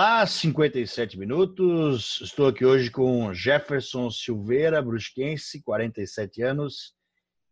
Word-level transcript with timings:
Olá, 0.00 0.24
57 0.24 1.18
minutos. 1.18 2.20
Estou 2.20 2.46
aqui 2.46 2.64
hoje 2.64 2.88
com 2.88 3.34
Jefferson 3.34 4.08
Silveira, 4.12 4.80
brusquense, 4.80 5.60
47 5.60 6.40
anos, 6.40 6.94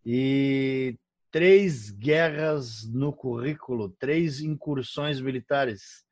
e 0.04 0.96
três 1.32 1.90
guerras 1.90 2.88
no 2.88 3.12
currículo, 3.12 3.88
três 3.98 4.40
incursões 4.40 5.20
militares. 5.20 6.04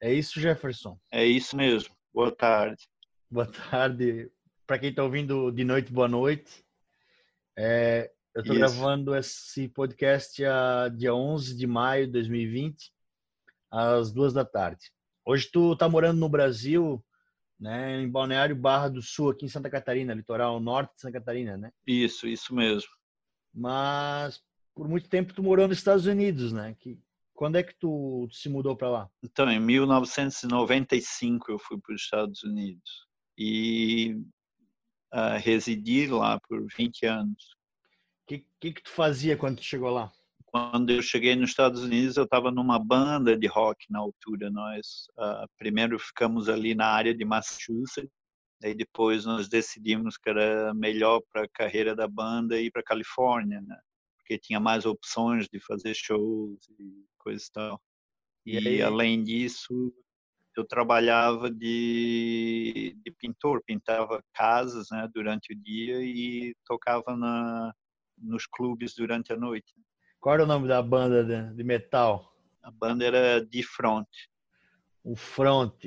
É 0.00 0.14
isso, 0.14 0.38
Jefferson? 0.38 0.96
É 1.10 1.26
isso 1.26 1.56
mesmo. 1.56 1.92
Boa 2.14 2.30
tarde. 2.30 2.88
Boa 3.28 3.50
tarde. 3.50 4.30
Para 4.64 4.78
quem 4.78 4.90
está 4.90 5.02
ouvindo 5.02 5.50
de 5.50 5.64
noite, 5.64 5.92
boa 5.92 6.06
noite. 6.06 6.64
É, 7.58 8.08
eu 8.36 8.42
estou 8.42 8.54
gravando 8.54 9.16
esse 9.16 9.66
podcast 9.66 10.44
a 10.44 10.88
dia 10.96 11.12
11 11.12 11.56
de 11.56 11.66
maio 11.66 12.06
de 12.06 12.12
2020, 12.12 12.92
às 13.68 14.12
duas 14.12 14.32
da 14.32 14.44
tarde. 14.44 14.92
Hoje 15.24 15.48
tu 15.50 15.76
tá 15.76 15.88
morando 15.88 16.18
no 16.18 16.28
Brasil, 16.28 17.02
né, 17.58 18.02
em 18.02 18.10
Balneário 18.10 18.56
Barra 18.56 18.88
do 18.88 19.00
Sul, 19.00 19.30
aqui 19.30 19.44
em 19.44 19.48
Santa 19.48 19.70
Catarina, 19.70 20.14
litoral 20.14 20.58
norte 20.58 20.94
de 20.94 21.00
Santa 21.00 21.20
Catarina, 21.20 21.56
né? 21.56 21.72
Isso, 21.86 22.26
isso 22.26 22.54
mesmo. 22.54 22.90
Mas 23.54 24.42
por 24.74 24.88
muito 24.88 25.08
tempo 25.08 25.32
tu 25.32 25.42
morou 25.42 25.68
nos 25.68 25.78
Estados 25.78 26.06
Unidos, 26.06 26.52
né? 26.52 26.74
Que 26.78 26.98
quando 27.34 27.56
é 27.56 27.62
que 27.62 27.74
tu 27.74 28.28
se 28.30 28.48
mudou 28.48 28.76
para 28.76 28.90
lá? 28.90 29.10
Então, 29.22 29.50
em 29.50 29.60
1995 29.60 31.52
eu 31.52 31.58
fui 31.58 31.78
para 31.78 31.94
os 31.94 32.02
Estados 32.02 32.42
Unidos 32.42 33.06
e 33.38 34.14
uh, 35.12 35.38
residi 35.38 36.06
lá 36.06 36.40
por 36.40 36.66
20 36.76 37.06
anos. 37.06 37.56
O 38.22 38.26
que, 38.26 38.46
que, 38.60 38.72
que 38.72 38.82
tu 38.82 38.90
fazia 38.90 39.36
quando 39.36 39.56
tu 39.58 39.64
chegou 39.64 39.90
lá? 39.90 40.12
Quando 40.52 40.90
eu 40.90 41.00
cheguei 41.00 41.34
nos 41.34 41.48
Estados 41.48 41.82
Unidos, 41.82 42.18
eu 42.18 42.24
estava 42.24 42.50
numa 42.50 42.78
banda 42.78 43.34
de 43.34 43.46
rock 43.46 43.86
na 43.90 43.98
altura. 44.00 44.50
Nós 44.50 45.06
uh, 45.18 45.48
primeiro 45.56 45.98
ficamos 45.98 46.46
ali 46.46 46.74
na 46.74 46.88
área 46.88 47.14
de 47.14 47.24
Massachusetts, 47.24 48.12
e 48.62 48.74
depois 48.74 49.24
nós 49.24 49.48
decidimos 49.48 50.18
que 50.18 50.28
era 50.28 50.74
melhor 50.74 51.22
para 51.32 51.44
a 51.44 51.48
carreira 51.48 51.96
da 51.96 52.06
banda 52.06 52.60
ir 52.60 52.70
para 52.70 52.82
Califórnia, 52.82 53.62
né? 53.62 53.80
Porque 54.18 54.38
tinha 54.38 54.60
mais 54.60 54.84
opções 54.84 55.48
de 55.48 55.58
fazer 55.58 55.94
shows 55.94 56.68
e 56.78 57.02
coisas 57.18 57.48
tal. 57.48 57.80
E, 58.44 58.58
e 58.58 58.82
além 58.82 59.24
disso, 59.24 59.92
eu 60.54 60.64
trabalhava 60.66 61.50
de, 61.50 62.94
de 63.02 63.10
pintor, 63.18 63.62
pintava 63.66 64.22
casas, 64.34 64.88
né, 64.90 65.08
durante 65.14 65.54
o 65.54 65.56
dia 65.56 66.04
e 66.04 66.54
tocava 66.66 67.16
na 67.16 67.72
nos 68.18 68.46
clubes 68.46 68.94
durante 68.94 69.32
a 69.32 69.36
noite. 69.36 69.74
Qual 70.22 70.36
era 70.36 70.44
o 70.44 70.46
nome 70.46 70.68
da 70.68 70.80
banda 70.80 71.24
de, 71.24 71.52
de 71.56 71.64
metal? 71.64 72.32
A 72.62 72.70
banda 72.70 73.04
era 73.04 73.44
de 73.44 73.60
Front. 73.60 74.06
O 75.02 75.16
Front. 75.16 75.84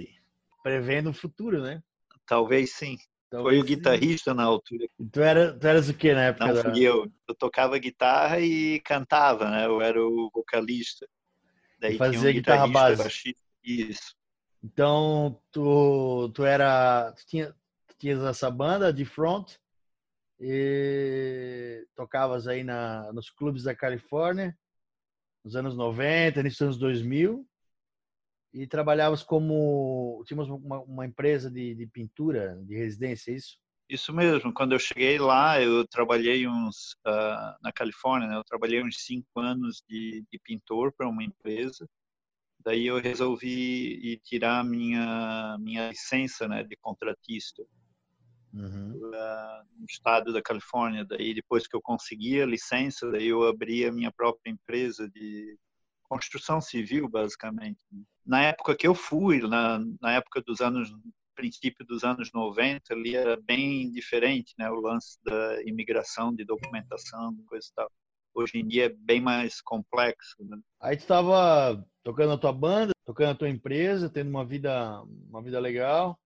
Prevendo 0.62 1.12
o 1.12 1.14
futuro, 1.14 1.62
né? 1.62 1.82
Talvez 2.28 2.74
sim. 2.74 2.98
Talvez 3.30 3.56
Foi 3.56 3.64
o 3.64 3.66
guitarrista 3.66 4.32
sim. 4.32 4.38
na 4.38 4.44
altura. 4.44 4.88
E 5.00 5.06
tu, 5.06 5.22
era, 5.22 5.58
tu 5.58 5.66
eras 5.66 5.88
o 5.88 5.94
que 5.94 6.14
na 6.14 6.26
época? 6.26 6.48
Não, 6.48 6.54
da... 6.54 6.64
fui 6.64 6.84
eu. 6.84 7.10
Eu 7.26 7.34
tocava 7.34 7.78
guitarra 7.78 8.42
e 8.42 8.82
cantava, 8.82 9.50
né? 9.50 9.68
Eu 9.68 9.82
era 9.82 10.06
o 10.06 10.30
vocalista. 10.34 11.08
Daí 11.80 11.98
fazia 11.98 12.30
um 12.30 12.34
guitarra 12.34 12.68
base. 12.68 13.02
Baixista. 13.02 13.42
Isso. 13.64 14.18
Então, 14.62 15.42
tu, 15.50 16.30
tu 16.34 16.44
era... 16.44 17.14
Tu 17.14 17.26
tinha, 17.26 17.56
tu 17.88 17.96
tinhas 17.98 18.22
essa 18.22 18.52
banda 18.52 18.92
de 18.92 19.06
front 19.06 19.54
e 20.40 21.86
tocavas 21.96 22.48
aí 22.48 22.64
na, 22.64 23.12
nos 23.14 23.30
clubes 23.30 23.64
da 23.64 23.76
Califórnia, 23.76 24.58
nos 25.44 25.56
anos 25.56 25.76
90, 25.76 26.44
nos 26.44 26.62
anos 26.62 26.78
2000, 26.78 27.48
e 28.54 28.66
trabalhavas 28.66 29.22
como. 29.22 30.24
Tínhamos 30.26 30.50
uma, 30.50 30.80
uma 30.82 31.06
empresa 31.06 31.52
de, 31.52 31.76
de, 31.76 31.88
pintura, 31.88 32.58
de 32.64 32.76
residência, 32.76 33.32
é 33.32 33.36
isso? 33.36 33.58
Isso 33.88 34.14
mesmo. 34.14 34.54
Quando 34.54 34.72
eu 34.72 34.80
cheguei 34.80 35.20
lá, 35.20 35.62
eu 35.62 35.86
trabalhei 35.88 36.48
uns. 36.48 36.94
Uh, 37.06 37.56
na 37.62 37.72
Califórnia, 37.74 38.28
né? 38.28 38.36
eu 38.38 38.44
trabalhei 38.44 38.82
uns 38.84 39.04
cinco 39.04 39.40
anos 39.40 39.84
de, 39.88 40.26
de 40.32 40.40
pintor 40.40 40.92
para 40.94 41.08
uma 41.08 41.24
empresa. 41.24 41.88
Daí 42.62 42.88
eu 42.88 43.00
resolvi 43.00 44.20
tirar 44.24 44.64
minha 44.66 45.56
minha 45.60 45.90
licença 45.90 46.48
né, 46.48 46.64
de 46.64 46.76
contratista 46.78 47.64
uhum. 48.56 49.12
no 49.78 49.86
estado 49.90 50.34
da 50.34 50.42
Califórnia. 50.42 51.06
Daí 51.06 51.34
depois 51.34 51.68
que 51.68 51.76
eu 51.76 51.82
consegui 51.82 52.42
a 52.42 52.46
licença, 52.46 53.12
daí 53.12 53.28
eu 53.28 53.48
abri 53.48 53.86
a 53.86 53.92
minha 53.92 54.12
própria 54.12 54.52
empresa 54.52 55.10
de 55.10 55.58
construção 56.04 56.62
civil, 56.62 57.10
basicamente. 57.10 57.80
Na 58.26 58.42
época 58.42 58.76
que 58.76 58.88
eu 58.88 58.96
fui, 58.96 59.42
na, 59.42 59.80
na 60.02 60.14
época 60.14 60.42
dos 60.42 60.62
anos 60.62 60.92
princípio 61.36 61.86
dos 61.86 62.04
anos 62.04 62.32
90 62.34 62.94
ali 62.94 63.16
era 63.16 63.38
bem 63.42 63.92
diferente, 63.92 64.54
né, 64.58 64.70
o 64.72 64.80
lance 64.80 65.20
da 65.24 65.62
imigração, 65.64 66.34
de 66.34 66.46
documentação, 66.46 67.36
coisa 67.46 67.68
e 67.70 67.74
tal. 67.76 67.92
Hoje 68.34 68.58
em 68.58 68.68
dia 68.68 68.86
é 68.86 68.90
bem 68.90 69.22
mais 69.22 69.62
complexo. 69.62 70.36
Né? 70.40 70.58
Aí 70.82 70.98
tu 70.98 71.02
estava 71.02 71.86
tocando 72.04 72.34
a 72.34 72.38
tua 72.38 72.52
banda, 72.52 72.92
tocando 73.06 73.32
a 73.32 73.36
tua 73.36 73.50
empresa, 73.50 74.10
tendo 74.10 74.30
uma 74.30 74.46
vida, 74.46 75.02
uma 75.30 75.42
vida 75.42 75.60
legal. 75.60 76.18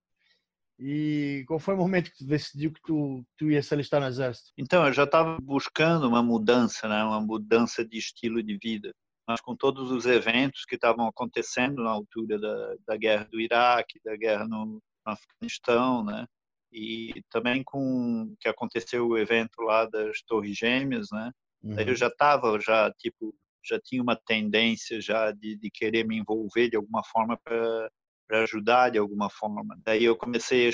E 0.79 1.43
qual 1.47 1.59
foi 1.59 1.73
o 1.73 1.77
momento 1.77 2.09
que 2.09 2.19
tu 2.19 2.25
decidiu 2.25 2.71
que 2.71 2.81
tu, 2.81 3.25
tu 3.37 3.51
ia 3.51 3.61
se 3.61 3.73
alistar 3.73 3.99
no 3.99 4.07
exército? 4.07 4.51
Então, 4.57 4.87
eu 4.87 4.93
já 4.93 5.03
estava 5.03 5.37
buscando 5.41 6.07
uma 6.07 6.23
mudança, 6.23 6.87
né? 6.87 7.03
uma 7.03 7.19
mudança 7.19 7.85
de 7.85 7.97
estilo 7.97 8.41
de 8.41 8.57
vida. 8.57 8.93
Mas 9.27 9.41
com 9.41 9.55
todos 9.55 9.91
os 9.91 10.05
eventos 10.05 10.65
que 10.65 10.75
estavam 10.75 11.05
acontecendo 11.05 11.83
na 11.83 11.91
altura 11.91 12.39
da, 12.39 12.75
da 12.87 12.97
guerra 12.97 13.25
do 13.25 13.39
Iraque, 13.39 13.99
da 14.03 14.15
guerra 14.15 14.47
no, 14.47 14.65
no 14.65 14.81
Afeganistão, 15.05 16.03
né? 16.03 16.25
e 16.71 17.23
também 17.29 17.63
com 17.63 18.35
que 18.39 18.47
aconteceu 18.47 19.07
o 19.07 19.17
evento 19.17 19.61
lá 19.61 19.85
das 19.85 20.21
Torres 20.21 20.57
Gêmeas, 20.57 21.07
né? 21.11 21.31
Uhum. 21.61 21.79
eu 21.79 21.95
já 21.95 22.07
estava 22.07 22.57
já 22.59 22.91
tipo 22.93 23.35
já 23.65 23.77
tinha 23.79 24.01
uma 24.01 24.15
tendência 24.15 25.01
já 25.01 25.31
de, 25.31 25.57
de 25.57 25.69
querer 25.69 26.05
me 26.05 26.17
envolver 26.17 26.69
de 26.69 26.77
alguma 26.77 27.03
forma 27.03 27.37
para 27.37 27.91
para 28.29 28.43
ajudar 28.43 28.91
de 28.91 28.99
alguma 28.99 29.27
forma. 29.27 29.75
Daí 29.83 30.03
eu 30.03 30.15
comecei 30.15 30.69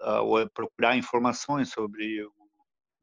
a, 0.00 0.18
a 0.18 0.50
procurar 0.52 0.96
informações 0.96 1.70
sobre 1.70 2.26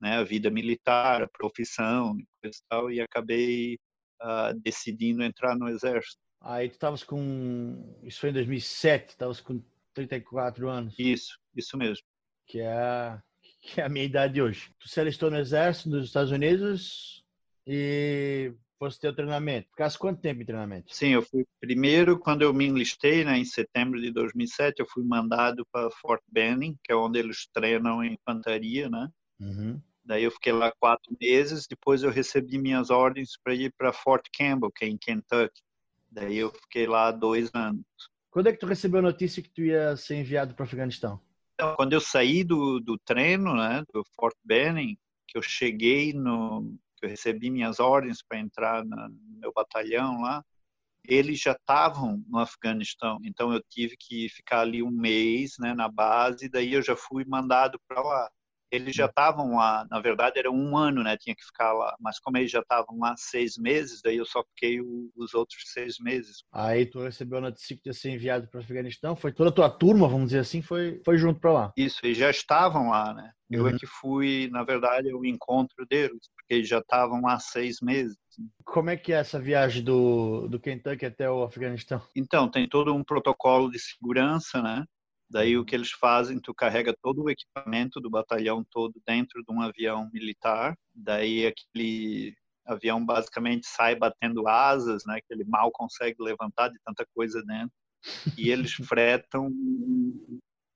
né, 0.01 0.17
a 0.17 0.23
vida 0.23 0.51
militar, 0.51 1.23
a 1.23 1.29
profissão 1.29 2.17
e 2.19 2.51
tal, 2.69 2.91
e 2.91 2.99
acabei 2.99 3.79
uh, 4.21 4.59
decidindo 4.61 5.23
entrar 5.23 5.55
no 5.55 5.69
exército. 5.69 6.19
Aí 6.41 6.67
tu 6.67 6.73
estavas 6.73 7.03
com, 7.03 7.97
isso 8.03 8.19
foi 8.19 8.29
em 8.31 8.33
2007, 8.33 9.11
estavas 9.11 9.39
com 9.39 9.63
34 9.93 10.69
anos. 10.69 10.93
Isso, 10.99 11.39
isso 11.55 11.77
mesmo. 11.77 12.05
Que 12.45 12.59
é, 12.59 13.17
que 13.61 13.79
é 13.79 13.85
a 13.85 13.89
minha 13.89 14.05
idade 14.05 14.41
hoje. 14.41 14.71
Tu 14.77 14.89
se 14.89 14.99
alistou 14.99 15.31
no 15.31 15.37
exército 15.37 15.89
dos 15.89 16.05
Estados 16.05 16.31
Unidos 16.31 17.23
e 17.65 18.53
fosse 18.77 18.99
ter 18.99 19.09
o 19.09 19.15
treinamento. 19.15 19.69
Ficasse 19.69 19.97
quanto 19.97 20.21
tempo 20.21 20.41
em 20.41 20.45
treinamento? 20.45 20.93
Sim, 20.93 21.09
eu 21.09 21.21
fui 21.21 21.45
primeiro, 21.59 22.19
quando 22.19 22.41
eu 22.41 22.53
me 22.53 22.65
enlistei, 22.65 23.23
né, 23.23 23.37
em 23.37 23.45
setembro 23.45 24.01
de 24.01 24.11
2007, 24.11 24.79
eu 24.79 24.87
fui 24.87 25.03
mandado 25.03 25.65
para 25.71 25.89
Fort 25.91 26.21
Benning, 26.27 26.77
que 26.83 26.91
é 26.91 26.95
onde 26.95 27.19
eles 27.19 27.47
treinam 27.53 28.03
infantaria, 28.03 28.89
né? 28.89 29.09
Uhum. 29.39 29.81
Daí 30.03 30.23
eu 30.23 30.31
fiquei 30.31 30.53
lá 30.53 30.71
quatro 30.79 31.15
meses, 31.19 31.65
depois 31.67 32.03
eu 32.03 32.11
recebi 32.11 32.59
minhas 32.59 32.89
ordens 32.89 33.31
para 33.43 33.55
ir 33.55 33.73
para 33.75 33.91
Fort 33.91 34.25
Campbell, 34.37 34.71
que 34.71 34.85
é 34.85 34.87
em 34.87 34.97
Kentucky. 34.97 35.61
Daí 36.11 36.37
eu 36.37 36.51
fiquei 36.51 36.85
lá 36.85 37.11
dois 37.11 37.49
anos. 37.53 37.83
Quando 38.29 38.47
é 38.47 38.53
que 38.53 38.59
tu 38.59 38.67
recebeu 38.67 38.99
a 38.99 39.03
notícia 39.03 39.41
que 39.41 39.49
tu 39.49 39.61
ia 39.61 39.97
ser 39.97 40.17
enviado 40.17 40.53
para 40.53 40.63
o 40.63 40.65
Afeganistão? 40.65 41.19
Então, 41.53 41.75
quando 41.75 41.93
eu 41.93 42.01
saí 42.01 42.43
do, 42.43 42.79
do 42.79 42.97
treino, 42.97 43.55
né, 43.55 43.83
do 43.93 44.03
Fort 44.15 44.35
Benning, 44.43 44.97
que 45.27 45.37
eu 45.37 45.41
cheguei 45.41 46.13
no, 46.13 46.77
eu 47.05 47.09
recebi 47.09 47.49
minhas 47.49 47.79
ordens 47.79 48.21
para 48.21 48.39
entrar 48.39 48.83
no 48.83 49.09
meu 49.39 49.53
batalhão 49.53 50.21
lá, 50.21 50.43
eles 51.07 51.39
já 51.39 51.51
estavam 51.51 52.23
no 52.27 52.39
Afeganistão, 52.39 53.19
então 53.23 53.53
eu 53.53 53.61
tive 53.69 53.95
que 53.97 54.27
ficar 54.29 54.61
ali 54.61 54.81
um 54.81 54.91
mês 54.91 55.53
né, 55.59 55.73
na 55.73 55.87
base, 55.87 56.49
daí 56.49 56.73
eu 56.73 56.81
já 56.81 56.95
fui 56.95 57.23
mandado 57.25 57.79
para 57.87 58.01
lá. 58.01 58.29
Eles 58.71 58.95
já 58.95 59.05
estavam 59.05 59.55
lá, 59.55 59.85
na 59.89 59.99
verdade 59.99 60.39
era 60.39 60.51
um 60.51 60.77
ano, 60.77 61.03
né? 61.03 61.17
Tinha 61.17 61.35
que 61.35 61.45
ficar 61.45 61.73
lá, 61.73 61.95
mas 61.99 62.19
como 62.19 62.37
eles 62.37 62.51
já 62.51 62.59
estavam 62.59 62.97
lá 62.99 63.15
seis 63.17 63.57
meses, 63.57 64.01
daí 64.03 64.17
eu 64.17 64.25
só 64.25 64.43
fiquei 64.43 64.81
o, 64.81 65.11
os 65.15 65.33
outros 65.33 65.61
seis 65.67 65.97
meses. 65.99 66.43
Aí 66.51 66.85
tu 66.85 66.99
recebeu 66.99 67.37
a 67.39 67.41
notícia 67.41 67.77
que 67.77 67.89
ia 67.89 67.93
ser 67.93 68.11
enviado 68.11 68.47
para 68.47 68.59
o 68.59 68.63
Afeganistão, 68.63 69.15
foi 69.15 69.31
toda 69.31 69.49
a 69.49 69.53
tua 69.53 69.69
turma, 69.69 70.07
vamos 70.07 70.27
dizer 70.27 70.39
assim, 70.39 70.61
foi, 70.61 71.01
foi 71.05 71.17
junto 71.17 71.39
para 71.39 71.51
lá. 71.51 71.73
Isso, 71.77 71.99
eles 72.03 72.17
já 72.17 72.29
estavam 72.29 72.89
lá, 72.89 73.13
né? 73.13 73.31
Eu 73.49 73.67
é 73.67 73.69
uhum. 73.69 73.75
é 73.75 73.79
que 73.79 73.85
fui, 73.85 74.49
na 74.51 74.63
verdade, 74.63 75.13
o 75.13 75.23
encontro 75.23 75.85
deles, 75.87 76.29
porque 76.35 76.55
eles 76.55 76.67
já 76.67 76.79
estavam 76.79 77.21
lá 77.21 77.39
seis 77.39 77.77
meses. 77.81 78.17
Como 78.63 78.89
é 78.89 78.97
que 78.97 79.13
é 79.13 79.17
essa 79.17 79.39
viagem 79.39 79.83
do, 79.83 80.47
do 80.47 80.59
Kentucky 80.59 81.05
até 81.05 81.29
o 81.29 81.43
Afeganistão? 81.43 82.01
Então, 82.15 82.49
tem 82.49 82.67
todo 82.67 82.93
um 82.93 83.03
protocolo 83.03 83.69
de 83.69 83.79
segurança, 83.79 84.61
né? 84.61 84.83
Daí 85.29 85.57
o 85.57 85.65
que 85.65 85.75
eles 85.75 85.91
fazem, 85.91 86.39
tu 86.39 86.53
carrega 86.53 86.95
todo 87.01 87.23
o 87.23 87.29
equipamento 87.29 87.99
do 87.99 88.09
batalhão 88.09 88.63
todo 88.63 89.01
dentro 89.05 89.43
de 89.43 89.51
um 89.51 89.61
avião 89.61 90.09
militar. 90.13 90.77
Daí 90.93 91.47
aquele 91.47 92.35
avião 92.65 93.03
basicamente 93.03 93.67
sai 93.67 93.95
batendo 93.95 94.47
asas, 94.47 95.03
né? 95.05 95.19
Que 95.21 95.33
ele 95.33 95.43
mal 95.43 95.71
consegue 95.71 96.21
levantar 96.21 96.69
de 96.69 96.79
tanta 96.83 97.05
coisa 97.13 97.43
dentro. 97.43 97.73
E 98.37 98.49
eles 98.49 98.73
fretam 98.87 99.51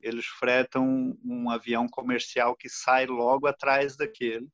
eles 0.01 0.25
fretam 0.25 1.17
um 1.25 1.49
avião 1.49 1.87
comercial 1.87 2.55
que 2.55 2.69
sai 2.69 3.05
logo 3.05 3.47
atrás 3.47 3.97
daquele 3.97 4.47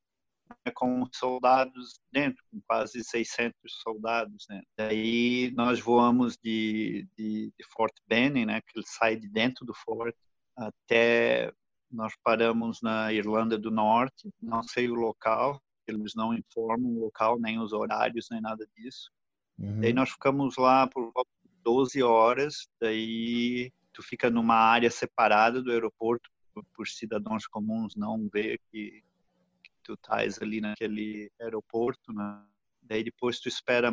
né, 0.49 0.71
com 0.73 1.07
soldados 1.11 1.99
dentro, 2.11 2.43
com 2.51 2.61
quase 2.67 3.03
600 3.03 3.55
soldados. 3.81 4.45
Né? 4.49 4.61
Daí 4.77 5.51
nós 5.55 5.79
voamos 5.79 6.37
de, 6.37 7.07
de, 7.17 7.51
de 7.57 7.65
Fort 7.71 7.93
Benning, 8.07 8.45
né, 8.45 8.61
que 8.61 8.77
ele 8.77 8.85
sai 8.87 9.15
de 9.15 9.27
dentro 9.27 9.65
do 9.65 9.73
forte, 9.73 10.17
até 10.55 11.51
nós 11.91 12.13
paramos 12.23 12.81
na 12.81 13.13
Irlanda 13.13 13.57
do 13.57 13.71
Norte, 13.71 14.29
não 14.41 14.63
sei 14.63 14.89
o 14.89 14.95
local, 14.95 15.61
eles 15.87 16.13
não 16.15 16.33
informam 16.33 16.97
o 16.97 16.99
local, 16.99 17.39
nem 17.39 17.59
os 17.59 17.71
horários, 17.71 18.27
nem 18.31 18.41
nada 18.41 18.67
disso. 18.75 19.11
Uhum. 19.57 19.81
Daí 19.81 19.93
nós 19.93 20.09
ficamos 20.09 20.57
lá 20.57 20.87
por 20.87 21.11
12 21.63 22.01
horas, 22.03 22.67
daí 22.81 23.71
tu 23.93 24.03
fica 24.03 24.29
numa 24.29 24.55
área 24.55 24.91
separada 24.91 25.61
do 25.61 25.71
aeroporto 25.71 26.29
por 26.73 26.87
cidadãos 26.87 27.47
comuns 27.47 27.95
não 27.95 28.29
ver 28.31 28.59
que 28.71 29.03
tu 29.85 29.93
estás 29.93 30.41
ali 30.41 30.59
naquele 30.59 31.29
aeroporto, 31.39 32.11
né? 32.11 32.43
daí 32.81 33.03
depois 33.03 33.39
tu 33.39 33.47
espera, 33.47 33.91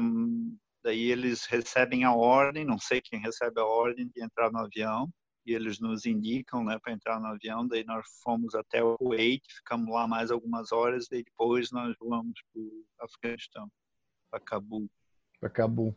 daí 0.83 1.11
eles 1.11 1.45
recebem 1.45 2.05
a 2.05 2.15
ordem, 2.15 2.65
não 2.65 2.79
sei 2.79 3.01
quem 3.01 3.21
recebe 3.21 3.61
a 3.61 3.65
ordem 3.65 4.09
de 4.09 4.23
entrar 4.23 4.51
no 4.51 4.59
avião, 4.59 5.09
e 5.45 5.53
eles 5.53 5.81
nos 5.81 6.07
indicam, 6.07 6.65
né, 6.65 6.79
para 6.81 6.93
entrar 6.93 7.21
no 7.21 7.27
avião, 7.27 7.67
daí 7.67 7.85
nós 7.85 8.07
fomos 8.23 8.55
até 8.55 8.83
o 8.83 8.97
Kuwait, 8.97 9.43
ficamos 9.57 9.93
lá 9.93 10.07
mais 10.07 10.31
algumas 10.31 10.73
horas, 10.73 11.07
daí 11.11 11.23
depois 11.25 11.71
nós 11.73 11.95
vamos 12.01 12.41
para 12.53 12.63
o 12.63 12.85
Afeganistão, 13.01 13.69
para 14.31 14.41
Cabul. 14.41 14.89
Para 15.41 15.51
Cabul. 15.51 15.97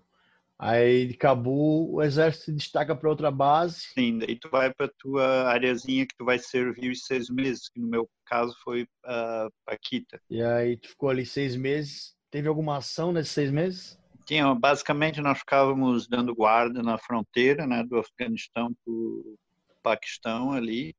Aí 0.57 1.05
de 1.07 1.15
Cabu 1.15 1.93
o 1.93 2.01
exército 2.01 2.45
se 2.45 2.51
destaca 2.53 2.95
para 2.95 3.09
outra 3.09 3.29
base. 3.29 3.81
Sim, 3.93 4.19
daí 4.19 4.39
tu 4.39 4.49
vai 4.49 4.73
para 4.73 4.89
tua 4.97 5.49
areazinha 5.49 6.05
que 6.05 6.15
tu 6.15 6.23
vai 6.23 6.39
servir 6.39 6.91
os 6.91 7.03
seis 7.05 7.29
meses, 7.29 7.67
que 7.67 7.79
no 7.79 7.87
meu 7.87 8.09
caso 8.25 8.55
foi 8.63 8.83
uh, 8.83 9.51
Paquita. 9.65 10.19
E 10.29 10.41
aí 10.41 10.77
tu 10.77 10.89
ficou 10.89 11.09
ali 11.09 11.25
seis 11.25 11.55
meses. 11.55 12.15
Teve 12.31 12.47
alguma 12.47 12.77
ação 12.77 13.11
nesses 13.11 13.33
seis 13.33 13.51
meses? 13.51 13.99
Tinha, 14.25 14.53
basicamente 14.55 15.21
nós 15.21 15.37
ficávamos 15.37 16.07
dando 16.07 16.33
guarda 16.33 16.81
na 16.81 16.97
fronteira, 16.97 17.67
né, 17.67 17.83
do 17.83 17.97
Afeganistão 17.97 18.73
para 18.73 18.91
o 18.91 19.37
Paquistão 19.83 20.51
ali, 20.51 20.95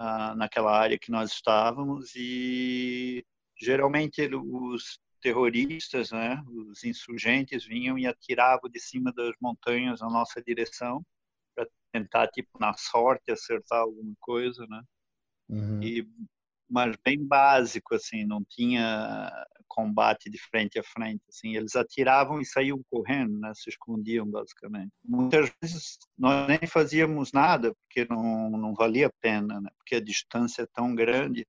uh, 0.00 0.34
naquela 0.34 0.76
área 0.76 0.98
que 0.98 1.12
nós 1.12 1.32
estávamos 1.32 2.12
e 2.16 3.24
geralmente 3.56 4.28
os 4.34 4.98
terroristas, 5.20 6.10
né, 6.10 6.42
os 6.48 6.84
insurgentes 6.84 7.64
vinham 7.64 7.98
e 7.98 8.06
atiravam 8.06 8.70
de 8.70 8.80
cima 8.80 9.12
das 9.12 9.32
montanhas 9.40 10.00
na 10.00 10.08
nossa 10.08 10.42
direção 10.42 11.04
para 11.54 11.66
tentar, 11.92 12.28
tipo, 12.28 12.58
na 12.58 12.74
sorte 12.76 13.30
acertar 13.30 13.80
alguma 13.80 14.14
coisa, 14.20 14.66
né? 14.66 14.82
Uhum. 15.48 15.82
E 15.82 16.06
mas 16.70 16.96
bem 17.04 17.26
básico 17.26 17.96
assim, 17.96 18.24
não 18.24 18.44
tinha 18.44 19.28
combate 19.66 20.30
de 20.30 20.38
frente 20.38 20.78
a 20.78 20.84
frente, 20.84 21.22
assim, 21.28 21.56
eles 21.56 21.74
atiravam 21.74 22.40
e 22.40 22.46
saíam 22.46 22.80
correndo, 22.88 23.38
né, 23.40 23.52
se 23.54 23.68
escondiam 23.70 24.24
basicamente. 24.24 24.92
Muitas 25.04 25.52
vezes 25.60 25.98
nós 26.16 26.46
nem 26.46 26.60
fazíamos 26.68 27.32
nada 27.32 27.74
porque 27.74 28.06
não 28.08 28.50
não 28.50 28.74
valia 28.74 29.08
a 29.08 29.12
pena, 29.20 29.60
né, 29.60 29.70
porque 29.78 29.96
a 29.96 30.00
distância 30.00 30.62
é 30.62 30.66
tão 30.72 30.94
grande 30.94 31.44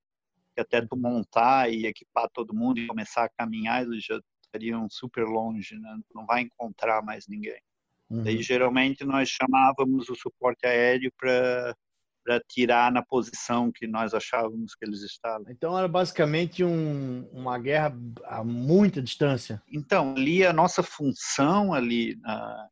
que 0.53 0.62
até 0.62 0.81
tu 0.81 0.98
montar 0.98 1.71
e 1.71 1.86
equipar 1.86 2.30
todo 2.33 2.53
mundo 2.53 2.80
e 2.80 2.88
começar 2.88 3.25
a 3.25 3.30
caminhar, 3.30 3.83
eles 3.83 4.03
já 4.03 4.19
estariam 4.44 4.88
super 4.89 5.25
longe, 5.25 5.77
né? 5.80 5.98
Não 6.13 6.25
vai 6.25 6.42
encontrar 6.42 7.01
mais 7.01 7.27
ninguém. 7.27 7.62
Uhum. 8.09 8.24
Daí, 8.24 8.42
geralmente, 8.42 9.06
nós 9.06 9.30
chamávamos 9.30 10.09
o 10.09 10.15
suporte 10.15 10.65
aéreo 10.65 11.12
para 11.18 11.75
para 12.24 12.39
tirar 12.39 12.92
na 12.92 13.01
posição 13.01 13.71
que 13.71 13.88
nós 13.88 14.13
achávamos 14.13 14.75
que 14.75 14.86
eles 14.86 15.01
estavam. 15.01 15.48
Então 15.50 15.75
era 15.75 15.88
basicamente 15.88 16.63
um, 16.63 17.27
uma 17.31 17.57
guerra 17.57 17.98
a 18.25 18.44
muita 18.44 19.01
distância. 19.01 19.62
Então 19.68 20.13
ali 20.15 20.45
a 20.45 20.53
nossa 20.53 20.83
função 20.83 21.74
ali 21.74 22.15
na, 22.21 22.69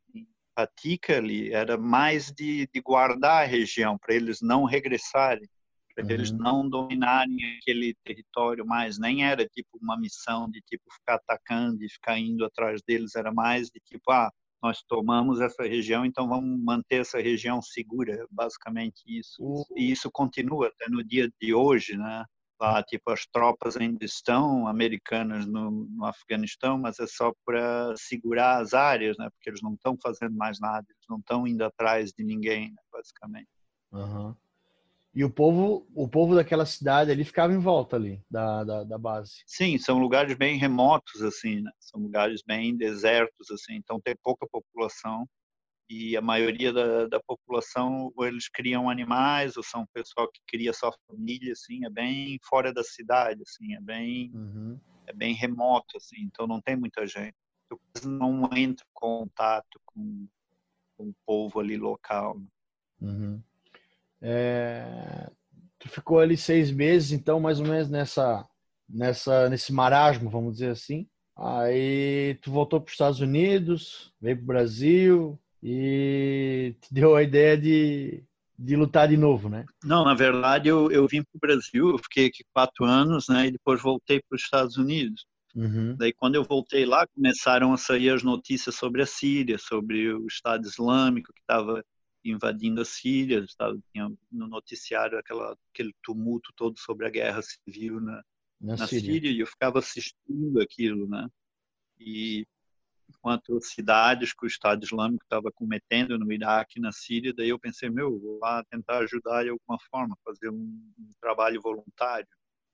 Patica 0.59 1.15
ali 1.15 1.53
era 1.53 1.77
mais 1.77 2.31
de, 2.31 2.67
de 2.73 2.81
guardar 2.81 3.43
a 3.43 3.47
região 3.47 3.97
para 3.97 4.13
eles 4.13 4.41
não 4.41 4.65
regressarem 4.65 5.47
para 6.03 6.13
uhum. 6.13 6.19
eles 6.19 6.31
não 6.31 6.69
dominarem 6.69 7.57
aquele 7.57 7.95
território 8.03 8.65
mais. 8.65 8.97
Nem 8.97 9.25
era 9.25 9.45
tipo 9.45 9.77
uma 9.81 9.97
missão 9.97 10.49
de 10.49 10.61
tipo 10.61 10.83
ficar 10.93 11.15
atacando 11.15 11.83
e 11.83 11.89
ficar 11.89 12.17
indo 12.17 12.45
atrás 12.45 12.81
deles, 12.87 13.15
era 13.15 13.31
mais 13.31 13.69
de 13.69 13.79
tipo, 13.79 14.11
ah, 14.11 14.31
nós 14.61 14.83
tomamos 14.87 15.39
essa 15.39 15.63
região, 15.63 16.05
então 16.05 16.27
vamos 16.27 16.59
manter 16.61 17.01
essa 17.01 17.19
região 17.19 17.61
segura, 17.61 18.25
basicamente 18.29 19.01
isso. 19.07 19.41
Uhum. 19.41 19.63
E 19.75 19.91
isso 19.91 20.09
continua 20.11 20.67
até 20.67 20.89
no 20.89 21.03
dia 21.03 21.29
de 21.41 21.53
hoje, 21.53 21.97
né? 21.97 22.25
Lá, 22.61 22.83
tipo, 22.83 23.09
as 23.09 23.25
tropas 23.25 23.77
ainda 23.77 24.03
estão 24.03 24.67
americanas 24.67 25.45
no, 25.45 25.71
no 25.71 26.05
Afeganistão, 26.05 26.77
mas 26.77 26.99
é 26.99 27.07
só 27.07 27.31
para 27.45 27.93
segurar 27.95 28.61
as 28.61 28.73
áreas, 28.73 29.17
né? 29.17 29.29
Porque 29.29 29.49
eles 29.49 29.61
não 29.61 29.75
estão 29.75 29.97
fazendo 30.03 30.35
mais 30.35 30.59
nada, 30.59 30.85
eles 30.89 31.05
não 31.09 31.19
estão 31.19 31.47
indo 31.47 31.63
atrás 31.63 32.11
de 32.11 32.21
ninguém, 32.21 32.71
né? 32.71 32.81
basicamente. 32.91 33.47
Uhum. 33.93 34.35
E 35.19 35.23
o 35.25 35.29
povo, 35.29 35.85
o 35.93 36.07
povo 36.07 36.33
daquela 36.33 36.65
cidade 36.65 37.11
ali 37.11 37.25
ficava 37.25 37.51
em 37.51 37.59
volta 37.59 37.97
ali 37.97 38.23
da, 38.31 38.63
da, 38.63 38.83
da, 38.85 38.97
base. 38.97 39.43
Sim, 39.45 39.77
são 39.77 39.99
lugares 39.99 40.33
bem 40.37 40.57
remotos 40.57 41.21
assim, 41.21 41.59
né? 41.59 41.69
São 41.77 41.99
lugares 41.99 42.41
bem 42.41 42.73
desertos 42.73 43.51
assim, 43.51 43.73
então 43.75 43.99
tem 43.99 44.15
pouca 44.23 44.47
população 44.49 45.27
e 45.89 46.15
a 46.15 46.21
maioria 46.21 46.71
da, 46.71 47.05
da 47.07 47.19
população 47.19 48.13
ou 48.15 48.25
eles 48.25 48.47
criam 48.47 48.89
animais 48.89 49.57
ou 49.57 49.63
são 49.63 49.85
pessoal 49.93 50.31
que 50.31 50.39
cria 50.47 50.71
só 50.71 50.89
família 51.05 51.51
assim, 51.51 51.83
é 51.83 51.89
bem 51.89 52.39
fora 52.49 52.73
da 52.73 52.81
cidade 52.81 53.41
assim, 53.45 53.75
é 53.75 53.81
bem 53.81 54.31
uhum. 54.33 54.79
é 55.05 55.11
bem 55.11 55.33
remoto 55.33 55.97
assim, 55.97 56.21
então 56.21 56.47
não 56.47 56.61
tem 56.61 56.77
muita 56.77 57.05
gente. 57.05 57.35
Tu 57.67 58.07
não 58.07 58.45
entra 58.55 58.85
em 58.85 58.93
contato 58.93 59.81
com, 59.85 60.29
com 60.95 61.09
o 61.09 61.15
povo 61.25 61.59
ali 61.59 61.75
local. 61.75 62.39
Né? 62.39 62.47
Uhum. 63.01 63.43
É, 64.21 65.29
tu 65.79 65.89
ficou 65.89 66.19
ali 66.19 66.35
seis 66.35 66.71
meses, 66.71 67.11
então, 67.11 67.39
mais 67.39 67.59
ou 67.59 67.65
menos 67.65 67.89
nessa, 67.89 68.45
nessa, 68.87 69.49
nesse 69.49 69.71
marasmo, 69.71 70.29
vamos 70.29 70.53
dizer 70.53 70.71
assim. 70.71 71.07
Aí 71.37 72.37
tu 72.41 72.51
voltou 72.51 72.81
para 72.81 72.89
os 72.89 72.93
Estados 72.93 73.21
Unidos, 73.21 74.11
veio 74.21 74.35
para 74.35 74.43
o 74.43 74.47
Brasil 74.47 75.39
e 75.63 76.75
te 76.81 76.87
deu 76.93 77.15
a 77.15 77.23
ideia 77.23 77.57
de, 77.57 78.23
de 78.57 78.75
lutar 78.75 79.07
de 79.07 79.15
novo, 79.15 79.47
né? 79.47 79.65
Não, 79.83 80.03
na 80.03 80.13
verdade 80.13 80.67
eu, 80.67 80.91
eu 80.91 81.07
vim 81.07 81.23
para 81.23 81.37
o 81.37 81.39
Brasil, 81.39 81.89
eu 81.91 81.97
fiquei 81.97 82.25
aqui 82.27 82.43
quatro 82.53 82.83
anos, 82.83 83.29
né? 83.29 83.47
E 83.47 83.51
depois 83.51 83.81
voltei 83.81 84.21
para 84.27 84.35
os 84.35 84.41
Estados 84.41 84.75
Unidos. 84.75 85.25
Uhum. 85.55 85.95
Daí 85.97 86.13
quando 86.13 86.35
eu 86.35 86.43
voltei 86.43 86.85
lá 86.85 87.07
começaram 87.07 87.71
a 87.71 87.77
sair 87.77 88.09
as 88.09 88.21
notícias 88.21 88.75
sobre 88.75 89.01
a 89.01 89.05
Síria, 89.05 89.57
sobre 89.57 90.13
o 90.13 90.27
Estado 90.27 90.67
Islâmico 90.67 91.33
que 91.33 91.39
estava 91.39 91.83
invadindo 92.23 92.81
a 92.81 92.85
Síria, 92.85 93.45
tinha 93.91 94.11
no 94.31 94.47
noticiário 94.47 95.17
aquela, 95.17 95.57
aquele 95.73 95.93
tumulto 96.03 96.51
todo 96.55 96.77
sobre 96.77 97.07
a 97.07 97.09
guerra 97.09 97.41
civil 97.41 97.99
na, 97.99 98.23
na, 98.59 98.77
na 98.77 98.87
Síria. 98.87 99.13
Síria. 99.13 99.31
e 99.31 99.39
eu 99.39 99.47
ficava 99.47 99.79
assistindo 99.79 100.61
aquilo, 100.61 101.07
né? 101.07 101.27
E 101.99 102.45
enquanto 103.09 103.59
cidades 103.61 104.33
que 104.33 104.45
o 104.45 104.47
Estado 104.47 104.83
Islâmico 104.83 105.23
estava 105.23 105.51
cometendo 105.51 106.17
no 106.17 106.31
Iraque 106.31 106.77
e 106.77 106.81
na 106.81 106.91
Síria, 106.91 107.33
daí 107.33 107.49
eu 107.49 107.59
pensei, 107.59 107.89
meu, 107.89 108.19
vou 108.19 108.39
lá 108.39 108.63
tentar 108.65 108.99
ajudar 108.99 109.43
de 109.43 109.49
alguma 109.49 109.79
forma, 109.89 110.17
fazer 110.23 110.49
um, 110.49 110.93
um 110.97 111.09
trabalho 111.19 111.61
voluntário. 111.61 112.27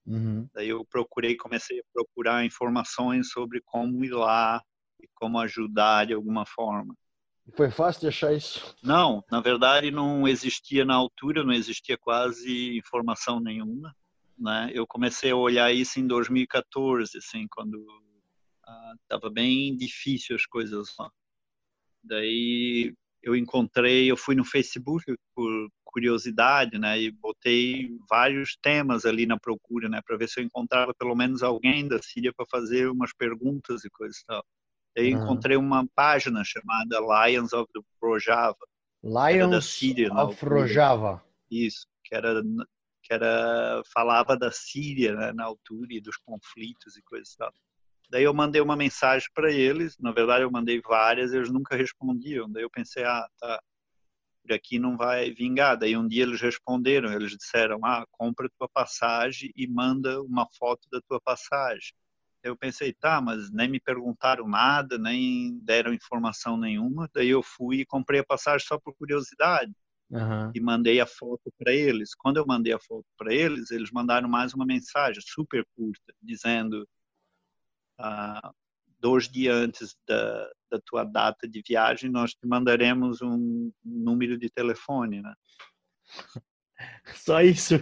Uhum. 0.05 0.47
Daí 0.53 0.69
eu 0.69 0.85
procurei, 0.85 1.35
comecei 1.35 1.79
a 1.79 1.83
procurar 1.93 2.45
informações 2.45 3.29
sobre 3.31 3.61
como 3.61 4.03
ir 4.03 4.11
lá 4.11 4.61
e 5.01 5.07
como 5.15 5.39
ajudar 5.39 6.05
de 6.05 6.13
alguma 6.13 6.45
forma. 6.45 6.95
Foi 7.53 7.69
fácil 7.69 8.01
de 8.01 8.07
achar 8.07 8.33
isso? 8.33 8.75
Não, 8.81 9.23
na 9.29 9.39
verdade 9.39 9.91
não 9.91 10.27
existia 10.27 10.83
na 10.83 10.95
altura, 10.95 11.43
não 11.43 11.53
existia 11.53 11.97
quase 11.97 12.75
informação 12.77 13.39
nenhuma. 13.39 13.95
né? 14.37 14.71
Eu 14.73 14.87
comecei 14.87 15.31
a 15.31 15.35
olhar 15.35 15.71
isso 15.71 15.99
em 15.99 16.07
2014, 16.07 17.17
assim, 17.17 17.47
quando 17.49 17.85
estava 19.03 19.27
uh, 19.27 19.31
bem 19.31 19.75
difícil 19.77 20.35
as 20.35 20.45
coisas 20.45 20.93
lá. 20.97 21.09
Daí 22.03 22.93
eu 23.21 23.35
encontrei, 23.35 24.09
eu 24.09 24.17
fui 24.17 24.35
no 24.35 24.45
Facebook 24.45 25.03
por 25.33 25.69
curiosidade, 25.83 26.77
né, 26.77 27.01
e 27.01 27.09
botei 27.09 27.89
vários 28.09 28.57
temas 28.61 29.05
ali 29.05 29.25
na 29.25 29.39
procura, 29.39 29.87
né, 29.87 30.01
para 30.05 30.17
ver 30.17 30.27
se 30.27 30.39
eu 30.39 30.43
encontrava 30.43 30.93
pelo 30.93 31.15
menos 31.15 31.41
alguém 31.41 31.87
da 31.87 32.01
Síria 32.01 32.33
para 32.35 32.45
fazer 32.51 32.89
umas 32.89 33.13
perguntas 33.13 33.85
e 33.85 33.89
coisas 33.89 34.17
e 34.17 34.25
tal. 34.25 34.45
Aí 34.97 35.13
uhum. 35.13 35.23
encontrei 35.23 35.57
uma 35.57 35.85
página 35.93 36.43
chamada 36.43 36.99
Lions 36.99 37.53
of 37.53 37.69
the 37.73 37.81
Rojava. 38.01 38.65
Lions 39.03 39.51
da 39.51 39.61
Síria, 39.61 40.13
of 40.13 40.45
Rojava. 40.45 41.23
Isso, 41.51 41.85
que 42.03 42.15
era 42.15 42.41
que 43.03 43.13
era 43.13 43.83
falava 43.93 44.35
da 44.35 44.51
Síria 44.51 45.13
né, 45.15 45.31
na 45.31 45.45
altura 45.45 45.93
e 45.93 46.01
dos 46.01 46.17
conflitos 46.17 46.97
e 46.97 47.03
coisas 47.03 47.33
e 47.33 47.37
tal. 47.37 47.53
Daí 48.09 48.23
eu 48.23 48.33
mandei 48.33 48.61
uma 48.61 48.75
mensagem 48.75 49.27
para 49.33 49.51
eles, 49.51 49.97
na 49.99 50.11
verdade 50.11 50.43
eu 50.43 50.51
mandei 50.51 50.81
várias, 50.81 51.33
eles 51.33 51.51
nunca 51.51 51.75
respondiam. 51.75 52.51
Daí 52.51 52.63
eu 52.63 52.69
pensei, 52.69 53.03
ah, 53.03 53.27
tá, 53.39 53.61
por 54.41 54.53
aqui 54.53 54.79
não 54.79 54.97
vai 54.97 55.31
vingar. 55.31 55.77
Daí 55.77 55.97
um 55.97 56.07
dia 56.07 56.23
eles 56.23 56.41
responderam, 56.41 57.11
eles 57.11 57.35
disseram, 57.35 57.79
ah, 57.83 58.05
compra 58.11 58.49
tua 58.57 58.69
passagem 58.69 59.51
e 59.55 59.67
manda 59.67 60.21
uma 60.21 60.47
foto 60.57 60.87
da 60.91 60.99
tua 61.01 61.19
passagem. 61.21 61.93
Eu 62.45 62.55
pensei, 62.55 62.93
tá, 62.93 63.19
mas 63.19 63.51
nem 63.51 63.67
me 63.67 63.79
perguntaram 63.79 64.47
nada, 64.47 64.99
nem 64.99 65.57
deram 65.63 65.91
informação 65.91 66.55
nenhuma. 66.55 67.09
Daí 67.11 67.29
eu 67.29 67.41
fui 67.41 67.77
e 67.77 67.85
comprei 67.85 68.19
a 68.19 68.25
passagem 68.25 68.65
só 68.67 68.79
por 68.79 68.95
curiosidade. 68.95 69.73
Uhum. 70.11 70.51
E 70.53 70.61
mandei 70.61 71.01
a 71.01 71.07
foto 71.07 71.51
para 71.57 71.73
eles. 71.73 72.13
Quando 72.13 72.37
eu 72.37 72.45
mandei 72.45 72.71
a 72.71 72.79
foto 72.79 73.05
para 73.17 73.33
eles, 73.33 73.71
eles 73.71 73.89
mandaram 73.91 74.29
mais 74.29 74.53
uma 74.53 74.63
mensagem 74.63 75.19
super 75.25 75.65
curta, 75.75 76.13
dizendo: 76.21 76.87
ah, 77.97 78.53
dois 78.99 79.27
dias 79.27 79.55
antes 79.55 79.97
da, 80.07 80.47
da 80.69 80.79
tua 80.85 81.03
data 81.03 81.47
de 81.47 81.63
viagem, 81.67 82.11
nós 82.11 82.35
te 82.35 82.45
mandaremos 82.45 83.21
um 83.23 83.71
número 83.83 84.37
de 84.37 84.49
telefone, 84.49 85.23
né? 85.23 85.33
Só 87.15 87.41
isso? 87.41 87.75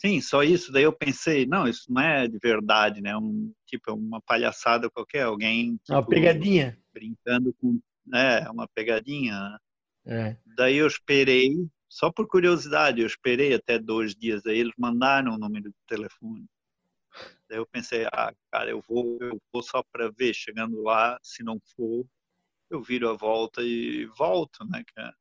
Sim, 0.00 0.20
só 0.20 0.42
isso. 0.42 0.70
Daí 0.70 0.82
eu 0.82 0.92
pensei, 0.92 1.46
não, 1.46 1.66
isso 1.66 1.90
não 1.92 2.02
é 2.02 2.28
de 2.28 2.38
verdade, 2.38 3.00
né? 3.00 3.16
Um 3.16 3.52
tipo 3.66 3.90
é 3.90 3.94
uma 3.94 4.20
palhaçada 4.20 4.90
qualquer, 4.90 5.22
alguém 5.22 5.76
tipo, 5.76 5.92
uma 5.92 6.06
pegadinha, 6.06 6.78
brincando 6.92 7.54
com, 7.54 7.80
é, 8.14 8.48
uma 8.50 8.68
pegadinha. 8.68 9.32
Né? 9.32 9.58
É. 10.06 10.36
Daí 10.56 10.76
eu 10.76 10.86
esperei, 10.86 11.54
só 11.88 12.12
por 12.12 12.26
curiosidade, 12.28 13.00
eu 13.00 13.06
esperei 13.06 13.54
até 13.54 13.78
dois 13.78 14.14
dias. 14.14 14.44
Aí 14.46 14.58
eles 14.58 14.74
mandaram 14.78 15.34
o 15.34 15.38
número 15.38 15.70
de 15.70 15.76
telefone. 15.86 16.46
Daí 17.48 17.58
eu 17.58 17.66
pensei, 17.66 18.06
ah, 18.12 18.32
cara, 18.52 18.70
eu 18.70 18.82
vou, 18.86 19.18
eu 19.20 19.40
vou 19.52 19.62
só 19.62 19.82
para 19.82 20.10
ver. 20.10 20.34
Chegando 20.34 20.82
lá, 20.82 21.18
se 21.22 21.42
não 21.42 21.58
for, 21.74 22.06
eu 22.70 22.82
viro 22.82 23.08
a 23.08 23.14
volta 23.14 23.62
e 23.62 24.04
volto, 24.18 24.64
né, 24.66 24.84
cara? 24.94 25.14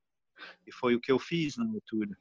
E 0.65 0.71
foi 0.71 0.95
o 0.95 0.99
que 0.99 1.11
eu 1.11 1.17
fiz 1.17 1.57
na 1.57 1.65
altura. 1.65 2.15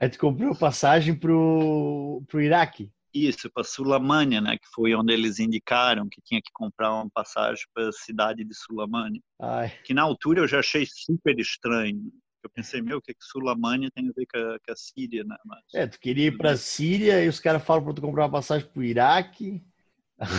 Aí 0.00 0.08
tu 0.08 0.18
comprou 0.18 0.56
passagem 0.56 1.14
pro, 1.14 2.22
pro 2.26 2.40
Iraque? 2.40 2.90
Isso, 3.12 3.50
para 3.50 3.64
Sulamânia, 3.64 4.40
né, 4.40 4.56
que 4.56 4.68
foi 4.72 4.94
onde 4.94 5.12
eles 5.12 5.38
indicaram 5.38 6.08
que 6.08 6.22
tinha 6.22 6.40
que 6.40 6.50
comprar 6.54 6.94
uma 6.94 7.10
passagem 7.10 7.64
para 7.74 7.88
a 7.88 7.92
cidade 7.92 8.44
de 8.44 8.54
Sulamânia. 8.54 9.20
Ai. 9.38 9.72
Que 9.84 9.92
na 9.92 10.02
altura 10.02 10.40
eu 10.40 10.48
já 10.48 10.60
achei 10.60 10.86
super 10.86 11.38
estranho. 11.38 12.00
Eu 12.42 12.48
pensei, 12.48 12.80
meu, 12.80 12.98
o 12.98 13.02
que, 13.02 13.12
que 13.12 13.24
Sulamânia 13.24 13.90
tem 13.90 14.08
a 14.08 14.12
ver 14.16 14.26
com 14.26 14.38
a, 14.38 14.58
com 14.58 14.72
a 14.72 14.76
Síria, 14.76 15.24
né? 15.24 15.36
Mas, 15.44 15.60
é, 15.74 15.86
tu 15.86 16.00
queria 16.00 16.28
ir 16.28 16.38
para 16.38 16.52
a 16.52 16.56
Síria 16.56 17.22
e 17.22 17.28
os 17.28 17.38
caras 17.38 17.62
falam 17.62 17.84
para 17.84 17.94
tu 17.94 18.00
comprar 18.00 18.22
uma 18.24 18.32
passagem 18.32 18.66
para 18.66 18.80
o 18.80 18.84
Iraque. 18.84 19.62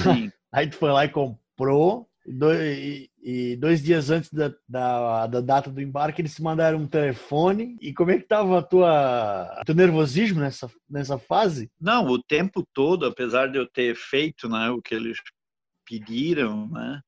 Sim. 0.03 0.32
Aí 0.51 0.68
tu 0.68 0.77
foi 0.77 0.91
lá 0.91 1.06
e 1.06 1.10
comprou. 1.10 2.10
E 2.25 2.32
dois, 2.32 2.60
e, 2.60 3.12
e 3.22 3.56
dois 3.58 3.82
dias 3.82 4.10
antes 4.10 4.32
da, 4.32 4.54
da, 4.68 5.28
da, 5.28 5.42
data 5.42 5.72
do 5.72 5.82
embarque, 5.82 6.22
eles 6.22 6.36
te 6.36 6.44
mandaram 6.44 6.80
um 6.80 6.88
telefone. 6.88 7.78
E 7.82 7.94
como 7.94 8.12
é 8.12 8.18
que 8.18 8.24
estava 8.24 8.60
a 8.60 8.63
tua, 8.63 9.62
teu 9.66 9.74
nervosismo 9.74 10.40
nessa, 10.40 10.70
nessa 10.90 11.18
fase? 11.18 11.72
Não, 11.80 12.06
o 12.08 12.22
tempo 12.22 12.63
todo, 12.74 13.06
apesar 13.06 13.48
de 13.48 13.58
eu 13.58 13.68
ter 13.68 13.96
feito 13.96 14.48
né, 14.48 14.70
o 14.70 14.82
que 14.82 14.94
eles 14.94 15.18
pediram, 15.86 16.70
né, 16.70 17.01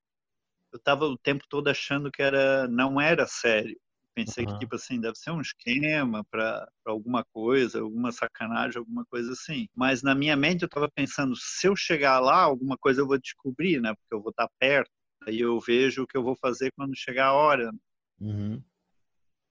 eu 0.72 0.78
estava 0.78 1.06
o 1.06 1.18
tempo 1.18 1.44
todo 1.48 1.68
achando 1.68 2.12
que 2.12 2.22
era 2.22 2.68
não 2.68 3.00
era 3.00 3.28
sério. 3.28 3.78
Pensei 4.16 4.46
uhum. 4.46 4.54
que, 4.54 4.60
tipo 4.60 4.76
assim, 4.76 5.00
deve 5.00 5.16
ser 5.16 5.32
um 5.32 5.42
esquema 5.42 6.24
para 6.30 6.68
alguma 6.86 7.26
coisa, 7.34 7.82
alguma 7.82 8.12
sacanagem, 8.12 8.78
alguma 8.78 9.04
coisa 9.06 9.32
assim. 9.32 9.68
Mas 9.76 10.04
na 10.04 10.14
minha 10.14 10.36
mente 10.36 10.62
eu 10.62 10.68
estava 10.68 10.90
pensando, 10.90 11.36
se 11.36 11.68
eu 11.68 11.76
chegar 11.76 12.20
lá, 12.20 12.42
alguma 12.42 12.78
coisa 12.78 13.02
eu 13.02 13.08
vou 13.08 13.18
descobrir, 13.18 13.82
né? 13.82 13.94
Porque 13.96 14.14
eu 14.14 14.22
vou 14.22 14.30
estar 14.30 14.48
tá 14.48 14.54
perto. 14.60 14.92
Aí 15.28 15.40
eu 15.40 15.60
vejo 15.60 16.04
o 16.04 16.08
que 16.08 16.18
eu 16.18 16.24
vou 16.24 16.36
fazer 16.36 16.72
quando 16.76 16.96
chegar 16.96 17.28
a 17.28 17.34
hora. 17.34 17.72
Uhum. 18.20 18.62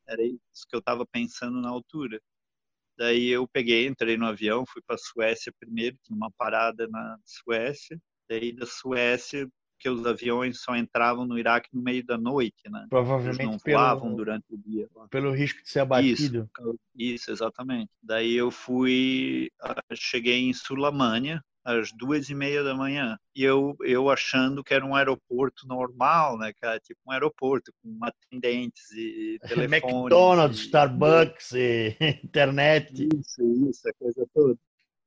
Era 0.07 0.23
isso 0.23 0.67
que 0.69 0.75
eu 0.75 0.81
estava 0.81 1.07
pensando 1.07 1.61
na 1.61 1.69
altura. 1.69 2.21
Daí 2.97 3.29
eu 3.29 3.49
peguei, 3.49 3.87
entrei 3.87 4.17
no 4.17 4.26
avião, 4.26 4.64
fui 4.67 4.83
para 4.83 4.97
a 4.97 4.99
Suécia 4.99 5.52
primeiro, 5.59 5.97
tinha 6.02 6.17
uma 6.17 6.31
parada 6.31 6.87
na 6.88 7.19
Suécia. 7.25 7.99
Daí 8.29 8.52
da 8.52 8.67
Suécia 8.67 9.49
porque 9.83 9.88
os 9.88 10.07
aviões 10.07 10.61
só 10.61 10.76
entravam 10.76 11.26
no 11.26 11.37
Iraque 11.37 11.69
no 11.73 11.83
meio 11.83 12.07
da 12.07 12.17
noite, 12.17 12.71
né? 12.71 12.87
Provavelmente 12.88 13.43
Eles 13.43 13.50
não 13.50 13.59
voavam 13.59 14.02
pelo, 14.05 14.17
durante 14.17 14.45
o 14.50 14.57
dia. 14.57 14.88
Pelo 15.11 15.33
risco 15.33 15.61
de 15.61 15.69
ser 15.69 15.81
abatido. 15.81 16.49
Isso, 16.57 16.79
isso 16.95 17.31
exatamente. 17.33 17.91
Daí 18.00 18.33
eu 18.33 18.52
fui, 18.52 19.50
ah, 19.61 19.83
cheguei 19.95 20.38
em 20.38 20.52
Sulamânia, 20.52 21.43
às 21.64 21.92
duas 21.92 22.28
e 22.28 22.35
meia 22.35 22.62
da 22.62 22.75
manhã. 22.75 23.19
E 23.35 23.42
eu, 23.45 23.76
eu 23.83 24.11
achando 24.11 24.62
que 24.64 24.75
era 24.75 24.85
um 24.85 24.95
aeroporto 24.95 25.66
normal, 25.66 26.38
né, 26.38 26.52
cara? 26.61 26.81
Tipo 26.81 27.00
um 27.07 27.12
aeroporto 27.12 27.73
com 27.83 27.99
atendentes 28.04 28.90
e. 28.92 29.38
McDonald's, 29.71 30.61
e... 30.61 30.64
Starbucks 30.64 31.52
e 31.52 31.97
internet. 32.25 33.09
Isso, 33.14 33.42
isso, 33.69 33.88
a 33.88 33.92
coisa 33.95 34.26
toda. 34.35 34.59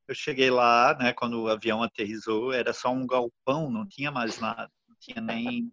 Eu 0.07 0.13
cheguei 0.13 0.51
lá, 0.51 0.95
né, 0.99 1.13
quando 1.13 1.41
o 1.41 1.47
avião 1.47 1.81
aterrizou, 1.81 2.53
era 2.53 2.71
só 2.73 2.93
um 2.93 3.07
galpão, 3.07 3.71
não 3.71 3.87
tinha 3.87 4.11
mais 4.11 4.39
nada, 4.39 4.69
não 4.87 4.95
tinha 4.99 5.19
nem 5.19 5.71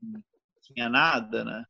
tinha 0.62 0.89
nada, 0.89 1.45
né? 1.45 1.65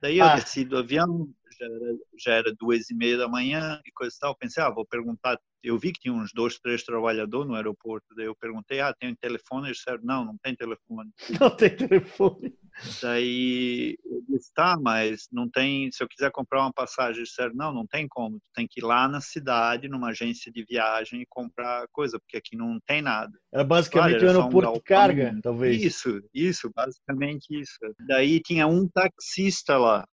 Daí 0.00 0.18
eu 0.18 0.24
ah. 0.24 0.34
desci 0.34 0.64
do 0.64 0.76
avião, 0.76 1.28
já 1.62 1.66
era, 1.66 1.96
já 2.18 2.32
era 2.34 2.54
duas 2.58 2.90
e 2.90 2.94
meia 2.94 3.16
da 3.16 3.28
manhã 3.28 3.80
e 3.86 3.92
coisa 3.92 4.14
e 4.14 4.18
tal. 4.18 4.36
Pensei, 4.36 4.62
ah, 4.62 4.70
vou 4.70 4.86
perguntar. 4.86 5.38
Eu 5.62 5.78
vi 5.78 5.92
que 5.92 6.00
tinha 6.00 6.12
uns 6.12 6.32
dois, 6.34 6.58
três 6.58 6.82
trabalhadores 6.82 7.48
no 7.48 7.54
aeroporto. 7.54 8.06
Daí 8.16 8.26
eu 8.26 8.34
perguntei, 8.34 8.80
ah, 8.80 8.92
tem 8.92 9.10
um 9.10 9.14
telefone? 9.14 9.68
Eles 9.68 9.76
disseram, 9.76 10.00
não, 10.02 10.24
não 10.24 10.36
tem 10.42 10.56
telefone. 10.56 11.10
Não 11.40 11.50
tem 11.56 11.70
telefone. 11.76 12.54
Daí 13.00 13.96
eu 14.04 14.22
disse, 14.28 14.52
tá, 14.54 14.78
mas 14.80 15.28
não 15.30 15.48
tem. 15.48 15.90
Se 15.92 16.02
eu 16.02 16.08
quiser 16.08 16.30
comprar 16.30 16.62
uma 16.62 16.72
passagem, 16.72 17.18
eles 17.18 17.28
disseram, 17.28 17.54
não, 17.54 17.72
não 17.72 17.86
tem 17.86 18.08
como. 18.08 18.40
Tu 18.40 18.50
tem 18.54 18.66
que 18.66 18.80
ir 18.80 18.84
lá 18.84 19.06
na 19.06 19.20
cidade, 19.20 19.88
numa 19.88 20.08
agência 20.08 20.50
de 20.50 20.64
viagem 20.64 21.20
e 21.20 21.26
comprar 21.28 21.86
coisa, 21.92 22.18
porque 22.18 22.38
aqui 22.38 22.56
não 22.56 22.78
tem 22.86 23.02
nada. 23.02 23.32
Era 23.52 23.62
basicamente 23.62 24.18
claro, 24.18 24.26
era 24.26 24.38
um 24.38 24.40
aeroporto 24.40 24.70
um 24.70 24.74
de 24.74 24.80
carga, 24.80 25.38
talvez. 25.42 25.82
Isso, 25.82 26.22
isso, 26.32 26.70
basicamente 26.74 27.46
isso. 27.50 27.76
Daí 28.06 28.40
tinha 28.40 28.66
um 28.66 28.88
taxista 28.88 29.76
lá 29.76 30.06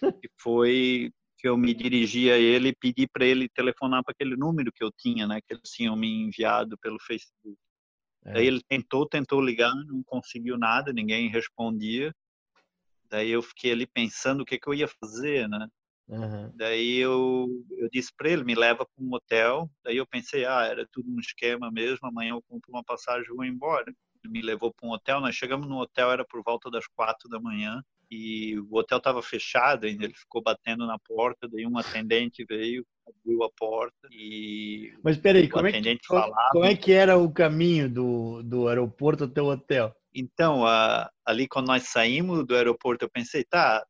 que 0.00 0.28
foi 0.40 1.10
que 1.44 1.48
eu 1.48 1.58
me 1.58 1.74
dirigi 1.74 2.30
a 2.30 2.38
ele 2.38 2.70
e 2.70 2.74
pedi 2.74 3.06
para 3.06 3.26
ele 3.26 3.50
telefonar 3.50 4.02
para 4.02 4.12
aquele 4.12 4.34
número 4.34 4.72
que 4.72 4.82
eu 4.82 4.90
tinha, 4.90 5.26
né, 5.26 5.40
que 5.42 5.52
eles 5.52 5.68
tinham 5.70 5.94
me 5.94 6.08
enviado 6.08 6.78
pelo 6.78 6.98
Facebook. 6.98 7.58
É. 8.24 8.32
Daí 8.32 8.46
ele 8.46 8.62
tentou, 8.66 9.06
tentou 9.06 9.42
ligar, 9.42 9.74
não 9.74 10.02
conseguiu 10.04 10.56
nada, 10.56 10.90
ninguém 10.90 11.28
respondia. 11.28 12.14
Daí 13.10 13.30
eu 13.30 13.42
fiquei 13.42 13.72
ali 13.72 13.86
pensando 13.86 14.40
o 14.40 14.44
que, 14.46 14.58
que 14.58 14.66
eu 14.66 14.72
ia 14.72 14.88
fazer, 14.88 15.46
né? 15.46 15.68
Uhum. 16.08 16.50
Daí 16.54 16.96
eu, 16.96 17.46
eu 17.72 17.90
disse 17.90 18.10
para 18.16 18.30
ele, 18.30 18.42
me 18.42 18.54
leva 18.54 18.86
para 18.86 19.04
um 19.04 19.12
hotel. 19.12 19.70
Daí 19.82 19.98
eu 19.98 20.06
pensei, 20.06 20.46
ah, 20.46 20.64
era 20.64 20.88
tudo 20.90 21.10
um 21.10 21.20
esquema 21.20 21.70
mesmo, 21.70 22.08
amanhã 22.08 22.30
eu 22.30 22.42
compro 22.48 22.70
uma 22.72 22.82
passagem 22.82 23.30
e 23.30 23.36
vou 23.36 23.44
embora. 23.44 23.84
Ele 24.22 24.32
me 24.32 24.40
levou 24.40 24.72
para 24.72 24.88
um 24.88 24.92
hotel, 24.92 25.20
nós 25.20 25.34
chegamos 25.34 25.68
no 25.68 25.76
hotel, 25.76 26.10
era 26.10 26.24
por 26.24 26.42
volta 26.42 26.70
das 26.70 26.86
quatro 26.86 27.28
da 27.28 27.38
manhã 27.38 27.84
e 28.10 28.58
o 28.58 28.76
hotel 28.76 28.98
estava 28.98 29.22
fechado 29.22 29.86
ainda, 29.86 30.04
ele 30.04 30.14
ficou 30.14 30.42
batendo 30.42 30.86
na 30.86 30.98
porta, 30.98 31.48
daí 31.48 31.66
um 31.66 31.78
atendente 31.78 32.44
veio, 32.44 32.86
abriu 33.06 33.42
a 33.44 33.50
porta 33.50 34.08
e 34.10 34.92
Mas 35.02 35.16
peraí, 35.16 35.48
como 35.48 35.66
é, 35.66 35.72
que, 35.72 35.98
falava, 36.06 36.48
como 36.52 36.64
é 36.64 36.76
que 36.76 36.92
era 36.92 37.16
o 37.16 37.32
caminho 37.32 37.88
do, 37.88 38.42
do 38.42 38.68
aeroporto 38.68 39.24
até 39.24 39.42
o 39.42 39.50
hotel? 39.50 39.94
Então, 40.14 40.64
a, 40.64 41.10
ali 41.24 41.48
quando 41.48 41.66
nós 41.66 41.88
saímos 41.88 42.46
do 42.46 42.54
aeroporto, 42.54 43.04
eu 43.04 43.10
pensei, 43.10 43.44
tá, 43.44 43.84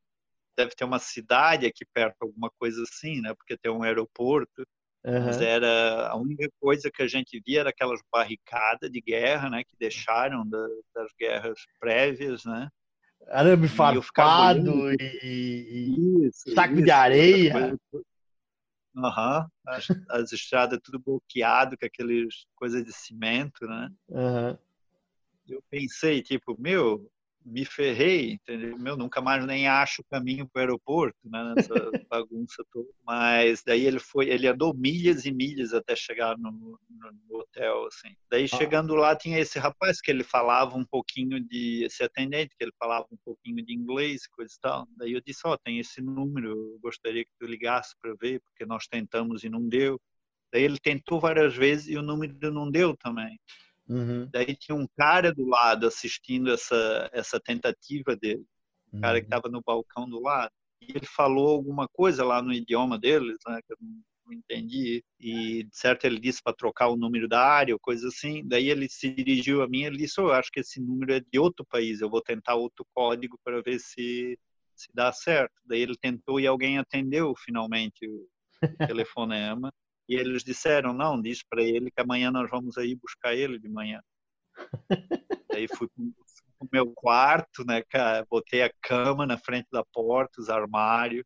deve 0.57 0.75
ter 0.75 0.85
uma 0.85 0.99
cidade 0.99 1.67
aqui 1.67 1.85
perto, 1.93 2.17
alguma 2.23 2.51
coisa 2.59 2.83
assim, 2.83 3.21
né? 3.21 3.35
Porque 3.35 3.57
tem 3.57 3.71
um 3.71 3.83
aeroporto. 3.83 4.67
Uhum. 5.05 5.27
Mas 5.27 5.39
era 5.41 6.09
a 6.09 6.17
única 6.17 6.49
coisa 6.59 6.91
que 6.91 7.03
a 7.03 7.07
gente 7.07 7.39
via 7.47 7.61
era 7.61 7.71
aquelas 7.71 8.01
barricadas 8.11 8.91
de 8.91 9.01
guerra, 9.03 9.51
né? 9.51 9.63
Que 9.65 9.77
deixaram 9.79 10.49
da, 10.49 10.67
das 10.95 11.13
guerras 11.19 11.59
prévias, 11.79 12.45
né? 12.45 12.69
Arame 13.29 13.69
farpado 13.69 14.93
e, 14.93 14.97
e, 15.23 16.27
isso, 16.27 16.55
saco 16.55 16.75
isso, 16.75 16.85
de 16.85 16.91
areia. 16.91 17.79
Aham, 18.97 19.51
as, 19.67 19.87
as 20.09 20.33
estradas 20.33 20.79
tudo 20.83 20.99
bloqueado 20.99 21.77
com 21.77 21.85
aqueles 21.85 22.47
coisas 22.55 22.85
de 22.85 22.93
cimento, 22.93 23.67
né? 23.67 23.91
Aham. 24.11 24.59
Eu 25.49 25.63
pensei, 25.69 26.23
tipo, 26.23 26.57
meu, 26.59 27.11
me 27.45 27.65
ferrei, 27.65 28.33
entendeu? 28.33 28.79
Meu, 28.79 28.97
nunca 28.97 29.21
mais 29.21 29.45
nem 29.45 29.69
acho 29.69 30.01
o 30.01 30.05
caminho 30.05 30.49
para 30.49 30.61
o 30.61 30.63
aeroporto, 30.63 31.19
né, 31.25 31.55
nessa 31.55 31.75
bagunça 32.09 32.65
toda. 32.73 32.89
Mas 33.05 33.63
daí 33.65 33.85
ele 33.85 33.99
foi, 33.99 34.29
ele 34.29 34.47
andou 34.49 34.73
milhas 34.75 35.27
e 35.27 35.33
milhas 35.33 35.75
até 35.75 35.95
chegar 35.95 36.39
no, 36.39 36.51
no, 36.51 36.79
no 37.29 37.39
hotel, 37.39 37.87
assim. 37.87 38.17
Daí 38.31 38.45
Ah. 38.45 38.57
chegando 38.57 38.95
lá 38.95 39.15
tinha 39.15 39.39
esse 39.39 39.59
rapaz 39.59 40.01
que 40.01 40.11
ele 40.11 40.25
falava 40.25 40.77
um 40.77 40.85
pouquinho 40.85 41.39
de, 41.41 41.85
esse 41.85 42.03
atendente 42.03 42.57
que 42.57 42.65
ele 42.65 42.73
falava 42.79 43.07
um 43.11 43.19
pouquinho 43.25 43.65
de 43.65 43.75
inglês, 43.75 44.27
coisa 44.27 44.55
e 44.57 44.61
tal. 44.61 44.89
Daí 44.97 45.13
eu 45.13 45.21
disse, 45.21 45.43
ó, 45.45 45.57
tem 45.57 45.79
esse 45.79 46.01
número, 46.01 46.49
eu 46.49 46.79
gostaria 46.81 47.25
que 47.25 47.33
tu 47.39 47.47
ligasse 47.47 47.95
para 48.01 48.15
ver, 48.15 48.41
porque 48.41 48.65
nós 48.65 48.87
tentamos 48.87 49.45
e 49.45 49.49
não 49.49 49.69
deu. 49.69 50.01
Daí 50.53 50.63
ele 50.63 50.79
tentou 50.79 51.21
várias 51.21 51.55
vezes 51.55 51.89
e 51.89 51.97
o 51.97 52.03
número 52.03 52.51
não 52.53 52.71
deu 52.71 52.97
também. 52.97 53.39
Uhum. 53.89 54.33
Daí 54.33 54.57
tinha 54.57 54.75
um 54.77 54.87
cara 54.99 55.33
do 55.33 55.47
lado 55.47 55.87
assistindo 55.87 56.51
essa 56.53 57.09
essa 57.13 57.41
tentativa 57.41 58.17
dele, 58.17 58.43
o 58.89 58.93
cara 59.01 59.21
que 59.21 59.27
Uhum. 59.27 59.27
estava 59.27 59.49
no 59.49 59.63
balcão 59.63 60.09
do 60.09 60.21
lado. 60.21 60.51
E 60.83 60.91
ele 60.93 61.07
falou 61.07 61.49
alguma 61.51 61.89
coisa 61.89 62.25
lá 62.25 62.43
no 62.43 62.53
idioma 62.53 62.99
deles, 62.99 63.37
né, 63.47 63.61
que 63.67 63.73
eu 63.73 63.77
não, 63.81 64.03
não 64.27 64.33
entendi. 64.33 65.05
E 65.21 65.65
de 65.65 65.77
certo 65.77 66.05
ele 66.07 66.19
disse 66.21 66.43
para 66.43 66.55
trocar 66.57 66.89
o 66.89 66.97
número 66.97 67.29
da 67.29 67.41
área 67.47 67.75
ou 67.75 67.81
coisa 67.81 68.09
assim. 68.09 68.47
Daí 68.47 68.69
ele 68.71 68.89
se 68.89 69.11
dirigiu 69.15 69.63
a 69.63 69.69
mim 69.69 69.85
e 69.85 69.91
disse: 69.93 70.21
oh, 70.21 70.25
"Eu 70.29 70.33
acho 70.35 70.51
que 70.53 70.61
esse 70.61 70.81
número 70.81 71.15
é 71.15 71.21
de 71.21 71.39
outro 71.39 71.65
país. 71.67 72.01
Eu 72.01 72.11
vou 72.11 72.23
tentar 72.23 72.55
outro 72.57 72.87
código 72.95 73.39
para 73.45 73.63
ver 73.63 73.79
se 73.81 74.39
se 74.77 74.89
dá 74.95 75.13
certo". 75.13 75.55
Daí 75.65 75.81
ele 75.81 75.97
tentou 76.01 76.41
e 76.41 76.47
alguém 76.47 76.79
atendeu 76.79 77.33
finalmente 77.37 78.07
o 78.09 78.29
telefonema. 78.87 79.73
E 80.09 80.15
eles 80.17 80.45
disseram, 80.45 80.93
não, 80.93 81.21
diz 81.21 81.43
para 81.43 81.63
ele 81.63 81.91
que 81.91 82.01
amanhã 82.01 82.31
nós 82.31 82.49
vamos 82.51 82.77
aí 82.77 82.95
buscar 82.95 83.35
ele 83.35 83.59
de 83.59 83.69
manhã. 83.69 84.01
Daí 85.51 85.67
fui 85.69 85.89
pro 85.89 86.69
meu 86.73 86.93
quarto, 86.95 87.65
né, 87.65 87.83
cara, 87.83 88.27
botei 88.29 88.63
a 88.63 88.71
cama 88.83 89.27
na 89.27 89.39
frente 89.39 89.67
da 89.71 89.85
porta, 89.85 90.41
os 90.41 90.49
armários, 90.49 91.25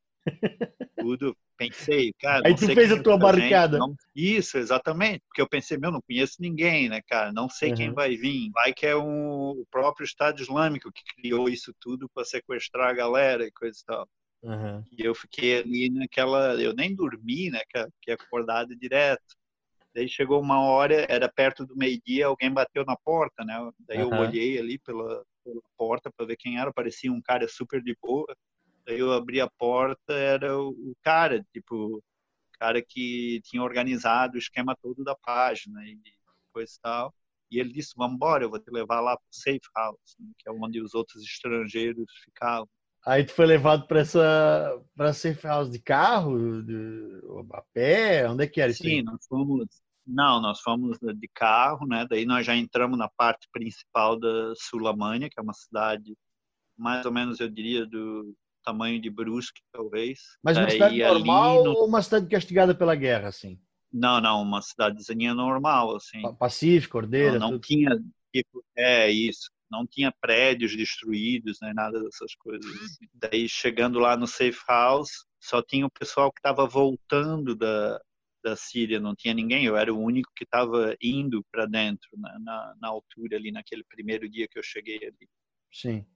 tudo. 0.98 1.36
Pensei, 1.56 2.12
cara. 2.20 2.46
Aí 2.46 2.54
tu 2.54 2.66
fez 2.66 2.88
quem 2.92 3.00
a 3.00 3.02
tua 3.02 3.14
é 3.14 3.16
gente, 3.16 3.20
barricada. 3.20 3.78
não- 3.78 3.96
Isso, 4.14 4.58
exatamente. 4.58 5.24
Porque 5.26 5.42
eu 5.42 5.48
pensei, 5.48 5.76
meu, 5.76 5.90
não 5.90 6.00
conheço 6.00 6.36
ninguém, 6.38 6.88
né, 6.88 7.02
cara? 7.02 7.32
Não 7.32 7.48
sei 7.48 7.72
quem 7.72 7.88
Uhum. 7.88 7.94
vai 7.94 8.16
vir. 8.16 8.48
Vai 8.52 8.72
que 8.72 8.86
é 8.86 8.94
um, 8.96 9.50
o 9.50 9.66
próprio 9.68 10.04
Estado 10.04 10.40
Islâmico 10.40 10.92
que 10.92 11.02
criou 11.16 11.48
isso 11.48 11.74
tudo 11.80 12.08
para 12.14 12.24
sequestrar 12.24 12.90
a 12.90 12.92
galera 12.92 13.44
e 13.44 13.50
coisa 13.50 13.76
e 13.80 13.84
tal. 13.84 14.08
Aham. 14.42 14.84
E 14.92 15.04
eu 15.04 15.14
fiquei 15.14 15.58
ali 15.60 15.90
naquela. 15.90 16.60
Eu 16.60 16.74
nem 16.74 16.94
dormi, 16.94 17.50
né? 17.50 17.60
Fiquei 18.00 18.14
acordado 18.14 18.74
direto. 18.76 19.22
Daí 19.94 20.08
chegou 20.08 20.40
uma 20.40 20.60
hora, 20.62 21.06
era 21.10 21.28
perto 21.32 21.66
do 21.66 21.76
meio-dia, 21.76 22.26
alguém 22.26 22.52
bateu 22.52 22.84
na 22.84 22.96
porta, 22.96 23.44
né? 23.44 23.54
Daí 23.80 24.00
eu 24.00 24.12
Aham. 24.12 24.16
olhei 24.16 24.58
ali 24.58 24.78
pela, 24.80 25.24
pela 25.44 25.62
porta 25.76 26.10
para 26.12 26.26
ver 26.26 26.36
quem 26.36 26.58
era. 26.60 26.72
Parecia 26.72 27.12
um 27.12 27.22
cara 27.22 27.48
super 27.48 27.82
de 27.82 27.96
boa. 28.02 28.26
Daí 28.86 28.98
eu 29.00 29.12
abri 29.12 29.40
a 29.40 29.50
porta, 29.50 30.12
era 30.14 30.58
o, 30.58 30.70
o 30.70 30.96
cara, 31.02 31.44
tipo, 31.52 31.98
o 31.98 32.02
cara 32.58 32.82
que 32.82 33.40
tinha 33.44 33.62
organizado 33.62 34.36
o 34.36 34.38
esquema 34.38 34.76
todo 34.82 35.04
da 35.04 35.16
página 35.16 35.84
e 35.86 35.98
coisa 36.52 36.72
e 36.76 36.80
tal. 36.82 37.14
E 37.50 37.58
ele 37.60 37.72
disse: 37.72 37.94
Vamos 37.96 38.16
embora, 38.16 38.44
eu 38.44 38.50
vou 38.50 38.60
te 38.60 38.70
levar 38.70 39.00
lá 39.00 39.16
para 39.16 39.24
o 39.24 39.28
Safe 39.36 39.60
House, 39.76 40.16
né? 40.20 40.32
que 40.38 40.48
é 40.48 40.52
onde 40.52 40.80
os 40.82 40.94
outros 40.94 41.22
estrangeiros 41.24 42.06
ficavam. 42.24 42.68
Aí 43.08 43.24
tu 43.24 43.32
foi 43.32 43.46
levado 43.46 43.86
para 43.86 44.00
essa 44.00 44.20
para 44.94 45.12
safe 45.14 45.42
house 45.46 45.70
de 45.70 45.78
carro, 45.78 46.62
de, 46.62 46.74
a 47.54 47.62
pé, 47.72 48.28
onde 48.28 48.44
é 48.44 48.46
que 48.46 48.60
era 48.60 48.70
isso? 48.70 48.82
Sim, 48.82 49.02
nós 49.02 49.26
fomos. 49.26 49.66
Não, 50.06 50.40
nós 50.40 50.60
fomos 50.60 50.98
de 51.00 51.28
carro, 51.34 51.86
né? 51.86 52.06
Daí 52.08 52.24
nós 52.24 52.46
já 52.46 52.56
entramos 52.56 52.98
na 52.98 53.08
parte 53.08 53.46
principal 53.52 54.18
da 54.18 54.54
Sulamânia, 54.56 55.28
que 55.28 55.38
é 55.38 55.42
uma 55.42 55.52
cidade 55.54 56.16
mais 56.76 57.06
ou 57.06 57.12
menos, 57.12 57.40
eu 57.40 57.48
diria, 57.50 57.86
do 57.86 58.36
tamanho 58.64 59.00
de 59.00 59.10
Brusque, 59.10 59.62
talvez. 59.72 60.20
Mas 60.42 60.58
uma 60.58 60.68
Daí, 60.68 60.70
cidade 60.70 60.98
normal 61.02 61.62
no- 61.62 61.74
ou 61.74 61.86
uma 61.86 62.02
cidade 62.02 62.26
castigada 62.28 62.74
pela 62.74 62.94
guerra, 62.96 63.28
assim? 63.28 63.60
Não, 63.92 64.20
não, 64.20 64.42
uma 64.42 64.60
cidadezinha 64.62 65.34
normal, 65.34 65.96
assim. 65.96 66.20
Pa- 66.22 66.32
Pacífico, 66.34 66.98
Ordeira, 66.98 67.38
Não, 67.38 67.50
não 67.52 67.58
tudo. 67.58 67.64
tinha, 67.64 67.90
tipo, 68.32 68.64
é 68.76 69.10
isso. 69.10 69.50
Não 69.70 69.86
tinha 69.86 70.12
prédios 70.20 70.76
destruídos, 70.76 71.58
nem 71.62 71.74
nada 71.74 72.02
dessas 72.02 72.34
coisas. 72.36 72.70
assim. 72.82 73.08
Daí, 73.14 73.48
chegando 73.48 73.98
lá 73.98 74.16
no 74.16 74.26
Safe 74.26 74.58
House, 74.68 75.26
só 75.40 75.62
tinha 75.62 75.86
o 75.86 75.90
pessoal 75.90 76.32
que 76.32 76.38
estava 76.40 76.66
voltando 76.66 77.54
da, 77.54 78.00
da 78.42 78.56
Síria, 78.56 79.00
não 79.00 79.14
tinha 79.14 79.34
ninguém. 79.34 79.64
Eu 79.64 79.76
era 79.76 79.92
o 79.92 79.98
único 80.00 80.30
que 80.34 80.44
estava 80.44 80.96
indo 81.02 81.44
para 81.50 81.66
dentro, 81.66 82.08
na, 82.16 82.38
na, 82.38 82.74
na 82.80 82.88
altura 82.88 83.36
ali, 83.36 83.52
naquele 83.52 83.84
primeiro 83.84 84.28
dia 84.28 84.48
que 84.48 84.58
eu 84.58 84.62
cheguei 84.62 84.96
ali. 84.98 85.28
Sim. 85.72 86.06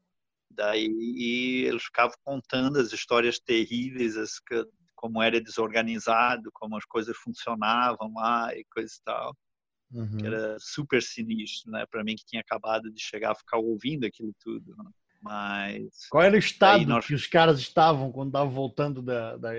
Daí 0.50 0.86
e 0.86 1.64
eles 1.66 1.84
ficavam 1.84 2.14
contando 2.24 2.78
as 2.78 2.92
histórias 2.92 3.38
terríveis, 3.40 4.16
as, 4.16 4.38
que- 4.38 4.66
como 4.94 5.22
era 5.22 5.40
desorganizado, 5.40 6.50
como 6.52 6.76
as 6.76 6.84
coisas 6.84 7.16
funcionavam 7.16 8.12
lá 8.14 8.54
e 8.54 8.64
coisa 8.66 8.92
e 8.94 9.04
tal 9.04 9.36
Uhum. 9.92 10.18
que 10.18 10.26
era 10.26 10.57
super 10.59 11.02
sinistro, 11.02 11.70
né? 11.70 11.85
Para 11.87 12.02
mim 12.02 12.16
que 12.16 12.24
tinha 12.24 12.40
acabado 12.40 12.90
de 12.90 13.00
chegar, 13.00 13.35
ficar 13.35 13.59
ouvindo 13.59 14.07
aquilo 14.07 14.35
tudo. 14.40 14.74
né? 14.76 14.90
Mas 15.20 16.09
Qual 16.11 16.22
era 16.22 16.35
o 16.35 16.38
estado 16.38 16.87
nós- 16.87 17.07
que 17.07 17.14
os 17.14 17.26
caras 17.26 17.61
estavam 17.61 18.11
quando 18.11 18.28
estavam 18.28 18.50
voltando 18.50 19.02
da, 19.02 19.37
da, 19.37 19.50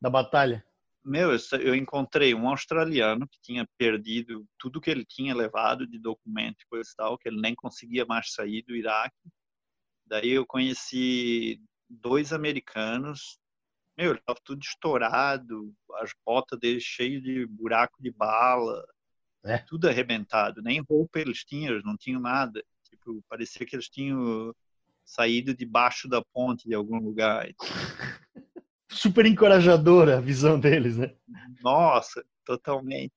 da 0.00 0.10
batalha? 0.10 0.64
meu, 1.04 1.30
eu, 1.60 1.74
encontrei 1.74 2.34
um 2.34 2.48
australiano 2.48 3.28
que 3.28 3.38
tinha 3.42 3.68
perdido 3.76 4.46
tudo 4.58 4.80
que 4.80 4.90
ele 4.90 5.04
tinha 5.04 5.34
levado 5.34 5.86
de 5.86 5.98
documento 5.98 6.62
e 6.62 6.66
coisa 6.66 6.88
e 6.90 6.96
tal, 6.96 7.18
que 7.18 7.28
ele 7.28 7.40
nem 7.40 7.54
conseguia 7.54 8.06
mais 8.06 8.32
sair 8.32 8.62
do 8.62 8.74
Iraque. 8.74 9.14
Daí 10.06 10.30
eu 10.30 10.46
conheci 10.46 11.60
dois 11.88 12.32
americanos. 12.32 13.38
Meu, 13.96 14.12
ele 14.12 14.20
tava 14.26 14.38
tudo 14.44 14.62
estourado, 14.62 15.74
as 15.96 16.12
botas 16.24 16.58
dele 16.58 16.80
cheias 16.80 17.22
de 17.22 17.46
buraco 17.46 18.02
de 18.02 18.10
bala, 18.10 18.84
É. 19.44 19.58
tudo 19.58 19.88
arrebentado. 19.88 20.62
Nem 20.62 20.80
roupa 20.80 21.20
eles 21.20 21.44
tinham, 21.44 21.80
não 21.84 21.96
tinham 21.96 22.20
nada. 22.20 22.64
Tipo, 22.88 23.22
parecia 23.28 23.66
que 23.66 23.76
eles 23.76 23.88
tinham 23.88 24.54
saído 25.04 25.54
debaixo 25.54 26.08
da 26.08 26.22
ponte 26.22 26.66
de 26.66 26.74
algum 26.74 26.98
lugar. 26.98 27.46
Super 28.88 29.26
encorajadora 29.26 30.18
a 30.18 30.20
visão 30.20 30.58
deles, 30.58 30.96
né? 30.96 31.14
Nossa, 31.62 32.24
totalmente. 32.44 33.14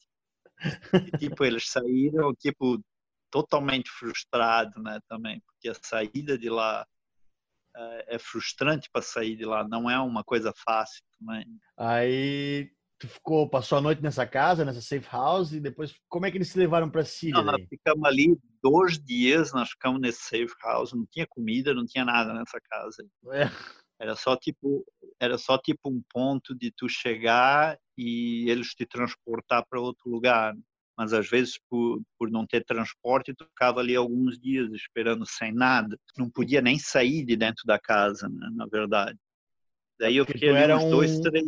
E, 0.93 1.17
tipo, 1.17 1.45
eles 1.45 1.69
saíram, 1.69 2.33
tipo, 2.33 2.83
totalmente 3.29 3.89
frustrados, 3.91 4.81
né, 4.83 4.99
também, 5.07 5.39
porque 5.41 5.69
a 5.69 5.75
saída 5.75 6.37
de 6.37 6.49
lá 6.49 6.85
eh, 7.75 8.15
é 8.15 8.19
frustrante 8.19 8.89
para 8.91 9.01
sair 9.01 9.35
de 9.35 9.45
lá, 9.45 9.67
não 9.67 9.89
é 9.89 9.99
uma 9.99 10.23
coisa 10.23 10.51
fácil 10.55 11.03
também. 11.19 11.45
Aí 11.77 12.71
tu 12.99 13.07
ficou, 13.07 13.49
passou 13.49 13.77
a 13.77 13.81
noite 13.81 14.01
nessa 14.01 14.25
casa, 14.25 14.65
nessa 14.65 14.81
safe 14.81 15.07
house, 15.11 15.53
e 15.53 15.59
depois 15.59 15.95
como 16.09 16.25
é 16.25 16.31
que 16.31 16.37
eles 16.37 16.49
se 16.49 16.57
levaram 16.57 16.89
para 16.89 17.05
Síria? 17.05 17.35
Não, 17.35 17.51
nós 17.51 17.61
ficamos 17.69 18.03
ali 18.05 18.37
dois 18.61 18.97
dias, 18.99 19.53
nós 19.53 19.69
ficamos 19.69 20.01
nesse 20.01 20.21
safe 20.21 20.53
house, 20.63 20.93
não 20.93 21.05
tinha 21.05 21.27
comida, 21.27 21.73
não 21.73 21.85
tinha 21.85 22.03
nada 22.03 22.33
nessa 22.33 22.59
casa. 22.61 23.05
É. 23.31 23.49
Era 23.99 24.15
só 24.15 24.35
tipo, 24.35 24.85
era 25.19 25.37
só 25.37 25.57
tipo 25.57 25.89
um 25.89 26.01
ponto 26.11 26.55
de 26.55 26.71
tu 26.71 26.87
chegar 26.87 27.77
e 27.97 28.49
eles 28.49 28.69
te 28.69 28.85
transportar 28.85 29.65
para 29.67 29.81
outro 29.81 30.09
lugar. 30.09 30.55
Mas 30.95 31.13
às 31.13 31.29
vezes 31.29 31.59
por, 31.69 32.01
por 32.17 32.29
não 32.31 32.45
ter 32.45 32.63
transporte, 32.63 33.33
tu 33.33 33.45
ficava 33.45 33.79
ali 33.79 33.95
alguns 33.95 34.39
dias 34.39 34.71
esperando 34.71 35.25
sem 35.27 35.53
nada. 35.53 35.97
Não 36.17 36.29
podia 36.29 36.61
nem 36.61 36.79
sair 36.79 37.23
de 37.23 37.35
dentro 37.35 37.63
da 37.65 37.77
casa, 37.79 38.27
né, 38.27 38.49
na 38.53 38.65
verdade. 38.65 39.17
Daí 39.99 40.17
eu 40.17 40.25
fiquei 40.25 40.49
ali 40.49 40.73
uns 40.73 40.89
dois, 40.89 41.17
um- 41.17 41.21
três. 41.21 41.45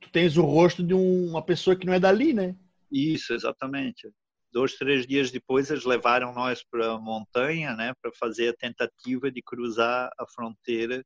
Tu 0.00 0.10
tens 0.10 0.36
o 0.36 0.42
rosto 0.42 0.82
de 0.82 0.94
um- 0.94 1.28
uma 1.30 1.42
pessoa 1.44 1.76
que 1.76 1.86
não 1.86 1.92
é 1.92 2.00
dali, 2.00 2.32
né? 2.32 2.56
Isso, 2.90 3.32
exatamente. 3.34 4.08
Dois, 4.50 4.74
três 4.76 5.06
dias 5.06 5.30
depois 5.30 5.70
eles 5.70 5.84
levaram 5.84 6.32
nós 6.32 6.64
para 6.64 6.92
a 6.92 6.98
montanha, 6.98 7.74
né, 7.76 7.92
para 8.00 8.10
fazer 8.18 8.48
a 8.48 8.56
tentativa 8.56 9.30
de 9.30 9.42
cruzar 9.42 10.10
a 10.18 10.26
fronteira 10.26 11.04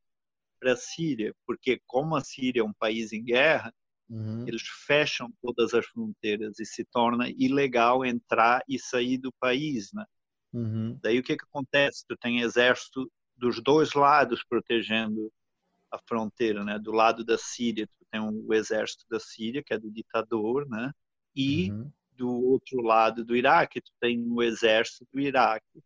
para 0.60 0.74
a 0.74 0.76
Síria, 0.76 1.34
porque 1.44 1.80
como 1.86 2.14
a 2.14 2.20
Síria 2.22 2.60
é 2.60 2.64
um 2.64 2.72
país 2.72 3.12
em 3.12 3.24
guerra, 3.24 3.72
Uhum. 4.08 4.46
eles 4.46 4.62
fecham 4.86 5.32
todas 5.42 5.72
as 5.74 5.86
fronteiras 5.86 6.60
e 6.60 6.66
se 6.66 6.84
torna 6.84 7.28
ilegal 7.30 8.04
entrar 8.04 8.62
e 8.68 8.78
sair 8.78 9.18
do 9.18 9.32
país, 9.40 9.90
né? 9.92 10.04
Uhum. 10.52 10.98
Daí 11.02 11.18
o 11.18 11.22
que 11.22 11.36
que 11.36 11.44
acontece? 11.44 12.04
Tu 12.06 12.16
tem 12.18 12.40
exército 12.40 13.10
dos 13.36 13.60
dois 13.62 13.94
lados 13.94 14.44
protegendo 14.48 15.32
a 15.92 15.98
fronteira, 16.08 16.64
né? 16.64 16.78
Do 16.78 16.92
lado 16.92 17.24
da 17.24 17.36
Síria, 17.36 17.86
tu 17.86 18.06
tem 18.10 18.20
o 18.20 18.54
exército 18.54 19.04
da 19.10 19.20
Síria, 19.20 19.62
que 19.62 19.74
é 19.74 19.78
do 19.78 19.90
ditador, 19.90 20.66
né? 20.68 20.90
E 21.36 21.70
Uhum. 21.70 21.90
do 22.16 22.30
outro 22.30 22.80
lado 22.80 23.24
do 23.24 23.36
Iraque, 23.36 23.80
tu 23.80 23.92
tem 24.00 24.24
o 24.28 24.42
exército 24.42 25.06
do 25.12 25.20
Iraque, 25.20 25.82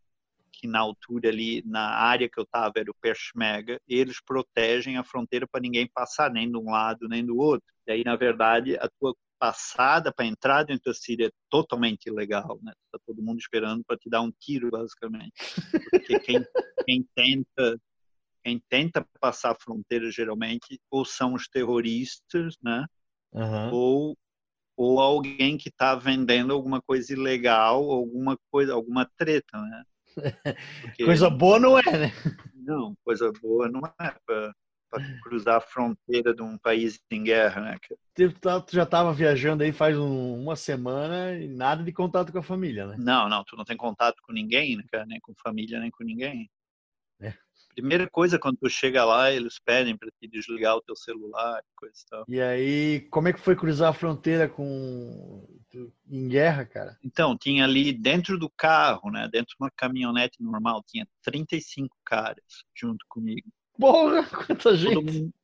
que 0.52 0.66
na 0.66 0.80
altura 0.80 1.28
ali, 1.28 1.62
na 1.66 1.90
área 1.90 2.28
que 2.28 2.38
eu 2.38 2.44
estava, 2.44 2.72
era 2.76 2.90
o 2.90 2.96
Peshmerga, 3.00 3.78
eles 3.86 4.20
protegem 4.22 4.96
a 4.96 5.04
fronteira 5.04 5.46
para 5.46 5.60
ninguém 5.60 5.86
passar 5.86 6.30
nem 6.30 6.50
de 6.50 6.56
um 6.56 6.70
lado 6.70 7.08
nem 7.08 7.24
do 7.24 7.36
outro. 7.36 7.66
E 7.86 7.92
aí, 7.92 8.04
na 8.04 8.16
verdade, 8.16 8.76
a 8.76 8.88
tua 8.98 9.14
passada 9.38 10.12
para 10.12 10.24
entrar 10.24 10.62
dentro 10.62 10.90
da 10.90 10.94
Síria 10.94 11.26
é 11.26 11.30
totalmente 11.50 12.06
ilegal, 12.06 12.58
né? 12.62 12.72
Está 12.86 12.98
todo 13.06 13.22
mundo 13.22 13.38
esperando 13.38 13.84
para 13.84 13.98
te 13.98 14.08
dar 14.08 14.22
um 14.22 14.32
tiro, 14.32 14.70
basicamente. 14.70 15.34
Porque 15.90 16.18
quem, 16.20 16.44
quem 16.86 17.06
tenta 17.14 17.78
quem 18.46 18.62
tenta 18.68 19.04
passar 19.20 19.50
a 19.50 19.56
fronteira 19.61 20.09
geralmente 20.09 20.80
ou 20.88 21.04
são 21.04 21.35
os 21.35 21.48
terroristas, 21.48 22.54
né? 22.62 22.87
Uhum. 23.32 23.72
Ou 23.72 24.18
ou 24.78 25.00
alguém 25.00 25.56
que 25.56 25.70
está 25.70 25.94
vendendo 25.94 26.52
alguma 26.52 26.82
coisa 26.82 27.11
ilegal, 27.12 27.90
alguma 27.90 28.38
coisa, 28.50 28.74
alguma 28.74 29.11
treta, 29.16 29.59
né? 29.59 29.85
Porque, 30.82 31.04
coisa 31.04 31.30
boa 31.30 31.59
não 31.59 31.78
é, 31.78 31.82
né? 31.98 32.12
Não, 32.54 32.94
coisa 33.02 33.32
boa 33.40 33.68
não 33.70 33.80
é 33.98 34.14
para 34.26 34.54
cruzar 35.22 35.56
a 35.56 35.61
fronteira 35.61 36.35
de 36.35 36.42
um 36.42 36.59
país 36.59 37.00
em 37.11 37.24
guerra, 37.24 37.62
né? 37.62 37.78
Tá, 38.38 38.61
tu 38.61 38.76
já 38.76 38.82
estava 38.82 39.12
viajando 39.14 39.64
aí 39.64 39.72
faz 39.72 39.98
um, 39.98 40.42
uma 40.42 40.56
semana 40.56 41.32
e 41.32 41.48
nada 41.48 41.82
de 41.82 41.92
contato 41.92 42.30
com 42.30 42.38
a 42.38 42.42
família, 42.42 42.87
né? 42.87 42.96
Não, 42.98 43.28
não, 43.28 43.42
tu 43.44 43.56
não 43.56 43.64
tem 43.64 43.76
contato 43.76 44.20
com 44.22 44.32
ninguém, 44.32 44.76
né, 44.76 44.85
cara? 44.92 45.06
nem 45.06 45.18
com 45.20 45.32
família, 45.42 45.80
nem 45.80 45.90
com 45.90 46.04
ninguém. 46.04 46.50
É. 47.18 47.32
Primeira 47.76 48.08
coisa, 48.08 48.38
quando 48.38 48.56
tu 48.56 48.70
chega 48.70 49.04
lá, 49.04 49.30
eles 49.30 49.58
pedem 49.58 49.94
para 49.94 50.10
te 50.18 50.26
desligar 50.26 50.76
o 50.76 50.80
teu 50.80 50.96
celular, 50.96 51.62
coisa 51.76 51.94
e 51.94 52.08
tal. 52.08 52.24
E 52.26 52.40
aí, 52.40 53.00
como 53.10 53.28
é 53.28 53.34
que 53.34 53.38
foi 53.38 53.54
cruzar 53.54 53.90
a 53.90 53.92
fronteira 53.92 54.48
com 54.48 55.46
em 56.08 56.26
guerra, 56.26 56.64
cara? 56.64 56.98
Então, 57.04 57.36
tinha 57.36 57.64
ali 57.64 57.92
dentro 57.92 58.38
do 58.38 58.48
carro, 58.48 59.10
né, 59.10 59.28
dentro 59.30 59.48
de 59.48 59.56
uma 59.60 59.70
caminhonete 59.70 60.42
normal, 60.42 60.82
tinha 60.86 61.06
35 61.22 61.94
caras 62.02 62.64
junto 62.74 63.04
comigo. 63.10 63.46
Porra, 63.78 64.24
quanta 64.24 64.74
gente! 64.74 64.94
Todo 64.94 65.12
mundo, 65.12 65.34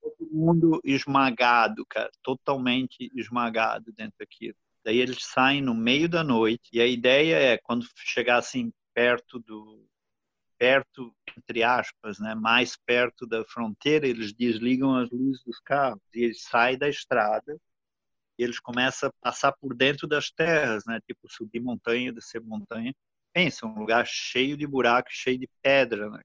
todo 0.00 0.30
mundo 0.32 0.80
esmagado, 0.82 1.84
cara, 1.84 2.10
totalmente 2.22 3.10
esmagado 3.14 3.92
dentro 3.94 4.14
daquilo. 4.18 4.56
Daí 4.82 4.96
eles 4.96 5.18
saem 5.20 5.60
no 5.60 5.74
meio 5.74 6.08
da 6.08 6.24
noite 6.24 6.70
e 6.72 6.80
a 6.80 6.86
ideia 6.86 7.36
é 7.36 7.58
quando 7.58 7.86
chegassem 7.96 8.72
perto 8.94 9.38
do 9.38 9.86
perto, 10.62 11.12
entre 11.36 11.64
aspas, 11.64 12.20
né, 12.20 12.36
mais 12.36 12.76
perto 12.76 13.26
da 13.26 13.44
fronteira, 13.44 14.06
eles 14.06 14.32
desligam 14.32 14.94
as 14.94 15.10
luzes 15.10 15.42
dos 15.42 15.58
carros 15.58 16.00
e 16.14 16.22
eles 16.22 16.44
saem 16.44 16.78
da 16.78 16.88
estrada 16.88 17.60
e 18.38 18.44
eles 18.44 18.60
começam 18.60 19.08
a 19.08 19.12
passar 19.20 19.50
por 19.50 19.74
dentro 19.74 20.06
das 20.06 20.30
terras, 20.30 20.84
né, 20.86 21.00
tipo 21.04 21.28
subir 21.28 21.58
montanha, 21.58 22.12
descer 22.12 22.40
montanha. 22.40 22.94
Pensa, 23.32 23.66
um 23.66 23.76
lugar 23.76 24.06
cheio 24.06 24.56
de 24.56 24.64
buracos, 24.64 25.14
cheio 25.14 25.36
de 25.36 25.48
pedra, 25.60 26.08
né? 26.08 26.22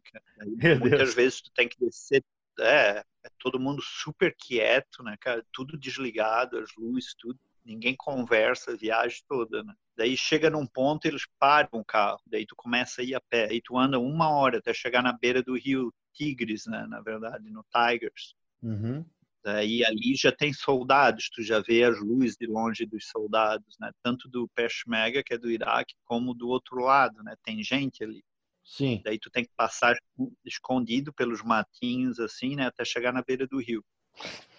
muitas 0.81 0.99
Deus. 0.99 1.15
vezes 1.15 1.41
tu 1.41 1.49
tem 1.55 1.67
que 1.67 1.79
descer, 1.79 2.23
é, 2.59 3.03
é 3.23 3.29
todo 3.39 3.59
mundo 3.59 3.81
super 3.81 4.35
quieto, 4.37 5.01
né, 5.01 5.17
cara, 5.19 5.43
tudo 5.51 5.75
desligado, 5.75 6.59
as 6.59 6.69
luzes, 6.77 7.15
tudo 7.17 7.39
ninguém 7.65 7.95
conversa 7.97 8.73
a 8.73 8.77
viagem 8.77 9.19
toda, 9.27 9.63
né? 9.63 9.73
Daí 9.97 10.15
chega 10.15 10.49
num 10.49 10.67
ponto 10.67 11.05
eles 11.05 11.25
param 11.39 11.69
o 11.73 11.83
carro, 11.83 12.21
daí 12.27 12.45
tu 12.45 12.55
começa 12.55 13.01
a 13.01 13.03
ir 13.03 13.15
a 13.15 13.21
pé, 13.21 13.51
e 13.51 13.59
tu 13.59 13.77
anda 13.77 13.99
uma 13.99 14.29
hora 14.29 14.59
até 14.59 14.71
chegar 14.71 15.01
na 15.01 15.11
beira 15.11 15.41
do 15.41 15.57
rio 15.57 15.91
Tigres, 16.13 16.67
né? 16.67 16.85
Na 16.87 17.01
verdade, 17.01 17.49
no 17.49 17.65
Tigers. 17.71 18.35
Uhum. 18.61 19.03
Daí 19.43 19.83
ali 19.83 20.15
já 20.15 20.31
tem 20.31 20.53
soldados, 20.53 21.29
tu 21.29 21.41
já 21.41 21.59
vê 21.59 21.83
as 21.83 21.99
luzes 21.99 22.35
de 22.37 22.45
longe 22.45 22.85
dos 22.85 23.07
soldados, 23.07 23.75
né? 23.79 23.91
Tanto 24.03 24.29
do 24.29 24.47
Peshmerga, 24.49 25.23
que 25.23 25.33
é 25.33 25.37
do 25.37 25.49
Iraque, 25.49 25.95
como 26.05 26.33
do 26.33 26.47
outro 26.47 26.79
lado, 26.79 27.23
né? 27.23 27.35
Tem 27.43 27.63
gente 27.63 28.03
ali. 28.03 28.23
Sim. 28.63 29.01
Daí 29.03 29.17
tu 29.17 29.31
tem 29.31 29.45
que 29.45 29.51
passar 29.55 29.97
escondido 30.45 31.13
pelos 31.13 31.41
matinhos, 31.41 32.19
assim, 32.19 32.55
né? 32.55 32.67
Até 32.67 32.83
chegar 32.83 33.13
na 33.13 33.23
beira 33.23 33.47
do 33.47 33.57
rio. 33.57 33.83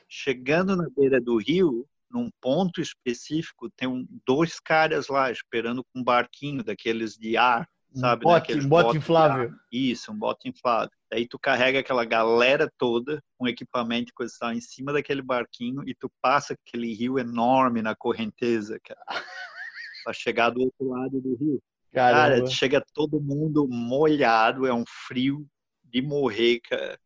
Chegando 0.08 0.74
na 0.74 0.88
beira 0.88 1.20
do 1.20 1.36
rio, 1.36 1.86
num 2.10 2.30
ponto 2.40 2.80
específico, 2.80 3.70
tem 3.70 3.88
um, 3.88 4.06
dois 4.26 4.58
caras 4.58 5.08
lá 5.08 5.30
esperando 5.30 5.84
com 5.84 6.00
um 6.00 6.04
barquinho 6.04 6.62
daqueles 6.62 7.16
de 7.16 7.36
ar, 7.36 7.68
sabe? 7.94 8.24
Um 8.24 8.30
bote, 8.30 8.54
um 8.54 8.68
bote 8.68 8.96
inflável. 8.96 9.52
Isso, 9.70 10.12
um 10.12 10.18
bote 10.18 10.48
inflável. 10.48 10.90
Aí 11.12 11.26
tu 11.26 11.38
carrega 11.38 11.80
aquela 11.80 12.04
galera 12.04 12.70
toda 12.78 13.22
com 13.36 13.48
equipamento 13.48 14.10
e 14.10 14.14
coisa 14.14 14.34
tal 14.38 14.52
em 14.52 14.60
cima 14.60 14.92
daquele 14.92 15.22
barquinho 15.22 15.82
e 15.86 15.94
tu 15.94 16.10
passa 16.20 16.54
aquele 16.54 16.92
rio 16.92 17.18
enorme 17.18 17.82
na 17.82 17.94
correnteza, 17.94 18.78
cara, 18.84 19.00
pra 20.04 20.12
chegar 20.12 20.50
do 20.50 20.60
outro 20.60 20.88
lado 20.88 21.20
do 21.20 21.36
rio. 21.36 21.62
Caramba. 21.92 22.36
Cara, 22.36 22.46
chega 22.46 22.84
todo 22.92 23.20
mundo 23.20 23.66
molhado, 23.66 24.66
é 24.66 24.74
um 24.74 24.84
frio 25.06 25.46
de 25.82 26.02
morrer, 26.02 26.60
cara. 26.60 26.98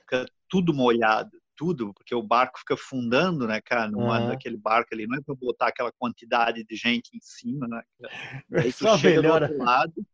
Fica 0.00 0.26
tudo 0.48 0.74
molhado 0.74 1.38
tudo, 1.58 1.92
porque 1.92 2.14
o 2.14 2.22
barco 2.22 2.60
fica 2.60 2.76
fundando, 2.76 3.46
né, 3.48 3.60
cara? 3.60 3.90
Não 3.90 4.02
uhum. 4.02 4.30
aquele 4.30 4.56
barco 4.56 4.94
ali, 4.94 5.08
não 5.08 5.18
é 5.18 5.20
para 5.20 5.34
botar 5.34 5.66
aquela 5.66 5.90
quantidade 5.90 6.64
de 6.64 6.76
gente 6.76 7.10
em 7.12 7.20
cima, 7.20 7.66
né? 7.66 7.82
Aí 8.54 8.72
tu 8.72 8.84
Só 8.84 8.96
chega 8.96 9.20
melhora. 9.20 9.48
do 9.48 9.52
outro 9.54 9.66
lado. 9.66 10.06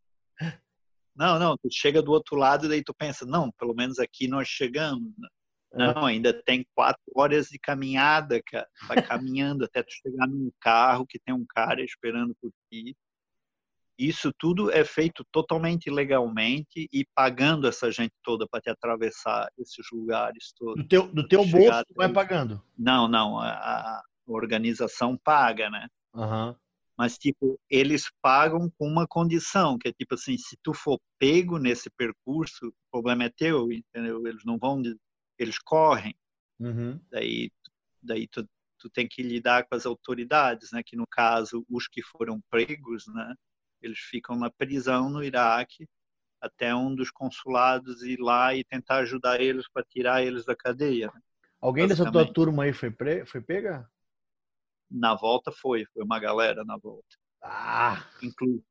Não, 1.15 1.39
não, 1.39 1.55
tu 1.55 1.69
chega 1.71 2.01
do 2.01 2.11
outro 2.11 2.35
lado 2.35 2.65
e 2.65 2.69
daí 2.69 2.83
tu 2.83 2.93
pensa, 2.93 3.25
não, 3.25 3.51
pelo 3.51 3.75
menos 3.75 3.99
aqui 3.99 4.27
nós 4.27 4.47
chegamos. 4.47 5.13
Né? 5.17 5.29
Não, 5.71 6.05
ainda 6.05 6.33
tem 6.33 6.65
quatro 6.73 7.03
horas 7.15 7.47
de 7.47 7.59
caminhada, 7.59 8.41
cara. 8.43 8.67
Vai 8.87 9.01
caminhando 9.01 9.63
até 9.63 9.83
tu 9.83 9.91
chegar 9.91 10.27
num 10.27 10.51
carro 10.59 11.05
que 11.05 11.19
tem 11.19 11.33
um 11.33 11.45
cara 11.45 11.81
esperando 11.83 12.35
por 12.41 12.51
ti. 12.69 12.97
Isso 13.97 14.31
tudo 14.37 14.71
é 14.71 14.83
feito 14.83 15.23
totalmente 15.31 15.89
legalmente 15.89 16.87
e 16.91 17.05
pagando 17.15 17.67
essa 17.67 17.89
gente 17.91 18.13
toda 18.21 18.47
para 18.47 18.59
te 18.59 18.69
atravessar 18.69 19.49
esses 19.57 19.85
lugares 19.91 20.51
todos. 20.57 20.75
Do 20.75 20.87
teu, 20.87 21.07
do 21.07 21.27
teu 21.27 21.45
bolso 21.45 21.85
tu 21.85 21.93
vai 21.95 22.11
pagando? 22.11 22.61
Não, 22.77 23.07
não. 23.07 23.39
A, 23.39 23.51
a 23.51 24.03
organização 24.27 25.17
paga, 25.17 25.69
né? 25.69 25.87
Uhum. 26.13 26.55
Mas, 26.97 27.17
tipo, 27.17 27.59
eles 27.69 28.09
pagam 28.21 28.71
com 28.77 28.87
uma 28.87 29.05
condição, 29.05 29.77
que 29.77 29.89
é 29.89 29.93
tipo 29.93 30.15
assim, 30.15 30.37
se 30.37 30.57
tu 30.63 30.73
for 30.73 30.99
pego 31.19 31.57
nesse 31.57 31.89
percurso, 31.89 32.67
o 32.67 32.73
problema 32.91 33.25
é 33.25 33.29
teu, 33.29 33.71
entendeu? 33.71 34.25
Eles 34.25 34.45
não 34.45 34.57
vão, 34.57 34.81
eles 35.37 35.59
correm. 35.59 36.15
Uhum. 36.59 36.99
Daí, 37.11 37.51
daí 38.01 38.27
tu, 38.27 38.47
tu 38.79 38.89
tem 38.89 39.07
que 39.07 39.21
lidar 39.21 39.65
com 39.65 39.75
as 39.75 39.85
autoridades, 39.85 40.71
né? 40.71 40.81
Que 40.85 40.95
no 40.95 41.05
caso, 41.05 41.65
os 41.69 41.87
que 41.87 42.01
foram 42.01 42.39
pregos, 42.49 43.05
né? 43.07 43.35
Eles 43.85 43.99
ficam 43.99 44.35
na 44.35 44.49
prisão 44.49 45.09
no 45.09 45.23
Iraque 45.23 45.87
até 46.41 46.73
um 46.75 46.93
dos 46.93 47.11
consulados 47.11 48.03
ir 48.03 48.19
lá 48.19 48.53
e 48.53 48.63
tentar 48.63 48.97
ajudar 48.97 49.39
eles 49.39 49.67
para 49.69 49.83
tirar 49.83 50.23
eles 50.23 50.45
da 50.45 50.55
cadeia. 50.55 51.11
Né? 51.13 51.21
Alguém 51.61 51.87
dessa 51.87 52.11
tua 52.11 52.31
turma 52.31 52.63
aí 52.63 52.73
foi, 52.73 52.91
pre... 52.91 53.25
foi 53.25 53.41
pega? 53.41 53.89
Na 54.89 55.15
volta 55.15 55.51
foi, 55.51 55.85
foi 55.85 56.03
uma 56.03 56.19
galera 56.19 56.63
na 56.63 56.77
volta. 56.77 57.15
Ah! 57.41 58.07
Inclu... 58.21 58.63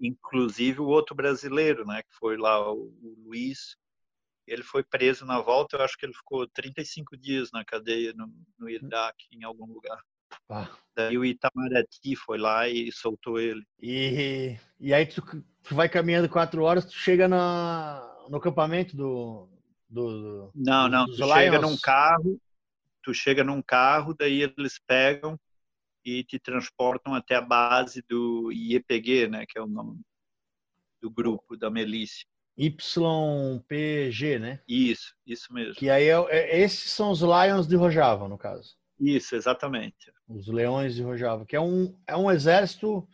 Inclusive 0.00 0.80
o 0.80 0.86
outro 0.86 1.14
brasileiro, 1.14 1.86
né, 1.86 2.02
que 2.02 2.14
foi 2.14 2.36
lá, 2.36 2.72
o, 2.72 2.86
o 3.02 3.14
Luiz, 3.26 3.76
ele 4.46 4.62
foi 4.62 4.82
preso 4.82 5.26
na 5.26 5.40
volta, 5.40 5.76
eu 5.76 5.82
acho 5.82 5.98
que 5.98 6.06
ele 6.06 6.14
ficou 6.14 6.48
35 6.48 7.16
dias 7.16 7.50
na 7.52 7.64
cadeia 7.64 8.12
no, 8.14 8.32
no 8.58 8.70
Iraque, 8.70 9.26
em 9.32 9.44
algum 9.44 9.66
lugar. 9.66 10.00
Ah. 10.48 10.68
Daí 10.94 11.18
o 11.18 11.24
Itamaraty 11.24 12.16
foi 12.16 12.38
lá 12.38 12.68
e 12.68 12.90
soltou 12.90 13.38
ele. 13.38 13.62
E, 13.80 14.56
e 14.80 14.94
aí 14.94 15.04
tu, 15.04 15.22
tu 15.62 15.74
vai 15.74 15.88
caminhando 15.88 16.28
quatro 16.28 16.62
horas, 16.62 16.86
tu 16.86 16.94
chega 16.96 17.28
na, 17.28 18.02
no 18.28 18.38
acampamento 18.38 18.96
do. 18.96 19.48
do, 19.88 20.08
do 20.08 20.52
não, 20.54 20.88
não. 20.88 21.06
Tu 21.06 21.16
chega 21.16 21.60
num 21.60 21.76
carro, 21.76 22.40
tu 23.02 23.12
chega 23.12 23.44
num 23.44 23.60
carro, 23.60 24.14
daí 24.14 24.42
eles 24.42 24.78
pegam 24.86 25.38
e 26.04 26.24
te 26.24 26.38
transportam 26.38 27.14
até 27.14 27.34
a 27.34 27.42
base 27.42 28.02
do 28.08 28.50
IEPG, 28.52 29.28
né, 29.28 29.44
que 29.46 29.58
é 29.58 29.62
o 29.62 29.66
nome 29.66 30.00
do 31.02 31.10
grupo 31.10 31.56
da 31.56 31.68
milícia. 31.68 32.24
YPG, 32.58 34.38
né? 34.38 34.60
Isso, 34.66 35.14
isso 35.26 35.52
mesmo. 35.52 35.74
Que 35.74 35.90
aí 35.90 36.08
é, 36.08 36.14
é, 36.30 36.60
esses 36.60 36.90
são 36.90 37.10
os 37.10 37.20
Lions 37.20 37.66
de 37.66 37.76
Rojava, 37.76 38.26
no 38.28 38.38
caso. 38.38 38.78
Isso, 38.98 39.36
exatamente. 39.36 40.10
Os 40.28 40.48
Leões 40.48 40.94
de 40.94 41.02
Rojava, 41.02 41.46
que 41.46 41.54
é 41.54 41.60
um, 41.60 41.96
é 42.06 42.16
um 42.16 42.30
exército 42.30 43.06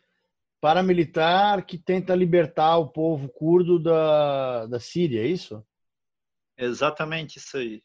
paramilitar 0.61 1.67
que 1.67 1.77
tenta 1.77 2.15
libertar 2.15 2.79
o 2.79 2.89
povo 2.89 3.29
curdo 3.29 3.79
da, 3.79 4.67
da 4.67 4.81
Síria, 4.81 5.23
é 5.23 5.27
isso? 5.27 5.65
Exatamente 6.57 7.39
isso 7.39 7.57
aí. 7.57 7.83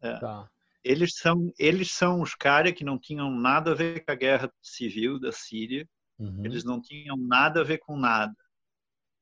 É. 0.00 0.18
Tá. 0.18 0.48
Eles 0.84 1.14
são, 1.16 1.52
eles 1.58 1.92
são 1.92 2.20
os 2.20 2.34
caras 2.34 2.72
que 2.72 2.84
não 2.84 2.98
tinham 2.98 3.30
nada 3.30 3.70
a 3.70 3.74
ver 3.74 4.04
com 4.04 4.12
a 4.12 4.16
guerra 4.16 4.52
civil 4.60 5.18
da 5.18 5.32
Síria. 5.32 5.88
Uhum. 6.18 6.44
Eles 6.44 6.64
não 6.64 6.80
tinham 6.80 7.16
nada 7.16 7.60
a 7.60 7.64
ver 7.64 7.78
com 7.78 7.96
nada. 7.96 8.34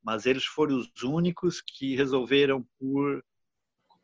Mas 0.03 0.27
eles 0.27 0.45
foram 0.45 0.79
os 0.79 1.03
únicos 1.03 1.61
que 1.61 1.95
resolveram, 1.95 2.67
por 2.79 3.23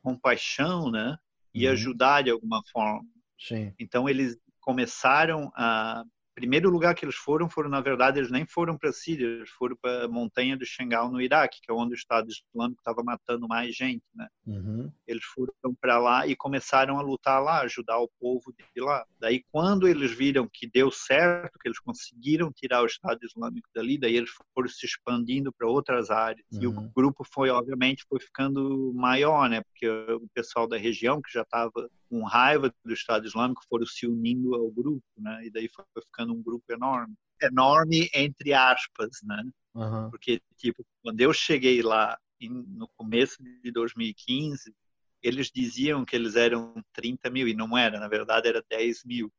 compaixão, 0.02 0.90
né? 0.90 1.16
E 1.52 1.66
uhum. 1.66 1.72
ajudar 1.72 2.22
de 2.22 2.30
alguma 2.30 2.62
forma. 2.70 3.04
Sim. 3.38 3.74
Então 3.78 4.08
eles 4.08 4.38
começaram 4.66 5.52
a, 5.54 6.04
primeiro 6.36 6.68
lugar 6.68 6.94
que 6.94 7.02
eles 7.02 7.16
foram, 7.16 7.48
foram 7.48 7.70
na 7.70 7.80
verdade 7.80 8.18
eles 8.18 8.30
nem 8.30 8.44
foram 8.44 8.76
para 8.76 8.90
a 8.90 8.92
Síria, 8.92 9.24
eles 9.24 9.48
foram 9.48 9.74
para 9.80 10.04
a 10.04 10.08
montanha 10.08 10.54
do 10.54 10.66
Xengal 10.66 11.10
no 11.10 11.20
Iraque, 11.20 11.60
que 11.62 11.70
é 11.70 11.74
onde 11.74 11.94
o 11.94 11.96
Estado 11.96 12.28
Islâmico 12.28 12.80
estava 12.80 13.02
matando 13.02 13.48
mais 13.48 13.74
gente, 13.74 14.04
né? 14.14 14.28
Uhum. 14.46 14.92
Eles 15.06 15.24
foram 15.24 15.54
para 15.80 15.98
lá 15.98 16.26
e 16.26 16.36
começaram 16.36 16.98
a 16.98 17.02
lutar 17.02 17.42
lá, 17.42 17.62
ajudar 17.62 17.98
o 17.98 18.10
povo 18.20 18.52
de 18.54 18.82
lá. 18.82 19.06
Daí 19.18 19.42
quando 19.50 19.88
eles 19.88 20.12
viram 20.12 20.46
que 20.52 20.68
deu 20.68 20.90
certo, 20.90 21.58
que 21.58 21.66
eles 21.66 21.80
conseguiram 21.80 22.52
tirar 22.52 22.82
o 22.82 22.86
Estado 22.86 23.18
Islâmico 23.24 23.68
dali, 23.74 23.96
daí 23.96 24.14
eles 24.14 24.30
foram 24.54 24.68
se 24.68 24.84
expandindo 24.84 25.50
para 25.50 25.66
outras 25.66 26.10
áreas. 26.10 26.46
Uhum. 26.52 26.62
E 26.62 26.66
o 26.66 26.70
uhum. 26.70 26.90
grupo 26.94 27.24
foi 27.24 27.48
obviamente 27.48 28.04
foi 28.06 28.20
ficando 28.20 28.92
maior, 28.94 29.48
né? 29.48 29.62
Porque 29.62 29.88
o 29.88 30.28
pessoal 30.34 30.68
da 30.68 30.76
região 30.76 31.22
que 31.22 31.32
já 31.32 31.42
estava 31.42 31.88
com 32.08 32.22
raiva 32.24 32.72
do 32.84 32.92
Estado 32.92 33.26
Islâmico 33.26 33.62
foram 33.68 33.86
se 33.86 34.06
unindo 34.06 34.54
ao 34.54 34.70
grupo, 34.70 35.04
né? 35.18 35.46
E 35.46 35.50
daí 35.50 35.68
foi 35.68 35.84
ficando 36.04 36.32
um 36.32 36.42
grupo 36.42 36.72
enorme, 36.72 37.14
enorme 37.42 38.10
entre 38.14 38.52
aspas, 38.52 39.10
né? 39.22 39.42
Uhum. 39.74 40.10
Porque 40.10 40.40
tipo 40.56 40.84
quando 41.02 41.20
eu 41.20 41.32
cheguei 41.32 41.82
lá 41.82 42.18
no 42.40 42.88
começo 42.96 43.36
de 43.62 43.70
2015 43.70 44.74
eles 45.22 45.50
diziam 45.52 46.04
que 46.04 46.14
eles 46.14 46.36
eram 46.36 46.74
30 46.92 47.30
mil 47.30 47.48
e 47.48 47.54
não 47.54 47.76
era, 47.76 47.98
na 47.98 48.08
verdade 48.08 48.48
era 48.48 48.62
10 48.68 49.04
mil 49.04 49.32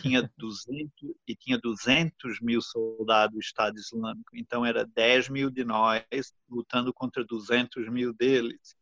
tinha 0.00 0.30
200 0.36 0.90
e 1.26 1.34
tinha 1.34 1.58
200 1.58 2.40
mil 2.40 2.60
soldados 2.60 3.34
do 3.34 3.40
Estado 3.40 3.76
Islâmico. 3.78 4.30
Então 4.34 4.64
era 4.64 4.84
10 4.84 5.28
mil 5.28 5.50
de 5.50 5.64
nós 5.64 6.04
lutando 6.48 6.92
contra 6.92 7.24
200 7.24 7.88
mil 7.88 8.14
deles, 8.14 8.76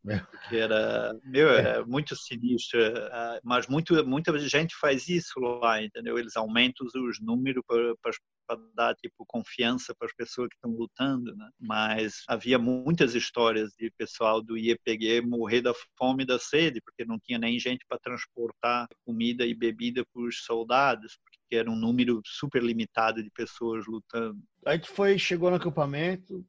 que 0.48 0.56
era 0.56 1.18
meu 1.24 1.48
era 1.48 1.80
é. 1.80 1.84
muito 1.84 2.14
sinistro. 2.14 2.80
Ah, 3.10 3.40
mas 3.42 3.66
muito 3.66 4.06
muita 4.06 4.36
gente 4.38 4.74
faz 4.76 5.08
isso 5.08 5.38
lá, 5.40 5.82
entendeu? 5.82 6.18
Eles 6.18 6.36
aumentam 6.36 6.86
os 6.86 7.20
números 7.20 7.62
para, 7.66 7.94
para 8.02 8.12
para 8.46 8.60
dar 8.74 8.94
tipo 8.94 9.24
confiança 9.26 9.94
para 9.94 10.06
as 10.06 10.14
pessoas 10.14 10.48
que 10.48 10.56
estão 10.56 10.70
lutando, 10.70 11.34
né? 11.36 11.48
Mas 11.58 12.22
havia 12.28 12.58
muitas 12.58 13.14
histórias 13.14 13.72
de 13.78 13.90
pessoal 13.96 14.42
do 14.42 14.56
IEPG 14.56 15.20
morrer 15.22 15.60
da 15.60 15.72
fome 15.98 16.22
e 16.22 16.26
da 16.26 16.38
sede 16.38 16.80
porque 16.80 17.04
não 17.04 17.18
tinha 17.18 17.38
nem 17.38 17.58
gente 17.58 17.84
para 17.88 17.98
transportar 17.98 18.88
comida 19.04 19.46
e 19.46 19.54
bebida 19.54 20.04
para 20.12 20.22
os 20.22 20.44
soldados, 20.44 21.18
porque 21.24 21.56
era 21.56 21.70
um 21.70 21.76
número 21.76 22.20
super 22.24 22.62
limitado 22.62 23.22
de 23.22 23.30
pessoas 23.30 23.86
lutando. 23.86 24.40
Aí 24.66 24.78
tu 24.78 24.88
foi, 24.88 25.18
chegou 25.18 25.50
no 25.50 25.56
acampamento, 25.56 26.44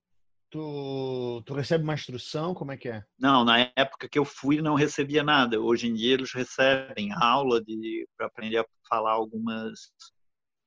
Tu, 0.55 1.43
tu 1.45 1.53
recebe 1.53 1.83
uma 1.83 1.95
instrução? 1.95 2.53
Como 2.53 2.71
é 2.71 2.77
que 2.77 2.87
é? 2.87 3.03
Não, 3.19 3.43
na 3.43 3.71
época 3.75 4.07
que 4.07 4.17
eu 4.17 4.23
fui 4.23 4.61
não 4.61 4.75
recebia 4.75 5.21
nada. 5.21 5.59
Hoje 5.59 5.87
em 5.87 5.93
dia 5.93 6.13
eles 6.13 6.31
recebem 6.31 7.11
aula 7.11 7.61
de 7.61 8.07
para 8.15 8.27
aprender 8.27 8.59
a 8.59 8.65
falar 8.87 9.11
algumas 9.11 9.91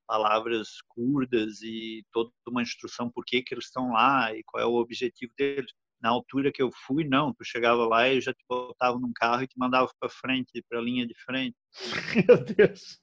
palavras 0.09 0.69
curdas 0.89 1.61
e 1.61 2.03
toda 2.11 2.31
uma 2.49 2.63
instrução 2.63 3.11
por 3.11 3.25
que, 3.27 3.43
que 3.43 3.55
eles 3.55 3.67
estão 3.67 3.93
lá 3.93 4.35
e 4.35 4.43
qual 4.45 4.63
é 4.63 4.67
o 4.67 4.75
objetivo 4.75 5.31
deles. 5.37 5.71
Na 6.01 6.11
altura 6.11 6.53
que 6.53 6.63
eu 6.63 6.71
fui, 6.87 7.05
não, 7.05 7.35
tu 7.35 7.45
chegava 7.45 7.87
lá 7.87 8.09
e 8.09 8.21
já 8.21 8.33
te 8.33 8.45
botava 8.49 8.99
num 8.99 9.13
carro 9.15 9.43
e 9.43 9.49
te 9.49 9.59
mandava 9.59 9.91
para 10.01 10.09
frente, 10.09 10.65
para 10.69 10.79
a 10.79 10.83
linha 10.83 11.07
de 11.07 11.15
frente. 11.25 11.57
Meu 12.29 12.43
Deus! 12.45 13.01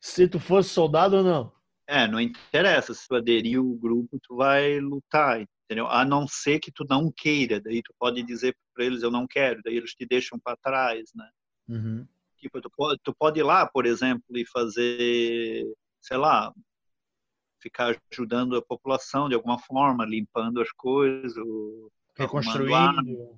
Se 0.00 0.28
tu 0.28 0.38
fosse 0.38 0.68
soldado 0.68 1.16
ou 1.16 1.24
não? 1.24 1.52
É, 1.86 2.06
não 2.06 2.20
interessa. 2.20 2.94
Se 2.94 3.08
tu 3.08 3.14
aderir 3.16 3.60
o 3.60 3.74
grupo, 3.74 4.18
tu 4.22 4.36
vai 4.36 4.78
lutar, 4.78 5.40
entendeu? 5.40 5.86
A 5.88 6.04
não 6.04 6.28
ser 6.28 6.60
que 6.60 6.70
tu 6.70 6.84
não 6.88 7.10
queira. 7.14 7.60
Daí 7.60 7.82
tu 7.82 7.94
pode 7.98 8.22
dizer 8.22 8.54
para 8.74 8.84
eles, 8.84 9.02
eu 9.02 9.10
não 9.10 9.26
quero. 9.26 9.60
Daí 9.64 9.76
eles 9.76 9.94
te 9.94 10.06
deixam 10.06 10.38
para 10.38 10.56
trás, 10.56 11.10
né? 11.14 11.28
Uhum. 11.68 12.06
Tipo, 12.38 12.60
tu 12.60 12.70
pode, 12.76 13.00
tu 13.02 13.14
pode 13.18 13.40
ir 13.40 13.42
lá, 13.42 13.66
por 13.66 13.86
exemplo, 13.86 14.24
e 14.36 14.46
fazer 14.46 15.64
sei 16.04 16.18
lá, 16.18 16.52
ficar 17.60 17.98
ajudando 18.12 18.56
a 18.56 18.62
população 18.62 19.28
de 19.28 19.34
alguma 19.34 19.58
forma, 19.58 20.04
limpando 20.04 20.60
as 20.60 20.70
coisas, 20.72 21.42
reconstruindo. 22.16 23.36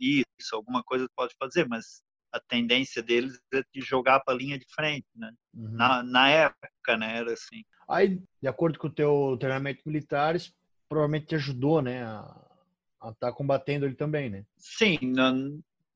Isso, 0.00 0.54
alguma 0.54 0.82
coisa 0.82 1.06
pode 1.14 1.34
fazer, 1.38 1.68
mas 1.68 2.02
a 2.32 2.40
tendência 2.40 3.02
deles 3.02 3.38
é 3.52 3.62
de 3.72 3.82
jogar 3.82 4.20
para 4.20 4.34
a 4.34 4.36
linha 4.36 4.58
de 4.58 4.66
frente, 4.74 5.06
né? 5.14 5.32
Uhum. 5.54 5.70
Na, 5.72 6.02
na 6.02 6.30
época, 6.30 6.96
né, 6.96 7.18
era 7.18 7.32
assim. 7.32 7.62
Aí, 7.88 8.20
de 8.40 8.48
acordo 8.48 8.78
com 8.78 8.86
o 8.86 8.92
teu 8.92 9.36
treinamento 9.38 9.82
militar, 9.86 10.34
isso 10.34 10.52
provavelmente 10.88 11.26
te 11.26 11.34
ajudou, 11.34 11.82
né, 11.82 12.04
a 12.04 13.10
estar 13.10 13.30
tá 13.30 13.32
combatendo 13.32 13.84
ele 13.84 13.94
também, 13.94 14.30
né? 14.30 14.44
Sim, 14.56 14.98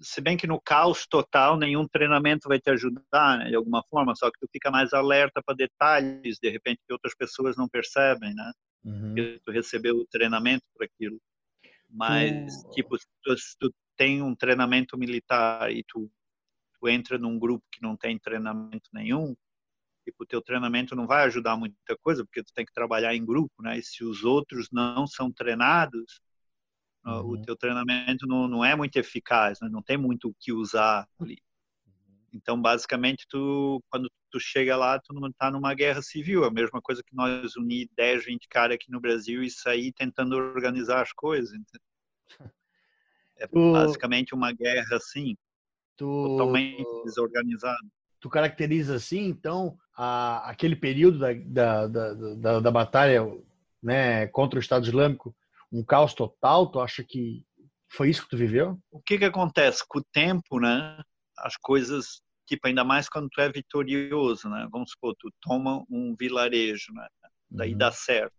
se 0.03 0.21
bem 0.21 0.37
que 0.37 0.47
no 0.47 0.61
caos 0.61 1.07
total 1.07 1.57
nenhum 1.57 1.87
treinamento 1.87 2.49
vai 2.49 2.61
te 2.61 2.71
ajudar 2.71 3.39
né, 3.39 3.49
de 3.49 3.55
alguma 3.55 3.83
forma, 3.89 4.15
só 4.15 4.31
que 4.31 4.39
tu 4.41 4.49
fica 4.51 4.71
mais 4.71 4.93
alerta 4.93 5.43
para 5.45 5.55
detalhes, 5.55 6.39
de 6.41 6.51
repente 6.51 6.81
que 6.87 6.93
outras 6.93 7.15
pessoas 7.15 7.57
não 7.57 7.69
percebem, 7.69 8.35
né? 8.35 8.53
Uhum. 8.85 9.15
Que 9.15 9.41
tu 9.45 9.53
recebeu 9.53 9.97
o 9.97 10.07
treinamento 10.07 10.65
para 10.77 10.87
aquilo. 10.87 11.21
Mas 11.89 12.55
uhum. 12.65 12.71
tipo, 12.71 12.99
se 12.99 13.07
tu, 13.23 13.39
se 13.39 13.57
tu, 13.59 13.73
tem 13.97 14.23
um 14.23 14.35
treinamento 14.35 14.99
militar 14.99 15.71
e 15.71 15.85
tu, 15.85 16.11
tu 16.81 16.89
entra 16.89 17.19
num 17.19 17.39
grupo 17.39 17.65
que 17.71 17.83
não 17.83 17.97
tem 17.97 18.19
treinamento 18.19 18.89
nenhum, 18.93 19.37
tipo, 20.05 20.25
o 20.25 20.27
teu 20.27 20.43
treinamento 20.43 20.97
não 20.97 21.07
vai 21.07 21.25
ajudar 21.25 21.57
muita 21.57 21.97
coisa, 22.03 22.25
porque 22.25 22.43
tu 22.43 22.53
tem 22.55 22.65
que 22.65 22.73
trabalhar 22.73 23.15
em 23.15 23.25
grupo, 23.25 23.63
né? 23.63 23.79
E 23.79 23.83
se 23.83 24.03
os 24.03 24.25
outros 24.25 24.69
não 24.73 25.07
são 25.07 25.31
treinados, 25.31 26.21
Uhum. 27.05 27.31
O 27.31 27.43
teu 27.43 27.57
treinamento 27.57 28.27
não, 28.27 28.47
não 28.47 28.65
é 28.65 28.77
muito 28.77 28.97
eficaz, 28.97 29.61
né? 29.61 29.69
não 29.69 29.83
tem 29.83 29.97
muito 29.97 30.29
o 30.29 30.35
que 30.39 30.53
usar 30.53 31.09
ali. 31.21 31.39
Uhum. 31.87 31.93
Então, 32.33 32.61
basicamente, 32.61 33.27
tu, 33.29 33.83
quando 33.91 34.11
tu 34.31 34.39
chega 34.39 34.77
lá, 34.77 34.99
tu 34.99 35.13
não 35.13 35.29
está 35.29 35.51
numa 35.51 35.75
guerra 35.75 36.01
civil. 36.01 36.45
É 36.45 36.49
a 36.49 36.53
mesma 36.53 36.81
coisa 36.81 37.03
que 37.05 37.15
nós 37.15 37.57
unir 37.57 37.89
10, 37.97 38.25
20 38.25 38.49
caras 38.49 38.77
aqui 38.77 38.91
no 38.91 39.01
Brasil 39.01 39.43
e 39.43 39.51
sair 39.51 39.93
tentando 39.93 40.37
organizar 40.37 41.03
as 41.03 41.13
coisas. 41.13 41.53
É 43.39 43.47
tu, 43.49 43.73
basicamente 43.73 44.35
uma 44.35 44.53
guerra 44.53 44.95
assim, 44.95 45.37
tu, 45.97 46.29
totalmente 46.29 46.85
desorganizada. 47.05 47.81
Tu 48.21 48.29
caracteriza 48.29 48.95
assim, 48.95 49.25
então, 49.25 49.77
a, 49.97 50.49
aquele 50.49 50.77
período 50.77 51.19
da, 51.19 51.33
da, 51.33 51.87
da, 51.89 52.15
da, 52.35 52.61
da 52.61 52.71
batalha 52.71 53.23
né, 53.83 54.29
contra 54.29 54.59
o 54.59 54.61
Estado 54.61 54.87
Islâmico 54.87 55.35
um 55.73 55.85
caos 55.85 56.15
total? 56.15 56.71
Tu 56.71 56.81
acha 56.81 57.03
que 57.03 57.45
foi 57.91 58.11
isso 58.11 58.23
que 58.23 58.31
tu 58.31 58.37
viveu? 58.37 58.79
O 58.91 59.01
que 59.01 59.19
que 59.19 59.25
acontece 59.25 59.83
com 59.89 59.99
o 59.99 60.05
tempo, 60.13 60.61
né? 60.61 61.01
As 61.39 61.57
coisas, 61.57 62.21
tipo, 62.47 62.67
ainda 62.67 62.85
mais 62.85 63.09
quando 63.09 63.29
tu 63.31 63.41
é 63.41 63.51
vitorioso, 63.51 64.49
né? 64.49 64.69
Vamos 64.71 64.91
supor, 64.91 65.15
tu 65.19 65.31
toma 65.41 65.85
um 65.91 66.15
vilarejo, 66.19 66.93
né? 66.93 67.07
Daí 67.51 67.73
uhum. 67.73 67.79
dá 67.79 67.91
certo. 67.91 68.35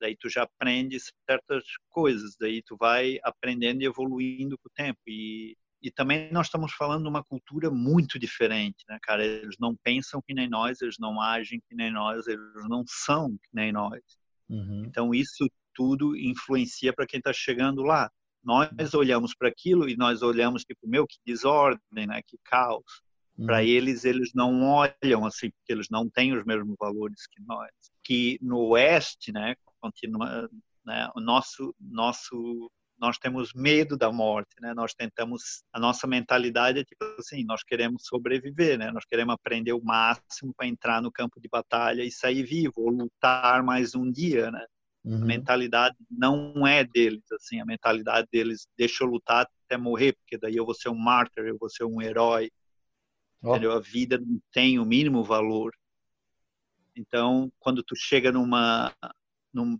Daí 0.00 0.16
tu 0.18 0.28
já 0.28 0.42
aprende 0.42 0.98
certas 1.28 1.64
coisas, 1.88 2.36
daí 2.38 2.62
tu 2.62 2.76
vai 2.78 3.18
aprendendo 3.22 3.82
e 3.82 3.86
evoluindo 3.86 4.58
com 4.58 4.68
o 4.68 4.72
tempo. 4.74 5.00
E, 5.06 5.56
e 5.80 5.90
também 5.90 6.30
nós 6.30 6.46
estamos 6.46 6.72
falando 6.74 7.04
de 7.04 7.08
uma 7.08 7.24
cultura 7.24 7.70
muito 7.70 8.18
diferente, 8.18 8.84
né, 8.88 8.98
cara? 9.02 9.24
Eles 9.24 9.56
não 9.58 9.74
pensam 9.82 10.20
que 10.20 10.34
nem 10.34 10.48
nós, 10.48 10.82
eles 10.82 10.96
não 10.98 11.20
agem 11.20 11.60
que 11.68 11.74
nem 11.74 11.90
nós, 11.90 12.26
eles 12.26 12.68
não 12.68 12.84
são 12.86 13.30
que 13.30 13.50
nem 13.52 13.72
nós. 13.72 14.02
Uhum. 14.48 14.84
Então 14.86 15.14
isso 15.14 15.48
tudo 15.74 16.16
influencia 16.16 16.92
para 16.92 17.06
quem 17.06 17.18
está 17.18 17.32
chegando 17.32 17.82
lá. 17.82 18.10
Nós 18.42 18.92
olhamos 18.94 19.34
para 19.34 19.48
aquilo 19.48 19.88
e 19.88 19.96
nós 19.96 20.22
olhamos 20.22 20.64
tipo, 20.64 20.86
meu, 20.86 21.06
que 21.06 21.16
desordem, 21.24 22.06
né? 22.06 22.20
Que 22.26 22.38
caos. 22.44 23.02
Uhum. 23.36 23.46
Para 23.46 23.64
eles, 23.64 24.04
eles 24.04 24.32
não 24.34 24.62
olham 24.62 25.24
assim, 25.24 25.50
porque 25.50 25.72
eles 25.72 25.88
não 25.90 26.08
têm 26.08 26.36
os 26.36 26.44
mesmos 26.44 26.76
valores 26.78 27.26
que 27.26 27.42
nós. 27.42 27.70
Que 28.02 28.38
no 28.42 28.58
Oeste, 28.68 29.32
né? 29.32 29.54
Continua, 29.80 30.48
né? 30.84 31.10
O 31.16 31.20
nosso, 31.20 31.74
nosso 31.80 32.70
nós 32.98 33.18
temos 33.18 33.52
medo 33.54 33.96
da 33.96 34.12
morte, 34.12 34.54
né? 34.60 34.72
Nós 34.72 34.94
tentamos, 34.94 35.64
a 35.72 35.80
nossa 35.80 36.06
mentalidade 36.06 36.78
é 36.78 36.84
tipo 36.84 37.04
assim, 37.18 37.44
nós 37.44 37.62
queremos 37.62 38.06
sobreviver, 38.06 38.78
né? 38.78 38.90
Nós 38.92 39.04
queremos 39.04 39.34
aprender 39.34 39.72
o 39.72 39.84
máximo 39.84 40.54
para 40.56 40.66
entrar 40.66 41.02
no 41.02 41.10
campo 41.10 41.40
de 41.40 41.48
batalha 41.48 42.02
e 42.02 42.10
sair 42.10 42.44
vivo, 42.44 42.74
ou 42.76 42.90
lutar 42.90 43.62
mais 43.62 43.94
um 43.94 44.10
dia, 44.10 44.50
né? 44.50 44.64
Uhum. 45.04 45.22
A 45.22 45.26
mentalidade 45.26 45.96
não 46.10 46.66
é 46.66 46.82
deles, 46.82 47.30
assim, 47.32 47.60
a 47.60 47.66
mentalidade 47.66 48.26
deles, 48.32 48.66
deixa 48.76 49.04
eu 49.04 49.08
lutar 49.08 49.46
até 49.66 49.76
morrer, 49.76 50.14
porque 50.14 50.38
daí 50.38 50.56
eu 50.56 50.64
vou 50.64 50.74
ser 50.74 50.88
um 50.88 50.96
mártir, 50.96 51.44
eu 51.44 51.58
vou 51.58 51.68
ser 51.68 51.84
um 51.84 52.00
herói. 52.00 52.50
Oh. 53.42 53.50
Entendeu? 53.50 53.72
A 53.72 53.80
vida 53.80 54.18
não 54.18 54.40
tem 54.50 54.78
o 54.78 54.84
mínimo 54.84 55.22
valor. 55.22 55.72
Então, 56.96 57.52
quando 57.58 57.82
tu 57.82 57.94
chega 57.96 58.32
numa 58.32 58.94
num, 59.52 59.78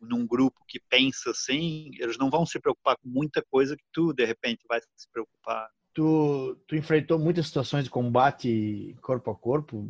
num 0.00 0.26
grupo 0.26 0.60
que 0.66 0.80
pensa 0.88 1.30
assim, 1.30 1.90
eles 1.98 2.18
não 2.18 2.28
vão 2.28 2.44
se 2.44 2.60
preocupar 2.60 2.96
com 2.96 3.08
muita 3.08 3.42
coisa 3.50 3.76
que 3.76 3.84
tu 3.92 4.12
de 4.12 4.24
repente 4.24 4.64
vai 4.68 4.80
se 4.80 5.08
preocupar. 5.10 5.70
Tu, 5.94 6.58
tu 6.66 6.76
enfrentou 6.76 7.18
muitas 7.18 7.46
situações 7.46 7.84
de 7.84 7.90
combate 7.90 8.94
corpo 9.00 9.30
a 9.30 9.34
corpo, 9.34 9.88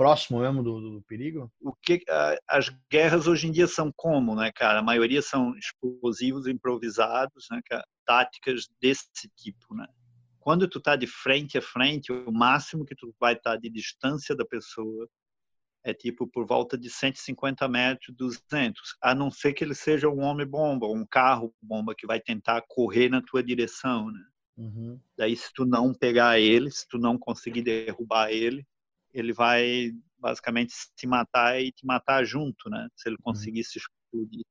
próximo 0.00 0.40
mesmo 0.40 0.62
do, 0.62 0.80
do, 0.80 1.02
perigo? 1.02 1.52
O 1.60 1.74
que 1.74 2.02
as 2.48 2.70
guerras 2.90 3.26
hoje 3.26 3.46
em 3.46 3.52
dia 3.52 3.66
são 3.66 3.92
como, 3.94 4.34
né, 4.34 4.50
cara? 4.50 4.78
A 4.78 4.82
maioria 4.82 5.20
são 5.20 5.54
explosivos 5.54 6.46
improvisados, 6.46 7.46
né, 7.50 7.60
cara? 7.68 7.84
táticas 8.06 8.66
desse 8.80 9.28
tipo, 9.36 9.74
né? 9.74 9.86
Quando 10.38 10.66
tu 10.66 10.80
tá 10.80 10.96
de 10.96 11.06
frente 11.06 11.58
a 11.58 11.62
frente, 11.62 12.10
o 12.10 12.32
máximo 12.32 12.86
que 12.86 12.94
tu 12.94 13.14
vai 13.20 13.34
estar 13.34 13.52
tá 13.52 13.56
de 13.56 13.68
distância 13.68 14.34
da 14.34 14.46
pessoa, 14.46 15.06
é 15.84 15.92
tipo 15.92 16.26
por 16.26 16.46
volta 16.46 16.78
de 16.78 16.88
150 16.88 17.68
metros, 17.68 18.16
200, 18.16 18.96
a 19.02 19.14
não 19.14 19.30
ser 19.30 19.52
que 19.52 19.62
ele 19.62 19.74
seja 19.74 20.08
um 20.08 20.20
homem-bomba, 20.20 20.86
um 20.86 21.04
carro-bomba 21.04 21.94
que 21.94 22.06
vai 22.06 22.18
tentar 22.18 22.64
correr 22.66 23.10
na 23.10 23.20
tua 23.20 23.42
direção, 23.42 24.10
né? 24.10 24.24
Uhum. 24.56 24.98
Daí, 25.16 25.36
se 25.36 25.52
tu 25.54 25.66
não 25.66 25.92
pegar 25.92 26.40
ele, 26.40 26.70
se 26.70 26.88
tu 26.88 26.96
não 26.96 27.18
conseguir 27.18 27.62
derrubar 27.62 28.30
ele, 28.30 28.66
ele 29.12 29.32
vai 29.32 29.92
basicamente 30.18 30.72
se 30.72 31.06
matar 31.06 31.60
e 31.60 31.72
te 31.72 31.84
matar 31.86 32.24
junto, 32.24 32.68
né? 32.68 32.88
Se 32.94 33.08
ele 33.08 33.16
uhum. 33.16 33.32
conseguir 33.32 33.64
se 33.64 33.78
explodir. 33.78 34.44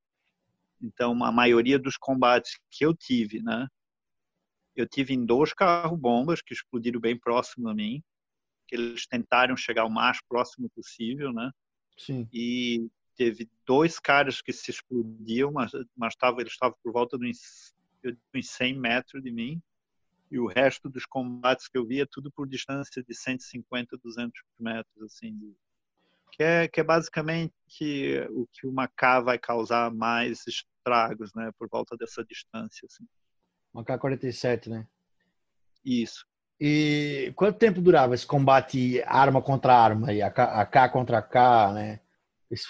Então, 0.82 1.24
a 1.24 1.32
maioria 1.32 1.78
dos 1.78 1.98
combates 1.98 2.58
que 2.72 2.86
eu 2.86 2.93
tive, 2.95 3.41
né? 3.41 3.67
Eu 4.76 4.88
tive 4.88 5.13
em 5.13 5.26
dois 5.26 5.54
carro-bombas 5.54 6.41
que 6.41 6.54
explodiram 6.54 7.00
bem 7.00 7.17
próximo 7.17 7.67
a 7.69 7.74
mim, 7.74 8.02
que 8.67 8.76
eles 8.76 9.06
tentaram 9.06 9.58
chegar 9.58 9.86
o 9.86 9.89
mais 9.89 10.19
próximo 10.28 10.69
possível, 10.69 11.34
né? 11.34 11.52
Sim. 11.98 12.28
E 12.32 12.89
teve 13.15 13.50
dois 13.65 14.00
caras 14.00 14.41
que 14.41 14.54
se 14.54 14.72
explodiam, 14.72 15.52
mas, 15.52 15.72
mas 15.95 16.15
tava, 16.15 16.39
eles 16.39 16.54
estavam 16.54 16.78
por 16.82 16.93
volta 16.93 17.17
de 17.17 17.30
uns, 17.30 17.76
uns 18.34 18.50
100 18.50 18.80
metros 18.80 19.22
de 19.22 19.32
mim. 19.32 19.62
E 20.32 20.39
o 20.39 20.48
resto 20.48 20.89
dos 20.89 21.06
combates 21.06 21.68
que 21.68 21.78
eu 21.78 21.86
via, 21.86 22.08
tudo 22.10 22.32
por 22.32 22.48
distância 22.48 23.04
de 23.04 23.15
150, 23.15 23.98
200 23.98 24.42
metros, 24.60 25.04
assim. 25.04 25.56
Que 26.32 26.44
é, 26.44 26.68
que 26.68 26.80
é 26.80 26.84
basicamente 26.84 27.54
o 28.30 28.48
que 28.52 28.68
uma 28.68 28.88
K 28.88 29.22
vai 29.22 29.39
causar 29.39 29.92
mais 29.92 30.46
estragos, 30.48 31.34
né? 31.34 31.52
Por 31.58 31.68
volta 31.68 31.98
dessa 31.98 32.24
distância, 32.24 32.86
assim. 32.86 33.06
Uma 33.74 33.84
K-47, 33.84 34.68
né? 34.68 34.88
Isso. 35.84 36.26
E 36.60 37.32
quanto 37.36 37.58
tempo 37.58 37.82
durava 37.82 38.13
esse 38.13 38.28
combate 38.28 39.02
arma 39.04 39.42
contra 39.42 39.74
arma 39.74 40.12
e 40.12 40.22
a 40.22 40.30
K 40.30 40.89
contra 40.89 41.22
K, 41.22 41.74
né? 41.74 42.00
Esse... 42.52 42.68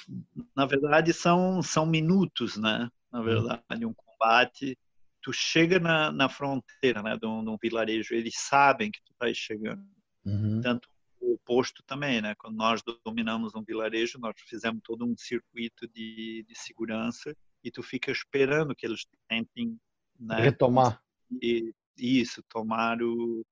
Na 0.55 0.65
verdade 0.65 1.11
são 1.13 1.61
são 1.63 1.85
minutos, 1.85 2.55
né? 2.55 2.89
Na 3.11 3.19
uhum. 3.19 3.25
verdade, 3.25 3.85
um 3.85 3.93
combate. 3.93 4.77
Tu 5.21 5.33
chega 5.33 5.79
na, 5.79 6.11
na 6.11 6.29
fronteira, 6.29 7.01
né? 7.03 7.17
De 7.17 7.27
um, 7.27 7.43
de 7.43 7.49
um 7.49 7.57
vilarejo, 7.61 8.13
eles 8.13 8.35
sabem 8.37 8.91
que 8.91 9.01
tu 9.03 9.11
estás 9.11 9.37
chegando. 9.37 9.85
Uhum. 10.25 10.61
Tanto 10.61 10.89
o 11.19 11.33
oposto 11.33 11.83
também, 11.83 12.21
né? 12.21 12.35
Quando 12.37 12.55
nós 12.55 12.81
dominamos 13.05 13.53
um 13.55 13.63
vilarejo, 13.63 14.19
nós 14.19 14.35
fizemos 14.37 14.81
todo 14.83 15.05
um 15.05 15.15
circuito 15.17 15.87
de, 15.87 16.45
de 16.47 16.57
segurança 16.57 17.35
e 17.63 17.69
tu 17.69 17.83
fica 17.83 18.11
esperando 18.11 18.75
que 18.75 18.85
eles 18.85 19.05
tentem 19.27 19.77
né, 20.19 20.41
retomar 20.41 21.01
e, 21.41 21.73
isso, 21.97 22.41
tomar 22.43 23.01
o, 23.01 23.45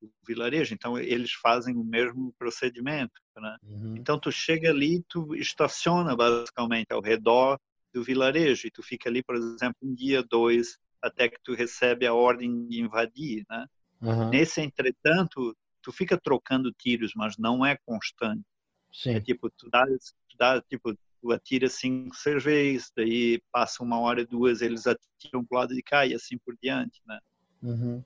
o 0.00 0.10
vilarejo. 0.26 0.74
Então 0.74 0.98
eles 0.98 1.32
fazem 1.32 1.76
o 1.76 1.84
mesmo 1.84 2.32
procedimento, 2.38 3.20
né? 3.36 3.56
Uhum. 3.62 3.96
Então 3.96 4.18
tu 4.18 4.32
chega 4.32 4.70
ali, 4.70 5.02
tu 5.08 5.34
estaciona 5.34 6.16
basicamente 6.16 6.92
ao 6.92 7.02
redor 7.02 7.58
do 7.92 8.02
vilarejo 8.02 8.66
e 8.66 8.70
tu 8.70 8.82
fica 8.82 9.08
ali, 9.08 9.22
por 9.22 9.34
exemplo, 9.34 9.76
um 9.82 9.94
dia, 9.94 10.22
dois, 10.22 10.78
até 11.02 11.28
que 11.28 11.38
tu 11.42 11.54
recebe 11.54 12.06
a 12.06 12.14
ordem 12.14 12.66
de 12.66 12.80
invadir, 12.80 13.44
né? 13.48 13.66
Uhum. 14.00 14.30
Nesse 14.30 14.60
entretanto, 14.60 15.56
tu 15.82 15.92
fica 15.92 16.18
trocando 16.18 16.72
tiros, 16.72 17.12
mas 17.14 17.36
não 17.36 17.64
é 17.64 17.76
constante. 17.84 18.44
Sim. 18.92 19.14
É 19.14 19.20
tipo, 19.20 19.50
tu 19.50 19.68
dá, 19.70 19.84
tu 19.86 20.36
dá 20.38 20.60
tipo, 20.62 20.94
tu 21.20 21.32
atira 21.32 21.68
cinco, 21.68 22.14
seis 22.14 22.42
vezes, 22.42 22.92
daí 22.96 23.40
passa 23.52 23.82
uma 23.82 23.98
hora, 24.00 24.24
duas, 24.24 24.62
eles 24.62 24.86
atiram 24.86 25.44
pro 25.44 25.58
lado 25.58 25.74
de 25.74 25.82
cá 25.82 26.06
e 26.06 26.14
assim 26.14 26.38
por 26.38 26.56
diante, 26.60 27.00
né? 27.06 27.18
Uhum 27.62 28.02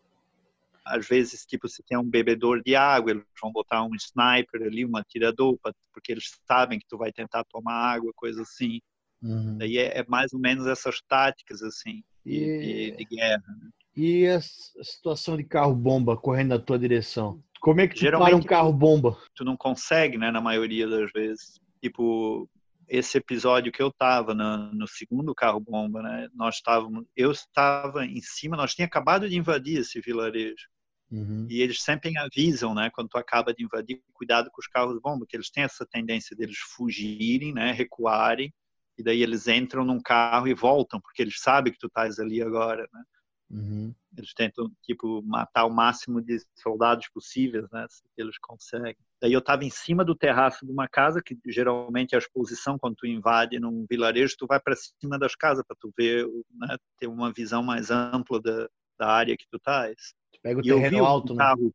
às 0.85 1.09
vezes, 1.09 1.47
tipo, 1.47 1.67
se 1.67 1.83
tem 1.83 1.97
um 1.97 2.09
bebedor 2.09 2.63
de 2.63 2.77
água, 2.77 3.13
eles 3.13 3.25
vão 3.41 3.51
botar 3.51 3.83
um 3.83 3.95
sniper 3.95 4.63
ali, 4.63 4.85
um 4.85 4.97
atirador, 4.97 5.59
porque 5.93 6.13
eles 6.13 6.39
sabem 6.47 6.79
que 6.79 6.87
tu 6.87 6.99
vai 6.99 7.11
tentar 7.11 7.43
tomar 7.45 7.73
água, 7.73 8.13
coisa 8.15 8.43
assim. 8.43 8.81
Uhum. 9.23 9.57
Daí 9.57 9.79
é, 9.79 10.01
é, 10.01 10.05
mais 10.07 10.35
ou 10.35 10.39
menos 10.39 10.67
essas 10.67 11.01
táticas, 11.09 11.63
assim, 11.63 12.05
de, 12.25 12.35
e... 12.35 12.97
de, 12.97 13.05
guerra. 13.05 13.43
Né? 13.47 13.71
E 13.97 14.27
a 14.27 14.41
situação 14.41 15.37
de 15.37 15.45
carro-bomba 15.45 16.17
correndo 16.17 16.51
na 16.51 16.59
tua 16.59 16.79
direção? 16.79 17.43
Como 17.61 17.81
é 17.81 17.89
que 17.89 17.95
tu 17.95 18.01
Geralmente, 18.01 18.31
para 18.31 18.37
um 18.37 18.43
carro-bomba? 18.43 19.17
Tu 19.35 19.45
não 19.45 19.57
consegue, 19.57 20.19
né, 20.19 20.31
na 20.31 20.41
maioria 20.41 20.89
das 20.89 21.11
vezes. 21.13 21.61
Tipo, 21.81 22.49
esse 22.89 23.19
episódio 23.19 23.73
que 23.73 23.83
eu 23.83 23.89
estava 23.89 24.35
no, 24.35 24.73
no, 24.73 24.87
segundo 24.87 25.35
carro 25.35 25.61
bomba, 25.61 26.03
né? 26.03 26.29
Nós 26.35 26.57
estávamos, 26.57 27.05
eu 27.17 27.31
estava 27.31 28.05
em 28.05 28.21
cima, 28.21 28.57
nós 28.57 28.75
tínhamos 28.75 28.91
acabado 28.91 29.29
de 29.29 29.37
invadir 29.37 29.79
esse 29.79 30.01
vilarejo. 30.01 30.69
Uhum. 31.11 31.47
E 31.49 31.61
eles 31.61 31.81
sempre 31.83 32.17
avisam, 32.19 32.75
né, 32.75 32.91
quando 32.93 33.09
tu 33.09 33.19
acaba 33.19 33.55
de 33.55 33.65
invadir, 33.65 34.01
cuidado 34.13 34.51
com 34.51 34.61
os 34.61 34.67
carros 34.67 35.01
bomba, 35.01 35.25
que 35.29 35.37
eles 35.37 35.51
têm 35.51 35.63
essa 35.65 35.87
tendência 35.87 36.37
deles 36.37 36.59
fugirem, 36.59 37.53
né, 37.53 37.73
recuarem, 37.73 38.53
e 38.97 39.03
daí 39.03 39.23
eles 39.23 39.49
entram 39.49 39.85
num 39.85 40.01
carro 40.01 40.47
e 40.49 40.55
voltam, 40.55 41.01
porque 41.01 41.23
eles 41.23 41.41
sabem 41.41 41.73
que 41.73 41.79
tu 41.79 41.87
estás 41.87 42.19
ali 42.19 42.43
agora, 42.43 42.89
né? 42.93 43.03
Uhum. 43.51 43.95
Eles 44.17 44.33
tentam, 44.33 44.71
tipo, 44.83 45.23
matar 45.23 45.65
o 45.65 45.71
máximo 45.71 46.21
de 46.23 46.39
soldados 46.55 47.09
possíveis, 47.09 47.69
né, 47.71 47.87
se 47.89 48.03
eles 48.17 48.39
conseguem. 48.39 48.97
Daí 49.21 49.33
eu 49.33 49.41
estava 49.41 49.65
em 49.65 49.71
cima 49.71 50.05
do 50.05 50.15
terraço 50.15 50.65
de 50.65 50.73
uma 50.73 50.89
casa, 50.89 51.23
que 51.23 51.37
geralmente 51.47 52.15
é 52.15 52.17
a 52.17 52.19
exposição, 52.19 52.79
quando 52.79 52.97
tu 52.97 53.07
invade 53.07 53.59
num 53.59 53.85
vilarejo, 53.89 54.37
tu 54.39 54.47
vai 54.47 54.61
para 54.61 54.77
cima 54.77 55.19
das 55.19 55.35
casas 55.35 55.65
para 55.67 55.77
tu 55.79 55.93
ver, 55.97 56.27
né, 56.55 56.77
ter 56.99 57.07
uma 57.07 57.33
visão 57.33 57.63
mais 57.63 57.91
ampla 57.91 58.41
da, 58.41 58.69
da 58.99 59.09
área 59.09 59.37
que 59.37 59.47
tu 59.51 59.57
estás. 59.57 60.15
Pega 60.43 60.61
o 60.61 60.65
e 60.65 60.69
terreno 60.69 61.05
alto, 61.05 61.33
um 61.33 61.37
né? 61.37 61.45
Carro, 61.45 61.75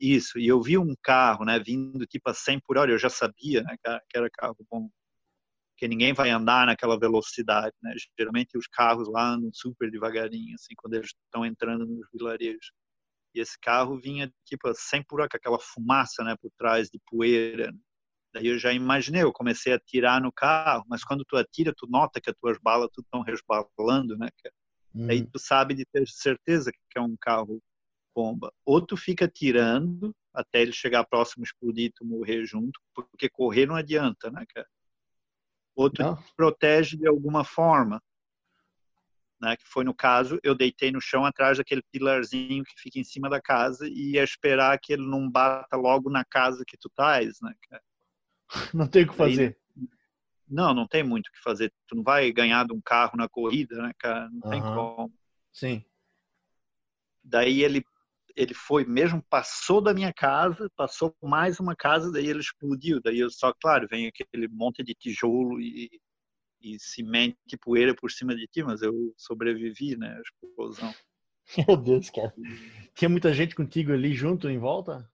isso, 0.00 0.38
e 0.38 0.46
eu 0.46 0.60
vi 0.60 0.76
um 0.76 0.94
carro, 1.02 1.44
né, 1.44 1.58
vindo 1.58 2.06
tipo 2.06 2.28
a 2.28 2.34
100 2.34 2.60
por 2.60 2.76
hora, 2.76 2.90
eu 2.90 2.98
já 2.98 3.08
sabia, 3.08 3.62
né, 3.62 3.76
que 4.08 4.18
era 4.18 4.28
carro 4.30 4.56
bom, 4.70 4.88
que 5.82 5.88
ninguém 5.88 6.12
vai 6.12 6.30
andar 6.30 6.64
naquela 6.64 6.96
velocidade, 6.96 7.74
né? 7.82 7.92
Geralmente 8.16 8.56
os 8.56 8.68
carros 8.68 9.08
lá 9.08 9.30
andam 9.30 9.50
super 9.52 9.90
devagarinho, 9.90 10.54
assim, 10.54 10.74
quando 10.76 10.94
eles 10.94 11.08
estão 11.08 11.44
entrando 11.44 11.84
nos 11.84 12.06
vilarejos. 12.14 12.70
E 13.34 13.40
esse 13.40 13.58
carro 13.58 13.98
vinha 13.98 14.32
tipo 14.44 14.68
a 14.68 14.74
100 14.76 15.02
por 15.02 15.20
aquela 15.20 15.58
fumaça, 15.58 16.22
né, 16.22 16.36
por 16.40 16.52
trás 16.56 16.88
de 16.88 17.00
poeira. 17.10 17.74
Daí 18.32 18.46
eu 18.46 18.60
já 18.60 18.72
imaginei, 18.72 19.24
eu 19.24 19.32
comecei 19.32 19.72
a 19.72 19.76
atirar 19.76 20.22
no 20.22 20.30
carro, 20.30 20.84
mas 20.86 21.02
quando 21.02 21.24
tu 21.24 21.36
atira, 21.36 21.74
tu 21.76 21.88
nota 21.90 22.20
que 22.20 22.30
as 22.30 22.36
tuas 22.40 22.58
balas 22.62 22.88
tudo 22.92 23.04
estão 23.04 23.22
resbalando, 23.22 24.16
né? 24.16 24.28
Hum. 24.94 25.10
Aí 25.10 25.26
tu 25.26 25.40
sabe 25.40 25.74
de 25.74 25.84
ter 25.84 26.06
certeza 26.06 26.70
que 26.70 26.96
é 26.96 27.00
um 27.00 27.16
carro 27.20 27.60
bomba. 28.14 28.52
Ou 28.64 28.80
tu 28.80 28.96
fica 28.96 29.26
tirando 29.26 30.14
até 30.32 30.62
ele 30.62 30.72
chegar 30.72 31.02
próximo, 31.02 31.42
explodir 31.42 31.86
e 31.86 31.92
tu 31.92 32.04
morrer 32.04 32.46
junto, 32.46 32.80
porque 32.94 33.28
correr 33.28 33.66
não 33.66 33.74
adianta, 33.74 34.30
né, 34.30 34.44
cara? 34.54 34.68
Ou 35.74 35.90
tu 35.90 36.02
não. 36.02 36.22
protege 36.36 36.96
de 36.96 37.06
alguma 37.06 37.44
forma. 37.44 38.02
Né, 39.40 39.56
que 39.56 39.66
foi 39.66 39.82
no 39.82 39.92
caso, 39.92 40.38
eu 40.44 40.54
deitei 40.54 40.92
no 40.92 41.00
chão 41.00 41.24
atrás 41.24 41.58
daquele 41.58 41.82
pilarzinho 41.90 42.62
que 42.62 42.80
fica 42.80 43.00
em 43.00 43.04
cima 43.04 43.28
da 43.28 43.40
casa 43.40 43.88
e 43.88 44.12
ia 44.12 44.22
esperar 44.22 44.78
que 44.78 44.92
ele 44.92 45.04
não 45.04 45.28
bata 45.28 45.76
logo 45.76 46.08
na 46.08 46.24
casa 46.24 46.62
que 46.64 46.76
tu 46.76 46.88
tais, 46.94 47.40
né? 47.40 47.52
Não 48.72 48.86
tem 48.86 49.04
o 49.04 49.08
que 49.08 49.16
fazer. 49.16 49.56
Aí, 49.56 49.88
não, 50.52 50.74
não 50.74 50.86
tem 50.86 51.02
muito 51.02 51.28
o 51.28 51.32
que 51.32 51.40
fazer. 51.40 51.72
Tu 51.88 51.96
não 51.96 52.02
vai 52.02 52.30
ganhar 52.30 52.66
de 52.66 52.74
um 52.74 52.80
carro 52.82 53.16
na 53.16 53.26
corrida, 53.26 53.80
né, 53.80 53.92
cara? 53.98 54.28
Não 54.28 54.42
uhum. 54.44 54.50
tem 54.50 54.60
como. 54.60 55.14
Sim. 55.50 55.82
Daí 57.24 57.62
ele 57.62 57.82
ele 58.36 58.54
foi 58.54 58.84
mesmo, 58.84 59.22
passou 59.28 59.80
da 59.80 59.94
minha 59.94 60.12
casa, 60.12 60.70
passou 60.76 61.14
mais 61.22 61.60
uma 61.60 61.74
casa, 61.76 62.10
daí 62.10 62.26
ele 62.26 62.40
explodiu. 62.40 63.00
Daí 63.02 63.18
eu 63.18 63.30
só, 63.30 63.52
claro, 63.52 63.86
vem 63.88 64.06
aquele 64.06 64.48
monte 64.48 64.82
de 64.82 64.94
tijolo 64.94 65.60
e, 65.60 66.00
e 66.60 66.78
cimento 66.78 67.36
e 67.52 67.56
poeira 67.56 67.94
por 67.94 68.10
cima 68.10 68.34
de 68.34 68.46
ti, 68.46 68.62
mas 68.62 68.82
eu 68.82 68.92
sobrevivi, 69.16 69.96
né, 69.96 70.16
a 70.16 70.20
explosão. 70.20 70.94
Meu 71.68 71.76
Deus, 71.76 72.10
cara. 72.10 72.32
Tinha 72.94 73.08
muita 73.08 73.32
gente 73.32 73.54
contigo 73.54 73.92
ali 73.92 74.14
junto, 74.14 74.48
em 74.48 74.58
volta? 74.58 75.08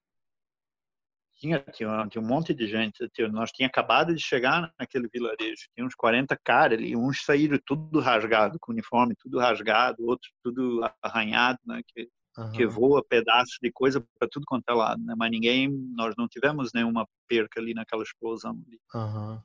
Tinha, 1.37 1.61
tinha, 1.61 2.07
tinha 2.09 2.23
um 2.23 2.27
monte 2.27 2.53
de 2.53 2.67
gente. 2.67 3.09
Tinha, 3.11 3.29
nós 3.29 3.53
tínhamos 3.53 3.71
acabado 3.71 4.15
de 4.15 4.21
chegar 4.21 4.73
naquele 4.79 5.09
vilarejo. 5.09 5.69
Tinha 5.73 5.87
uns 5.87 5.95
40 5.95 6.37
caras 6.45 6.79
ali. 6.79 6.97
Uns 6.97 7.25
saíram 7.25 7.59
tudo 7.65 8.01
rasgado, 8.01 8.59
com 8.61 8.73
uniforme 8.73 9.15
tudo 9.17 9.39
rasgado, 9.39 10.05
outros 10.05 10.33
tudo 10.43 10.81
arranhado, 11.01 11.59
né? 11.65 11.81
Que 11.87 12.09
uhum. 12.39 12.53
que 12.53 12.67
voa 12.67 13.05
pedaços 13.05 13.59
de 13.61 13.71
coisa 13.71 14.05
para 14.19 14.29
tudo 14.29 14.47
quanto 14.47 14.69
é 14.69 14.73
lado, 14.73 15.03
né? 15.05 15.15
Mas 15.17 15.31
ninguém, 15.31 15.69
nós 15.95 16.15
não 16.17 16.29
tivemos 16.29 16.73
nenhuma 16.73 17.07
perca 17.27 17.61
ali 17.61 17.75
naquela 17.75 18.03
explosão. 18.03 18.63
Ali. 18.67 18.81
Uhum. 18.95 19.43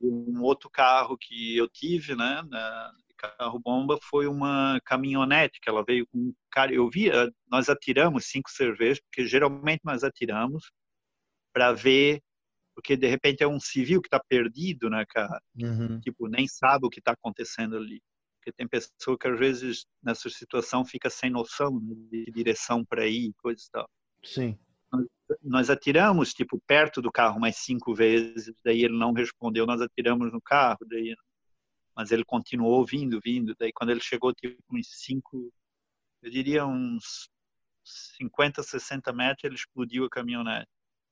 Um 0.00 0.42
outro 0.42 0.68
carro 0.68 1.16
que 1.16 1.56
eu 1.56 1.68
tive, 1.68 2.14
né, 2.14 2.42
na 2.48 2.92
carro 3.16 3.58
bomba 3.58 3.98
foi 4.02 4.26
uma 4.26 4.78
caminhonete 4.84 5.58
que 5.58 5.70
ela 5.70 5.82
veio 5.82 6.06
com 6.08 6.18
um 6.18 6.34
cara. 6.50 6.72
Eu 6.72 6.90
via, 6.90 7.32
nós 7.50 7.70
atiramos 7.70 8.26
cinco 8.26 8.50
cervejas 8.50 9.00
porque 9.00 9.26
geralmente 9.26 9.80
nós 9.84 10.04
atiramos 10.04 10.70
para 11.50 11.72
ver 11.72 12.20
porque 12.74 12.94
de 12.94 13.06
repente 13.06 13.42
é 13.42 13.48
um 13.48 13.58
civil 13.58 14.02
que 14.02 14.08
está 14.08 14.20
perdido, 14.28 14.90
né, 14.90 15.06
cara? 15.08 15.40
Uhum. 15.58 15.98
Tipo, 16.00 16.28
nem 16.28 16.46
sabe 16.46 16.86
o 16.86 16.90
que 16.90 16.98
está 16.98 17.12
acontecendo 17.12 17.74
ali 17.74 18.02
porque 18.46 18.52
tem 18.52 18.68
pessoa 18.68 19.18
que 19.18 19.26
às 19.26 19.38
vezes 19.38 19.86
nessa 20.00 20.30
situação 20.30 20.84
fica 20.84 21.10
sem 21.10 21.30
noção 21.30 21.80
né, 21.80 21.94
de 22.10 22.26
direção 22.30 22.84
para 22.84 23.06
ir, 23.06 23.32
coisa 23.38 23.60
e 23.60 23.70
tal. 23.70 23.90
Sim. 24.22 24.58
nós 25.42 25.68
atiramos, 25.68 26.32
tipo, 26.32 26.60
perto 26.66 27.02
do 27.02 27.10
carro 27.10 27.40
mais 27.40 27.56
cinco 27.56 27.92
vezes, 27.92 28.54
daí 28.64 28.84
ele 28.84 28.96
não 28.96 29.12
respondeu, 29.12 29.66
nós 29.66 29.80
atiramos 29.80 30.32
no 30.32 30.40
carro, 30.40 30.78
daí, 30.86 31.14
mas 31.94 32.12
ele 32.12 32.24
continuou 32.24 32.86
vindo, 32.86 33.20
vindo, 33.22 33.54
daí 33.58 33.72
quando 33.72 33.90
ele 33.90 34.00
chegou, 34.00 34.32
tipo, 34.32 34.62
uns 34.70 34.88
cinco, 34.92 35.52
eu 36.22 36.30
diria 36.30 36.64
uns 36.64 37.28
50, 38.16 38.62
60 38.62 39.12
metros, 39.12 39.44
ele 39.44 39.54
explodiu 39.54 40.04
a 40.04 40.10
caminhonete. 40.10 40.68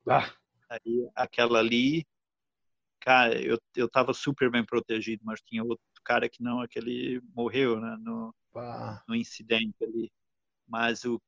Ah. 0.08 0.30
Aí, 0.70 1.08
aquela 1.14 1.58
ali, 1.58 2.06
cara, 3.04 3.40
eu, 3.40 3.58
eu 3.76 3.88
tava 3.88 4.14
super 4.14 4.50
bem 4.50 4.64
protegido, 4.64 5.22
mas 5.24 5.42
tinha 5.42 5.62
outro 5.62 5.84
cara 6.04 6.28
que 6.28 6.42
não, 6.42 6.60
aquele 6.60 7.20
morreu, 7.34 7.80
né, 7.80 7.96
no, 8.00 8.34
no 9.06 9.14
incidente 9.14 9.76
ali. 9.82 10.10
Mas 10.66 11.04
o 11.04 11.20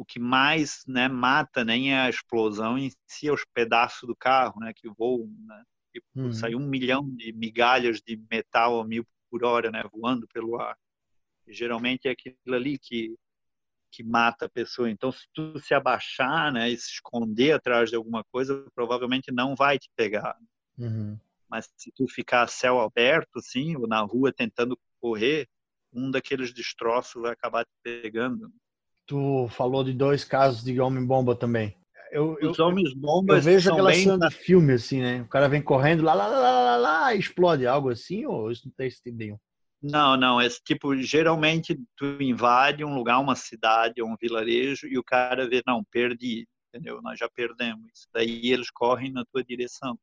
o 0.00 0.04
que 0.04 0.18
mais 0.18 0.82
né, 0.86 1.08
mata 1.08 1.62
nem 1.62 1.92
é 1.92 2.00
a 2.00 2.08
explosão 2.08 2.78
em 2.78 2.90
si, 3.06 3.28
é 3.28 3.32
os 3.32 3.44
pedaços 3.52 4.06
do 4.06 4.16
carro 4.16 4.58
né, 4.58 4.72
que 4.74 4.88
voam. 4.88 5.30
Né? 5.40 5.62
Tipo, 5.92 6.06
uhum. 6.14 6.32
Sai 6.32 6.54
um 6.54 6.66
milhão 6.66 7.06
de 7.06 7.30
migalhas 7.34 8.00
de 8.00 8.18
metal 8.30 8.80
a 8.80 8.84
mil 8.86 9.06
por 9.30 9.44
hora 9.44 9.70
né, 9.70 9.82
voando 9.92 10.26
pelo 10.28 10.58
ar. 10.58 10.74
E, 11.46 11.52
geralmente 11.52 12.08
é 12.08 12.12
aquilo 12.12 12.36
ali 12.46 12.78
que, 12.78 13.14
que 13.90 14.02
mata 14.02 14.46
a 14.46 14.48
pessoa. 14.48 14.90
Então, 14.90 15.12
se 15.12 15.26
tu 15.34 15.58
se 15.58 15.74
abaixar 15.74 16.50
né, 16.50 16.70
e 16.70 16.78
se 16.78 16.92
esconder 16.92 17.52
atrás 17.52 17.90
de 17.90 17.96
alguma 17.96 18.24
coisa, 18.24 18.64
provavelmente 18.74 19.30
não 19.30 19.54
vai 19.54 19.78
te 19.78 19.90
pegar. 19.94 20.34
Uhum. 20.80 21.18
Mas 21.48 21.68
se 21.76 21.92
tu 21.92 22.06
ficar 22.08 22.42
a 22.42 22.48
céu 22.48 22.80
aberto, 22.80 23.38
assim, 23.38 23.76
ou 23.76 23.86
na 23.86 24.00
rua 24.00 24.32
tentando 24.32 24.78
correr, 25.00 25.48
um 25.92 26.10
daqueles 26.10 26.52
destroços 26.52 27.20
vai 27.20 27.32
acabar 27.32 27.64
te 27.64 27.70
pegando 27.82 28.52
tu 29.10 29.48
falou 29.48 29.82
de 29.82 29.92
dois 29.92 30.22
casos 30.22 30.62
de 30.62 30.80
homem-bomba 30.80 31.34
também. 31.34 31.76
Eu, 32.12 32.38
Os 32.40 32.60
homens-bombas 32.60 33.44
eu 33.44 33.52
vejo 33.52 33.72
aquela 33.72 33.90
bem... 33.90 34.04
cena 34.04 34.28
de 34.28 34.34
filme, 34.36 34.74
assim, 34.74 35.00
né? 35.00 35.22
O 35.22 35.28
cara 35.28 35.48
vem 35.48 35.60
correndo 35.60 36.04
lá, 36.04 36.14
lá, 36.14 36.28
lá, 36.28 36.38
lá, 36.38 36.60
lá, 36.62 36.76
lá 36.76 37.14
explode 37.14 37.66
algo 37.66 37.90
assim, 37.90 38.24
ou 38.24 38.52
isso 38.52 38.62
não 38.66 38.72
tem 38.72 38.86
esse 38.86 39.02
tipo 39.02 39.16
nenhum? 39.16 39.36
Não, 39.82 40.16
não. 40.16 40.40
Esse 40.40 40.60
tipo, 40.62 40.96
geralmente, 40.96 41.76
tu 41.96 42.04
invade 42.22 42.84
um 42.84 42.94
lugar, 42.94 43.18
uma 43.18 43.34
cidade, 43.34 44.00
um 44.00 44.14
vilarejo, 44.20 44.86
e 44.86 44.96
o 44.96 45.02
cara 45.02 45.48
vê, 45.48 45.60
não, 45.66 45.82
perdi, 45.82 46.46
entendeu? 46.68 47.02
Nós 47.02 47.18
já 47.18 47.28
perdemos. 47.28 48.06
Daí 48.14 48.52
eles 48.52 48.70
correm 48.70 49.10
na 49.10 49.24
tua 49.24 49.42
direção. 49.42 49.98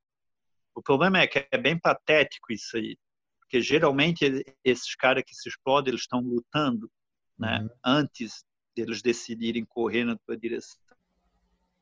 O 0.77 0.81
problema 0.83 1.17
é 1.17 1.25
que 1.25 1.43
é 1.51 1.57
bem 1.57 1.75
patético 1.75 2.53
isso 2.53 2.77
aí, 2.77 2.95
porque 3.39 3.59
geralmente 3.59 4.45
esses 4.63 4.93
caras 4.93 5.23
que 5.25 5.33
se 5.33 5.49
explodem, 5.49 5.89
eles 5.89 6.01
estão 6.01 6.19
lutando, 6.19 6.87
né? 7.35 7.61
Uhum. 7.61 7.69
Antes 7.83 8.45
deles 8.75 9.01
decidirem 9.01 9.65
correr 9.65 10.05
na 10.05 10.15
tua 10.17 10.37
direção. 10.37 10.79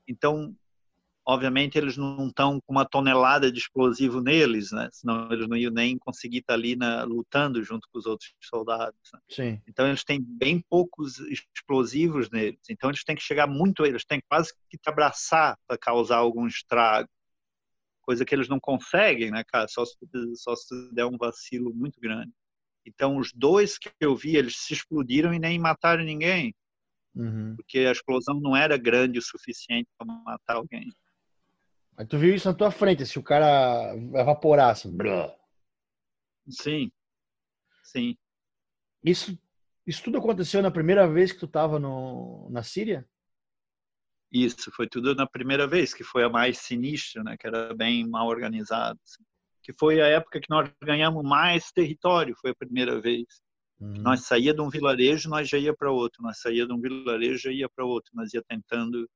Então, 0.07 0.55
obviamente, 1.27 1.77
eles 1.77 1.97
não 1.97 2.29
estão 2.29 2.61
com 2.61 2.71
uma 2.71 2.85
tonelada 2.85 3.51
de 3.51 3.59
explosivo 3.59 4.21
neles, 4.21 4.71
né? 4.71 4.87
Senão 4.93 5.29
eles 5.29 5.49
não 5.49 5.57
iam 5.57 5.73
nem 5.73 5.97
conseguir 5.97 6.37
estar 6.37 6.53
ali 6.53 6.77
na, 6.77 7.03
lutando 7.03 7.61
junto 7.61 7.89
com 7.91 7.99
os 7.99 8.05
outros 8.05 8.33
soldados. 8.39 8.97
Né? 9.13 9.19
Sim. 9.29 9.61
Então, 9.67 9.85
eles 9.85 10.05
têm 10.05 10.21
bem 10.21 10.63
poucos 10.69 11.19
explosivos 11.19 12.29
neles. 12.29 12.61
Então, 12.69 12.89
eles 12.89 13.03
têm 13.03 13.17
que 13.17 13.21
chegar 13.21 13.45
muito, 13.45 13.85
eles 13.85 14.05
têm 14.05 14.21
quase 14.29 14.53
que 14.69 14.77
te 14.77 14.87
abraçar 14.87 15.59
para 15.67 15.77
causar 15.77 16.19
algum 16.19 16.47
estrago. 16.47 17.09
Coisa 18.05 18.23
que 18.23 18.35
eles 18.35 18.47
não 18.47 18.59
conseguem, 18.59 19.31
né, 19.31 19.43
cara? 19.43 19.67
Só 19.67 19.83
se, 19.83 19.97
só 20.35 20.55
se 20.55 20.93
der 20.93 21.05
um 21.05 21.17
vacilo 21.17 21.73
muito 21.73 21.99
grande. 21.99 22.31
Então, 22.85 23.17
os 23.17 23.33
dois 23.33 23.79
que 23.79 23.89
eu 23.99 24.15
vi, 24.15 24.35
eles 24.35 24.57
se 24.57 24.73
explodiram 24.73 25.33
e 25.33 25.39
nem 25.39 25.57
mataram 25.57 26.03
ninguém. 26.03 26.53
Uhum. 27.15 27.55
Porque 27.55 27.79
a 27.79 27.91
explosão 27.91 28.39
não 28.39 28.55
era 28.55 28.77
grande 28.77 29.17
o 29.17 29.23
suficiente 29.23 29.89
para 29.97 30.05
matar 30.05 30.57
alguém. 30.57 30.91
Mas 31.97 32.07
tu 32.07 32.17
viu 32.17 32.35
isso 32.35 32.47
na 32.47 32.53
tua 32.53 32.69
frente, 32.69 33.05
se 33.05 33.17
o 33.17 33.23
cara 33.23 33.95
evaporasse. 33.95 34.87
Blá. 34.91 35.33
Sim, 36.47 36.91
sim. 37.83 38.15
Isso, 39.03 39.37
isso 39.87 40.03
tudo 40.03 40.17
aconteceu 40.17 40.61
na 40.61 40.69
primeira 40.69 41.07
vez 41.07 41.31
que 41.31 41.39
tu 41.39 41.45
estava 41.45 41.79
na 41.79 42.61
Síria? 42.61 43.07
Isso, 44.35 44.69
foi 44.75 44.85
tudo 44.85 45.15
na 45.15 45.25
primeira 45.25 45.65
vez, 45.65 45.93
que 45.93 46.03
foi 46.03 46.25
a 46.25 46.29
mais 46.29 46.57
sinistra, 46.57 47.23
né? 47.23 47.37
Que 47.37 47.47
era 47.47 47.73
bem 47.73 48.05
mal 48.05 48.27
organizado. 48.27 48.99
Assim. 49.01 49.23
Que 49.63 49.71
foi 49.71 50.01
a 50.01 50.07
época 50.07 50.41
que 50.41 50.49
nós 50.49 50.69
ganhamos 50.83 51.23
mais 51.23 51.71
território, 51.71 52.35
foi 52.41 52.51
a 52.51 52.55
primeira 52.55 52.99
vez. 52.99 53.25
Uhum. 53.79 53.93
Nós 53.93 54.25
saía 54.25 54.53
de 54.53 54.59
um 54.59 54.69
vilarejo, 54.69 55.29
nós 55.29 55.47
já 55.47 55.57
ia 55.57 55.73
para 55.73 55.89
outro. 55.89 56.21
Nós 56.21 56.41
saía 56.41 56.67
de 56.67 56.73
um 56.73 56.81
vilarejo, 56.81 57.37
já 57.37 57.49
ia 57.49 57.69
para 57.69 57.85
outro. 57.85 58.11
Nós 58.13 58.33
ia 58.33 58.43
tentando 58.43 59.09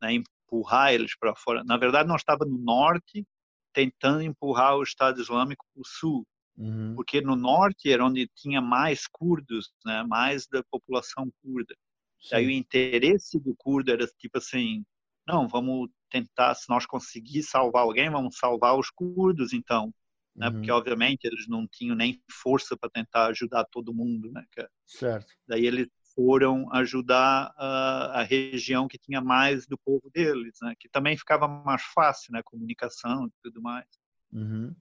né, 0.00 0.12
empurrar 0.12 0.94
eles 0.94 1.16
para 1.18 1.34
fora. 1.34 1.64
Na 1.64 1.76
verdade, 1.76 2.08
nós 2.08 2.20
estava 2.20 2.44
no 2.44 2.58
norte, 2.58 3.26
tentando 3.72 4.22
empurrar 4.22 4.76
o 4.76 4.84
Estado 4.84 5.20
Islâmico 5.20 5.66
para 5.74 5.80
o 5.80 5.84
sul, 5.84 6.24
uhum. 6.56 6.94
porque 6.94 7.20
no 7.20 7.34
norte 7.34 7.90
era 7.90 8.04
onde 8.04 8.30
tinha 8.36 8.60
mais 8.60 9.08
curdos, 9.08 9.72
né, 9.84 10.04
mais 10.04 10.46
da 10.46 10.62
população 10.70 11.32
curda. 11.42 11.74
Sim. 12.22 12.34
Aí 12.36 12.46
o 12.46 12.50
interesse 12.50 13.38
do 13.38 13.54
curdo 13.56 13.90
era 13.90 14.06
tipo 14.06 14.38
assim, 14.38 14.84
não, 15.26 15.48
vamos 15.48 15.90
tentar, 16.10 16.54
se 16.54 16.68
nós 16.68 16.86
conseguir 16.86 17.42
salvar 17.42 17.82
alguém, 17.82 18.10
vamos 18.10 18.36
salvar 18.36 18.78
os 18.78 18.90
curdos, 18.90 19.52
então 19.52 19.92
né? 20.34 20.48
Uhum. 20.48 20.52
Porque 20.54 20.70
obviamente 20.70 21.24
eles 21.24 21.46
não 21.46 21.66
tinham 21.66 21.94
nem 21.94 22.20
força 22.30 22.76
para 22.76 22.90
tentar 22.90 23.26
ajudar 23.26 23.64
todo 23.70 23.94
mundo, 23.94 24.30
né? 24.32 24.44
Certo. 24.86 25.32
Daí 25.46 25.66
eles 25.66 25.88
foram 26.14 26.70
ajudar 26.74 27.52
a, 27.56 28.20
a, 28.20 28.22
região 28.22 28.86
que 28.86 28.98
tinha 28.98 29.20
mais 29.20 29.66
do 29.66 29.78
povo 29.78 30.10
deles, 30.12 30.58
né? 30.60 30.74
Que 30.78 30.88
também 30.88 31.16
ficava 31.16 31.48
mais 31.48 31.82
fácil, 31.94 32.32
né? 32.32 32.42
Comunicação 32.44 33.26
e 33.26 33.30
tudo 33.42 33.62
mais. 33.62 33.86
Uhum. 34.32 34.74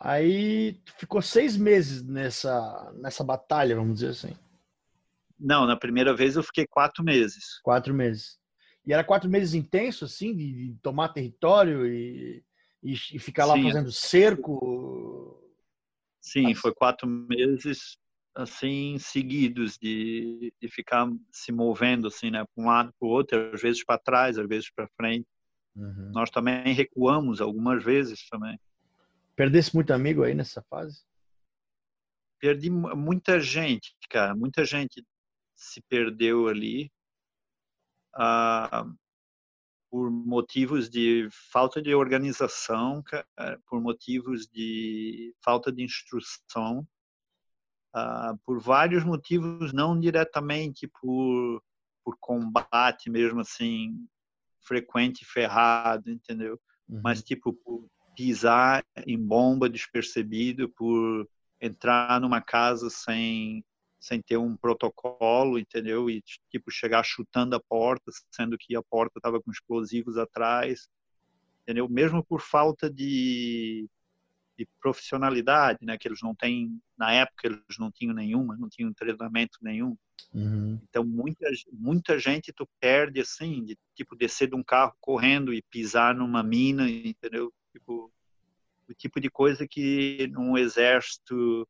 Aí 0.00 0.80
ficou 0.98 1.20
seis 1.20 1.56
meses 1.56 2.02
nessa 2.02 2.92
nessa 2.96 3.22
batalha, 3.22 3.76
vamos 3.76 3.94
dizer 4.00 4.08
assim. 4.08 4.36
Não, 5.42 5.66
na 5.66 5.76
primeira 5.76 6.14
vez 6.14 6.36
eu 6.36 6.42
fiquei 6.42 6.66
quatro 6.66 7.02
meses. 7.02 7.60
Quatro 7.62 7.92
meses. 7.92 8.38
E 8.86 8.92
era 8.92 9.04
quatro 9.04 9.28
meses 9.28 9.54
intensos, 9.54 10.12
assim, 10.12 10.34
de, 10.34 10.76
tomar 10.82 11.08
território 11.08 11.86
e 11.86 12.44
e, 12.82 12.92
e 12.92 13.18
ficar 13.18 13.46
lá 13.46 13.54
Sim. 13.54 13.62
fazendo 13.62 13.92
cerco? 13.92 15.38
Sim, 16.20 16.54
foi 16.54 16.74
quatro 16.74 17.06
meses 17.06 17.96
assim 18.34 18.96
seguidos 18.98 19.76
de, 19.76 20.52
de 20.60 20.68
ficar 20.68 21.06
se 21.30 21.52
movendo 21.52 22.08
assim, 22.08 22.30
né, 22.30 22.44
para 22.44 22.64
um 22.64 22.66
lado 22.66 22.92
para 22.98 23.06
o 23.06 23.10
outro, 23.10 23.52
às 23.52 23.60
vezes 23.60 23.84
para 23.84 23.98
trás, 23.98 24.38
às 24.38 24.48
vezes 24.48 24.70
para 24.74 24.88
frente. 24.96 25.26
Uhum. 25.76 26.10
Nós 26.12 26.30
também 26.30 26.72
recuamos 26.72 27.40
algumas 27.40 27.84
vezes 27.84 28.26
também. 28.28 28.58
Perdesse 29.36 29.74
muito 29.74 29.92
amigo 29.92 30.22
aí 30.22 30.34
nessa 30.34 30.62
fase? 30.62 31.02
Perdi 32.38 32.70
muita 32.70 33.38
gente, 33.38 33.94
cara, 34.08 34.34
muita 34.34 34.64
gente 34.64 35.04
se 35.62 35.80
perdeu 35.82 36.48
ali. 36.48 36.92
Ah, 38.14 38.84
por 39.90 40.10
motivos 40.10 40.88
de 40.88 41.28
falta 41.50 41.80
de 41.80 41.94
organização, 41.94 43.04
por 43.66 43.80
motivos 43.80 44.46
de 44.46 45.34
falta 45.44 45.70
de 45.70 45.82
instrução, 45.82 46.86
ah, 47.94 48.34
por 48.44 48.58
vários 48.58 49.04
motivos, 49.04 49.72
não 49.72 49.98
diretamente 49.98 50.88
por, 50.88 51.62
por 52.02 52.16
combate 52.18 53.10
mesmo 53.10 53.40
assim, 53.40 54.06
frequente 54.62 55.24
ferrado, 55.26 56.10
entendeu? 56.10 56.58
Uhum. 56.88 57.00
Mas 57.04 57.22
tipo 57.22 57.52
por 57.52 57.86
pisar 58.16 58.84
em 59.06 59.18
bomba 59.18 59.68
despercebido, 59.68 60.68
por 60.70 61.28
entrar 61.60 62.20
numa 62.20 62.40
casa 62.40 62.88
sem 62.90 63.64
sem 64.02 64.20
ter 64.20 64.36
um 64.36 64.56
protocolo, 64.56 65.56
entendeu? 65.56 66.10
E 66.10 66.20
tipo 66.50 66.72
chegar 66.72 67.04
chutando 67.04 67.54
a 67.54 67.60
porta, 67.60 68.10
sendo 68.32 68.58
que 68.58 68.74
a 68.74 68.82
porta 68.82 69.20
estava 69.20 69.40
com 69.40 69.52
explosivos 69.52 70.18
atrás, 70.18 70.88
entendeu? 71.62 71.88
Mesmo 71.88 72.22
por 72.24 72.40
falta 72.40 72.90
de, 72.90 73.88
de, 74.58 74.66
profissionalidade, 74.80 75.78
né? 75.82 75.96
Que 75.96 76.08
eles 76.08 76.20
não 76.20 76.34
têm 76.34 76.80
na 76.98 77.12
época 77.12 77.46
eles 77.46 77.78
não 77.78 77.92
tinham 77.92 78.12
nenhuma, 78.12 78.56
não 78.56 78.68
tinham 78.68 78.92
treinamento 78.92 79.58
nenhum. 79.62 79.96
Uhum. 80.34 80.80
Então 80.90 81.04
muita 81.04 81.46
muita 81.72 82.18
gente 82.18 82.52
tu 82.52 82.68
perde 82.80 83.20
assim, 83.20 83.64
de 83.64 83.78
tipo 83.94 84.16
descer 84.16 84.48
de 84.48 84.56
um 84.56 84.64
carro 84.64 84.96
correndo 85.00 85.54
e 85.54 85.62
pisar 85.62 86.12
numa 86.12 86.42
mina, 86.42 86.90
entendeu? 86.90 87.52
Tipo 87.70 88.12
o 88.88 88.94
tipo 88.94 89.20
de 89.20 89.30
coisa 89.30 89.64
que 89.64 90.26
num 90.32 90.58
exército 90.58 91.68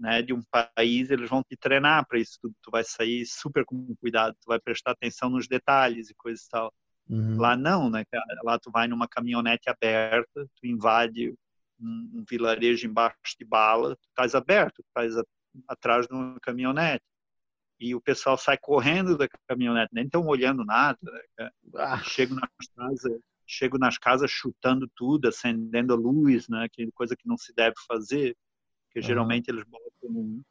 né, 0.00 0.22
de 0.22 0.32
um 0.32 0.42
país, 0.50 1.10
eles 1.10 1.28
vão 1.28 1.42
te 1.42 1.56
treinar 1.56 2.06
para 2.08 2.18
isso 2.18 2.38
tudo. 2.40 2.54
Tu 2.62 2.70
vai 2.70 2.82
sair 2.82 3.26
super 3.26 3.64
com 3.66 3.94
cuidado, 3.96 4.34
tu 4.40 4.46
vai 4.46 4.58
prestar 4.58 4.92
atenção 4.92 5.28
nos 5.28 5.46
detalhes 5.46 6.08
e 6.08 6.14
coisas 6.14 6.46
e 6.46 6.48
tal. 6.48 6.72
Uhum. 7.08 7.36
Lá 7.38 7.54
não, 7.56 7.90
né, 7.90 8.04
cara? 8.10 8.40
Lá 8.42 8.58
tu 8.58 8.70
vai 8.70 8.88
numa 8.88 9.06
caminhonete 9.06 9.68
aberta, 9.68 10.46
tu 10.56 10.66
invade 10.66 11.34
um, 11.78 12.10
um 12.14 12.24
vilarejo 12.28 12.86
embaixo 12.86 13.36
de 13.38 13.44
bala, 13.44 13.94
tu 13.96 14.08
estás 14.08 14.34
aberto, 14.34 14.76
tu 14.76 14.84
estás 14.88 15.22
atrás 15.68 16.06
de 16.06 16.14
uma 16.14 16.40
caminhonete. 16.40 17.04
e 17.78 17.94
o 17.94 18.00
pessoal 18.00 18.38
sai 18.38 18.56
correndo 18.58 19.18
da 19.18 19.28
caminhonete, 19.48 19.90
nem 19.92 20.04
estão 20.04 20.26
olhando 20.26 20.64
nada. 20.64 20.98
Né? 21.38 21.50
Ah. 21.76 22.02
Chego 22.04 22.34
nas 22.36 22.50
casas, 22.74 23.20
chego 23.46 23.78
nas 23.78 23.98
casas 23.98 24.30
chutando 24.30 24.88
tudo, 24.94 25.28
acendendo 25.28 25.92
a 25.92 25.96
luz, 25.96 26.48
né? 26.48 26.68
Que 26.72 26.90
coisa 26.92 27.16
que 27.16 27.28
não 27.28 27.36
se 27.36 27.52
deve 27.54 27.74
fazer, 27.86 28.36
uhum. 28.98 29.04
geralmente 29.04 29.48
eles 29.48 29.64
botam 29.64 30.42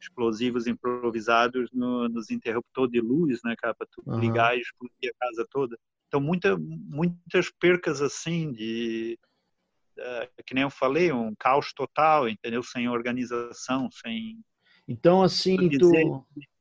explosivos 0.00 0.66
improvisados 0.66 1.70
no, 1.72 2.08
nos 2.08 2.30
interruptores 2.30 2.92
de 2.92 3.00
luz, 3.00 3.40
né, 3.44 3.54
cara, 3.56 3.74
para 3.74 3.86
tu 3.90 4.02
uhum. 4.06 4.20
ligar 4.20 4.56
e 4.56 4.60
explodir 4.60 5.10
a 5.14 5.26
casa 5.26 5.46
toda. 5.50 5.78
Então 6.08 6.20
muita, 6.20 6.56
muitas 6.56 7.50
percas 7.50 8.00
assim 8.00 8.52
de 8.52 9.18
uh, 9.98 10.42
que 10.44 10.54
nem 10.54 10.62
eu 10.62 10.70
falei, 10.70 11.12
um 11.12 11.34
caos 11.34 11.72
total, 11.72 12.28
entendeu? 12.28 12.62
Sem 12.62 12.88
organização, 12.88 13.90
sem. 13.90 14.38
Então 14.86 15.22
assim 15.22 15.56
tu 15.56 15.68
dizer, 15.68 16.04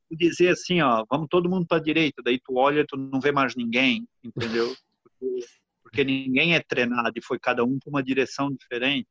tu 0.10 0.18
dizer 0.18 0.50
assim, 0.50 0.82
ó, 0.82 1.06
vamos 1.10 1.28
todo 1.30 1.50
mundo 1.50 1.68
para 1.68 1.78
a 1.78 1.84
direita, 1.84 2.22
daí 2.24 2.40
tu 2.40 2.56
olha, 2.58 2.86
tu 2.88 2.98
não 2.98 3.20
vê 3.20 3.32
mais 3.32 3.56
ninguém, 3.56 4.08
entendeu? 4.24 4.76
Porque, 5.04 5.46
porque 5.82 6.04
ninguém 6.04 6.56
é 6.56 6.60
treinado 6.60 7.14
e 7.16 7.22
foi 7.22 7.40
cada 7.40 7.64
um 7.64 7.80
para 7.80 7.90
uma 7.90 8.04
direção 8.04 8.52
diferente. 8.52 9.08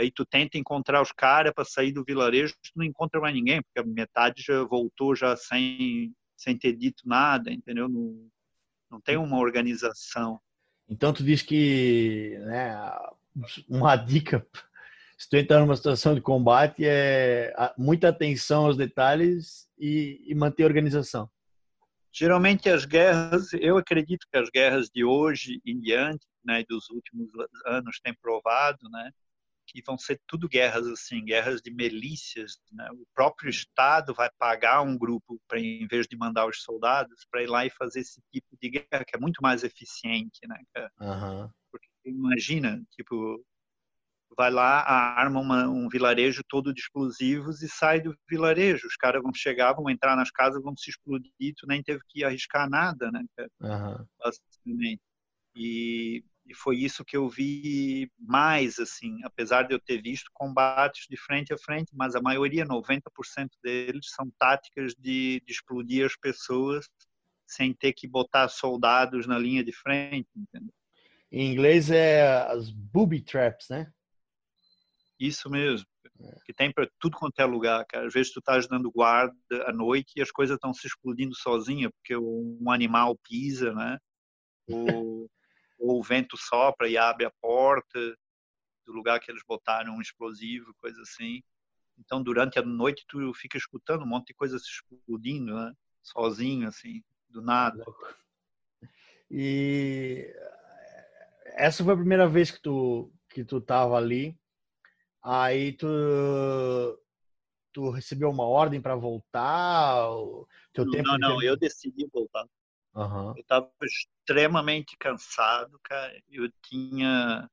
Aí 0.00 0.10
tu 0.10 0.24
tenta 0.24 0.56
encontrar 0.56 1.02
os 1.02 1.12
caras 1.12 1.52
para 1.52 1.64
sair 1.64 1.92
do 1.92 2.02
vilarejo, 2.02 2.54
tu 2.54 2.70
não 2.74 2.84
encontra 2.84 3.20
mais 3.20 3.34
ninguém, 3.34 3.60
porque 3.62 3.78
a 3.78 3.84
metade 3.84 4.42
já 4.42 4.64
voltou 4.64 5.14
já 5.14 5.36
sem 5.36 6.12
sem 6.36 6.56
ter 6.56 6.74
dito 6.74 7.06
nada, 7.06 7.52
entendeu? 7.52 7.86
Não, 7.86 8.30
não 8.90 8.98
tem 8.98 9.18
uma 9.18 9.36
organização. 9.36 10.40
Então 10.88 11.12
tu 11.12 11.22
diz 11.22 11.42
que, 11.42 12.38
né, 12.46 12.74
uma 13.68 13.94
dica 13.94 14.46
se 15.18 15.28
tu 15.28 15.36
entrar 15.36 15.60
numa 15.60 15.76
situação 15.76 16.14
de 16.14 16.22
combate 16.22 16.82
é 16.82 17.52
muita 17.76 18.08
atenção 18.08 18.64
aos 18.64 18.76
detalhes 18.78 19.68
e, 19.78 20.24
e 20.26 20.34
manter 20.34 20.62
a 20.62 20.66
organização. 20.66 21.30
Geralmente 22.10 22.70
as 22.70 22.86
guerras, 22.86 23.52
eu 23.52 23.76
acredito 23.76 24.26
que 24.32 24.38
as 24.38 24.48
guerras 24.48 24.88
de 24.88 25.04
hoje 25.04 25.60
em 25.66 25.78
diante, 25.78 26.26
né, 26.42 26.64
dos 26.66 26.88
últimos 26.88 27.28
anos 27.66 28.00
têm 28.00 28.14
provado, 28.14 28.88
né, 28.88 29.10
que 29.70 29.82
vão 29.86 29.96
ser 29.96 30.20
tudo 30.26 30.48
guerras 30.48 30.86
assim, 30.86 31.24
guerras 31.24 31.60
de 31.62 31.70
milícias. 31.72 32.58
Né? 32.72 32.88
O 32.92 33.06
próprio 33.14 33.48
Estado 33.48 34.12
vai 34.12 34.28
pagar 34.38 34.82
um 34.82 34.98
grupo 34.98 35.40
para, 35.46 35.60
em 35.60 35.86
vez 35.86 36.06
de 36.06 36.16
mandar 36.16 36.46
os 36.46 36.62
soldados, 36.62 37.26
para 37.30 37.42
ir 37.42 37.46
lá 37.46 37.64
e 37.64 37.70
fazer 37.70 38.00
esse 38.00 38.20
tipo 38.32 38.56
de 38.60 38.70
guerra 38.70 39.04
que 39.06 39.16
é 39.16 39.18
muito 39.18 39.40
mais 39.40 39.62
eficiente, 39.62 40.40
né? 40.46 40.60
Uhum. 41.00 41.48
Porque 41.70 41.88
imagina, 42.04 42.82
tipo, 42.90 43.44
vai 44.36 44.50
lá, 44.50 44.82
arma 44.82 45.40
uma, 45.40 45.68
um 45.68 45.88
vilarejo 45.88 46.42
todo 46.48 46.74
de 46.74 46.80
explosivos 46.80 47.62
e 47.62 47.68
sai 47.68 48.00
do 48.00 48.14
vilarejo. 48.28 48.86
Os 48.86 48.96
caras 48.96 49.22
vão 49.22 49.32
chegar, 49.32 49.72
vão 49.72 49.88
entrar 49.88 50.16
nas 50.16 50.30
casas, 50.30 50.62
vão 50.62 50.76
se 50.76 50.90
explodir, 50.90 51.54
tu 51.56 51.66
nem 51.66 51.82
teve 51.82 52.00
que 52.08 52.24
arriscar 52.24 52.68
nada, 52.68 53.10
né? 53.12 53.24
Uhum. 53.60 54.04
Basicamente. 54.18 55.00
E 55.54 56.24
e 56.46 56.54
foi 56.54 56.76
isso 56.76 57.04
que 57.04 57.16
eu 57.16 57.28
vi 57.28 58.10
mais 58.18 58.78
assim, 58.78 59.20
apesar 59.24 59.62
de 59.62 59.74
eu 59.74 59.80
ter 59.80 60.02
visto 60.02 60.30
combates 60.32 61.06
de 61.08 61.16
frente 61.16 61.52
a 61.52 61.58
frente, 61.58 61.92
mas 61.94 62.14
a 62.14 62.20
maioria, 62.20 62.64
90% 62.64 63.50
deles 63.62 64.10
são 64.10 64.30
táticas 64.38 64.94
de, 64.94 65.40
de, 65.46 65.52
explodir 65.52 66.04
as 66.04 66.16
pessoas 66.16 66.88
sem 67.46 67.72
ter 67.72 67.92
que 67.92 68.08
botar 68.08 68.48
soldados 68.48 69.26
na 69.26 69.38
linha 69.38 69.62
de 69.62 69.72
frente, 69.72 70.28
entendeu? 70.36 70.72
Em 71.30 71.52
inglês 71.52 71.90
é 71.90 72.22
as 72.48 72.70
booby 72.70 73.22
traps, 73.22 73.68
né? 73.68 73.92
Isso 75.18 75.48
mesmo. 75.48 75.86
É. 76.20 76.36
Que 76.44 76.52
tem 76.52 76.72
para 76.72 76.88
tudo 76.98 77.16
quanto 77.16 77.38
é 77.38 77.44
lugar, 77.44 77.84
cara. 77.86 78.06
Às 78.06 78.12
vezes 78.12 78.32
tu 78.32 78.40
estás 78.40 78.66
dando 78.66 78.90
guarda 78.90 79.34
à 79.66 79.72
noite 79.72 80.12
e 80.16 80.22
as 80.22 80.30
coisas 80.30 80.56
estão 80.56 80.72
se 80.74 80.86
explodindo 80.86 81.34
sozinha 81.34 81.90
porque 81.90 82.16
um 82.16 82.70
animal 82.70 83.16
pisa, 83.16 83.72
né? 83.72 83.98
Ou 85.04 85.30
ou 85.80 85.98
o 85.98 86.02
vento 86.02 86.36
sopra 86.36 86.88
e 86.88 86.96
abre 86.96 87.24
a 87.24 87.32
porta 87.40 87.98
do 88.86 88.92
lugar 88.92 89.18
que 89.18 89.30
eles 89.30 89.42
botaram 89.46 89.94
um 89.94 90.00
explosivo, 90.00 90.74
coisa 90.78 91.00
assim. 91.02 91.42
Então, 91.98 92.22
durante 92.22 92.58
a 92.58 92.62
noite, 92.62 93.04
tu 93.08 93.32
fica 93.34 93.58
escutando 93.58 94.02
um 94.02 94.06
monte 94.06 94.28
de 94.28 94.34
coisa 94.34 94.58
se 94.58 94.66
explodindo, 94.66 95.54
né? 95.54 95.72
Sozinho, 96.02 96.68
assim, 96.68 97.02
do 97.28 97.42
nada. 97.42 97.84
E 99.30 100.34
essa 101.56 101.84
foi 101.84 101.94
a 101.94 101.96
primeira 101.96 102.28
vez 102.28 102.50
que 102.50 102.60
tu 102.60 103.12
que 103.28 103.44
tu 103.44 103.60
tava 103.60 103.96
ali. 103.96 104.36
Aí 105.22 105.72
tu 105.74 105.86
tu 107.72 107.90
recebeu 107.90 108.30
uma 108.30 108.44
ordem 108.44 108.80
para 108.80 108.96
voltar? 108.96 110.08
Teu 110.72 110.84
não, 110.84 110.90
tempo 110.90 111.08
não, 111.08 111.18
não, 111.18 111.42
eu 111.42 111.56
decidi 111.56 112.08
voltar. 112.12 112.44
Uhum. 112.94 113.30
Eu 113.36 113.40
estava 113.40 113.70
extremamente 113.82 114.96
cansado, 114.96 115.78
cara. 115.82 116.20
Eu 116.28 116.50
tinha. 116.62 117.48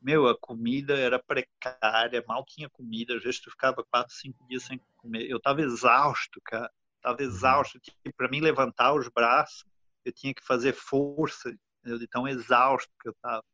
Meu, 0.00 0.28
a 0.28 0.38
comida 0.38 0.96
era 0.96 1.18
precária, 1.18 2.24
mal 2.26 2.44
tinha 2.44 2.68
comida. 2.68 3.16
Às 3.16 3.22
vezes 3.22 3.40
tu 3.40 3.50
ficava 3.50 3.84
quatro, 3.90 4.14
cinco 4.14 4.46
dias 4.46 4.62
sem 4.64 4.80
comer. 4.96 5.28
Eu 5.28 5.38
estava 5.38 5.60
exausto, 5.62 6.40
cara. 6.44 6.70
Tava 7.00 7.20
uhum. 7.20 7.28
exausto. 7.28 7.80
Para 8.16 8.28
mim 8.28 8.40
levantar 8.40 8.94
os 8.94 9.08
braços, 9.08 9.64
eu 10.04 10.12
tinha 10.12 10.32
que 10.32 10.44
fazer 10.44 10.72
força, 10.72 11.50
entendeu? 11.80 11.98
de 11.98 12.06
tão 12.06 12.28
exausto 12.28 12.92
que 13.00 13.08
eu 13.08 13.12
estava. 13.12 13.44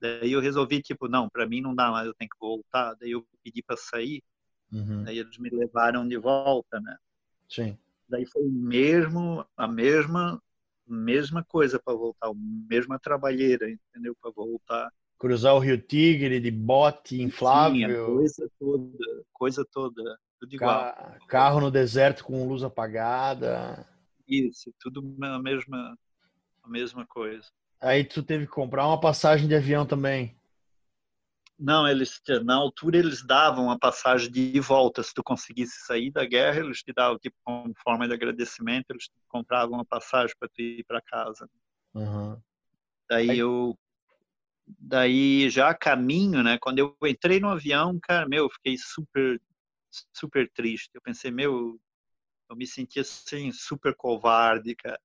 Daí 0.00 0.32
eu 0.32 0.40
resolvi, 0.40 0.80
tipo, 0.80 1.08
não, 1.08 1.28
para 1.28 1.46
mim 1.46 1.60
não 1.60 1.74
dá 1.74 1.90
mais, 1.90 2.06
eu 2.06 2.14
tenho 2.14 2.30
que 2.30 2.38
voltar. 2.38 2.94
Daí 2.94 3.10
eu 3.10 3.26
pedi 3.42 3.62
para 3.62 3.76
sair. 3.76 4.22
Uhum. 4.72 5.02
Daí 5.04 5.18
eles 5.18 5.36
me 5.38 5.50
levaram 5.50 6.06
de 6.06 6.16
volta, 6.16 6.80
né? 6.80 6.96
Sim. 7.48 7.76
Daí 8.08 8.24
foi 8.26 8.44
mesmo 8.44 9.44
a 9.56 9.66
mesma 9.66 10.40
mesma 10.90 11.44
coisa 11.44 11.78
para 11.78 11.94
voltar, 11.94 12.30
mesma 12.34 12.98
trabalheira, 12.98 13.70
entendeu? 13.70 14.16
Para 14.20 14.30
voltar. 14.30 14.90
Cruzar 15.18 15.54
o 15.54 15.58
Rio 15.58 15.78
Tigre 15.78 16.40
de 16.40 16.50
bote 16.50 17.20
inflável. 17.22 18.06
Sim, 18.06 18.14
coisa 18.14 18.50
toda, 18.58 19.24
coisa 19.32 19.66
toda, 19.70 20.18
tudo 20.38 20.54
igual. 20.54 20.80
Ca 20.80 21.18
carro 21.28 21.60
no 21.60 21.70
deserto 21.70 22.24
com 22.24 22.48
luz 22.48 22.62
apagada. 22.62 23.86
Isso, 24.26 24.72
tudo 24.80 25.00
a 25.22 25.38
mesma, 25.38 25.98
a 26.62 26.68
mesma 26.68 27.06
coisa. 27.06 27.46
Aí 27.80 28.04
tu 28.04 28.22
teve 28.22 28.46
que 28.46 28.52
comprar 28.52 28.86
uma 28.86 29.00
passagem 29.00 29.46
de 29.46 29.54
avião 29.54 29.84
também. 29.84 30.39
Não, 31.62 31.86
eles 31.86 32.22
na 32.42 32.54
altura 32.54 32.96
eles 32.96 33.22
davam 33.22 33.70
a 33.70 33.78
passagem 33.78 34.30
de 34.30 34.58
volta. 34.60 35.02
Se 35.02 35.12
tu 35.12 35.22
conseguisse 35.22 35.84
sair 35.84 36.10
da 36.10 36.24
guerra, 36.24 36.60
eles 36.60 36.82
te 36.82 36.90
davam 36.90 37.18
tipo 37.18 37.36
como 37.44 37.74
forma 37.84 38.08
de 38.08 38.14
agradecimento, 38.14 38.86
eles 38.88 39.10
compravam 39.28 39.78
a 39.78 39.84
passagem 39.84 40.34
para 40.40 40.48
tu 40.48 40.62
ir 40.62 40.84
para 40.84 41.02
casa. 41.02 41.46
Uhum. 41.92 42.40
Daí 43.10 43.38
eu, 43.38 43.78
daí 44.66 45.50
já 45.50 45.74
caminho, 45.74 46.42
né? 46.42 46.56
Quando 46.58 46.78
eu 46.78 46.96
entrei 47.02 47.38
no 47.40 47.50
avião, 47.50 47.98
cara, 48.00 48.26
meu, 48.26 48.44
eu 48.44 48.50
fiquei 48.50 48.78
super, 48.78 49.38
super 50.16 50.50
triste. 50.52 50.88
Eu 50.94 51.02
pensei, 51.02 51.30
meu, 51.30 51.78
eu 52.48 52.56
me 52.56 52.66
senti 52.66 53.00
assim 53.00 53.52
super 53.52 53.94
covarde, 53.94 54.74
cara. 54.76 54.98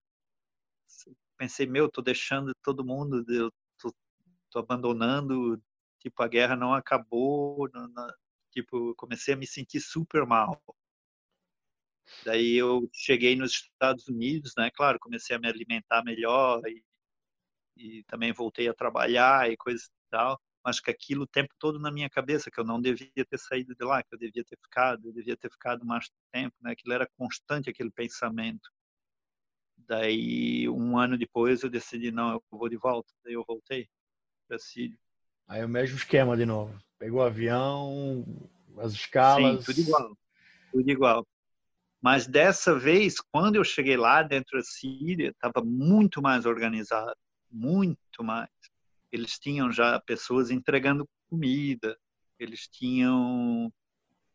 Pensei, 1.38 1.68
meu, 1.68 1.90
tô 1.90 2.02
deixando 2.02 2.56
todo 2.64 2.86
mundo, 2.86 3.26
eu 3.28 3.52
tô, 3.78 3.94
tô 4.50 4.60
abandonando 4.60 5.62
tipo, 6.06 6.22
a 6.22 6.28
guerra 6.28 6.56
não 6.56 6.74
acabou, 6.74 7.68
tipo, 8.52 8.94
comecei 8.96 9.34
a 9.34 9.38
me 9.38 9.48
sentir 9.48 9.80
super 9.82 10.24
mal. 10.26 10.62
Daí 12.24 12.56
eu 12.56 12.88
cheguei 12.94 13.36
nos 13.36 13.52
Estados 13.54 14.08
Unidos, 14.08 14.54
né? 14.58 14.70
Claro, 14.72 15.00
comecei 15.00 15.36
a 15.36 15.40
me 15.40 15.48
alimentar 15.48 16.04
melhor 16.04 16.62
e, 16.68 16.84
e 17.78 18.04
também 18.06 18.32
voltei 18.34 18.68
a 18.70 18.74
trabalhar 18.74 19.52
e 19.52 19.58
coisas 19.58 19.86
e 19.88 20.10
tal. 20.12 20.40
Mas 20.64 20.80
que 20.80 20.92
aquilo 20.92 21.24
o 21.24 21.28
tempo 21.28 21.54
todo 21.60 21.80
na 21.80 21.92
minha 21.92 22.10
cabeça, 22.10 22.52
que 22.52 22.60
eu 22.60 22.64
não 22.66 22.82
devia 22.82 23.26
ter 23.28 23.40
saído 23.40 23.76
de 23.76 23.86
lá, 23.86 24.04
que 24.04 24.14
eu 24.14 24.20
devia 24.20 24.44
ter 24.46 24.58
ficado, 24.64 25.10
eu 25.10 25.14
devia 25.14 25.38
ter 25.38 25.52
ficado 25.52 25.86
mais 25.86 26.10
tempo, 26.32 26.56
né? 26.62 26.72
Aquilo 26.74 26.94
era 26.94 27.08
constante, 27.18 27.70
aquele 27.70 27.92
pensamento. 27.92 28.70
Daí, 29.78 30.68
um 30.70 30.98
ano 31.00 31.18
depois, 31.18 31.64
eu 31.64 31.70
decidi, 31.70 32.12
não, 32.12 32.34
eu 32.34 32.44
vou 32.52 32.70
de 32.70 32.78
volta. 32.78 33.12
Daí 33.24 33.34
eu 33.34 33.44
voltei 33.48 33.90
para 34.48 34.60
Sírio. 34.60 35.00
Aí 35.48 35.64
o 35.64 35.70
mesmo 35.70 35.98
esquema 35.98 36.36
de 36.36 36.46
novo. 36.46 36.78
Pegou 36.98 37.20
o 37.20 37.24
avião, 37.24 38.26
as 38.78 38.94
escalas. 38.94 39.66
Sim, 39.66 39.74
tudo 39.74 39.80
igual. 39.80 40.18
Tudo 40.72 40.92
igual. 40.92 41.28
Mas 42.02 42.28
dessa 42.28 42.78
vez, 42.78 43.16
quando 43.20 43.56
eu 43.56 43.64
cheguei 43.64 43.98
lá 43.98 44.22
dentro 44.22 44.58
da 44.58 44.64
Síria, 44.64 45.30
estava 45.30 45.66
muito 45.66 46.22
mais 46.22 46.46
organizado. 46.46 47.16
Muito 47.52 48.24
mais. 48.24 48.50
Eles 49.12 49.40
tinham 49.40 49.72
já 49.72 50.00
pessoas 50.00 50.52
entregando 50.52 51.08
comida. 51.30 51.98
Eles 52.40 52.68
tinham 52.68 53.72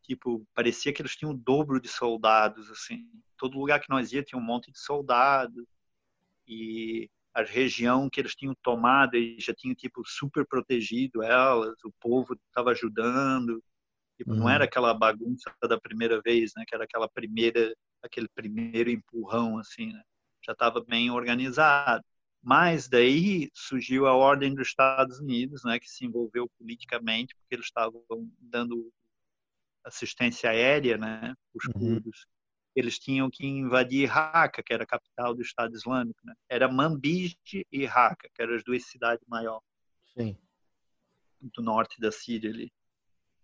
tipo, 0.03 0.45
parecia 0.53 0.91
que 0.91 1.01
eles 1.01 1.15
tinham 1.15 1.31
o 1.31 1.37
dobro 1.37 1.79
de 1.79 1.87
soldados, 1.87 2.69
assim. 2.69 3.07
Todo 3.37 3.57
lugar 3.57 3.79
que 3.79 3.89
nós 3.89 4.11
ia 4.11 4.23
tinha 4.23 4.39
um 4.39 4.43
monte 4.43 4.71
de 4.71 4.79
soldados. 4.79 5.65
E 6.47 7.09
a 7.33 7.43
região 7.43 8.09
que 8.09 8.19
eles 8.19 8.35
tinham 8.35 8.55
tomado 8.61 9.15
e 9.15 9.37
já 9.39 9.53
tinham 9.53 9.75
tipo 9.75 10.01
super 10.05 10.45
protegido 10.45 11.23
elas, 11.23 11.75
o 11.83 11.91
povo 11.99 12.37
estava 12.47 12.71
ajudando. 12.71 13.63
Tipo, 14.17 14.31
uhum. 14.31 14.39
não 14.39 14.49
era 14.49 14.65
aquela 14.65 14.93
bagunça 14.93 15.51
da 15.63 15.79
primeira 15.79 16.21
vez, 16.21 16.51
né? 16.55 16.63
Que 16.67 16.75
era 16.75 16.83
aquela 16.83 17.09
primeira 17.09 17.73
aquele 18.03 18.27
primeiro 18.29 18.89
empurrão, 18.89 19.59
assim, 19.59 19.93
né? 19.93 20.01
já 20.45 20.53
estava 20.53 20.83
bem 20.83 21.11
organizado. 21.11 22.03
Mas 22.43 22.89
daí 22.89 23.49
surgiu 23.53 24.07
a 24.07 24.15
Ordem 24.15 24.55
dos 24.55 24.67
Estados 24.67 25.19
Unidos, 25.19 25.63
né, 25.63 25.79
que 25.79 25.87
se 25.87 26.05
envolveu 26.05 26.49
politicamente, 26.57 27.35
porque 27.35 27.53
eles 27.53 27.67
estavam 27.67 28.03
dando 28.39 28.91
assistência 29.85 30.49
aérea, 30.49 30.97
né, 30.97 31.35
os 31.53 31.65
uhum. 31.65 31.73
curdos. 31.73 32.25
Eles 32.75 32.97
tinham 32.97 33.29
que 33.29 33.45
invadir 33.45 34.07
Raqqa, 34.07 34.63
que 34.63 34.73
era 34.73 34.83
a 34.83 34.87
capital 34.87 35.33
do 35.33 35.41
Estado 35.41 35.75
Islâmico. 35.75 36.19
Né? 36.23 36.33
Era 36.49 36.71
Manbij 36.71 37.37
e 37.71 37.85
Raqqa, 37.85 38.29
que 38.33 38.41
eram 38.41 38.55
as 38.55 38.63
duas 38.63 38.85
cidades 38.85 39.25
maiores. 39.27 39.65
Sim. 40.17 40.37
Do 41.39 41.61
norte 41.61 41.99
da 41.99 42.11
Síria 42.11 42.49
ali. 42.49 42.71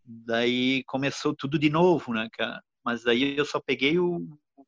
Daí 0.03 0.83
começou 0.85 1.35
tudo 1.35 1.59
de 1.59 1.69
novo, 1.69 2.13
né, 2.13 2.29
cara? 2.31 2.63
Mas 2.83 3.03
daí 3.03 3.35
eu 3.35 3.43
só 3.43 3.59
peguei 3.59 3.99
o, 3.99 4.25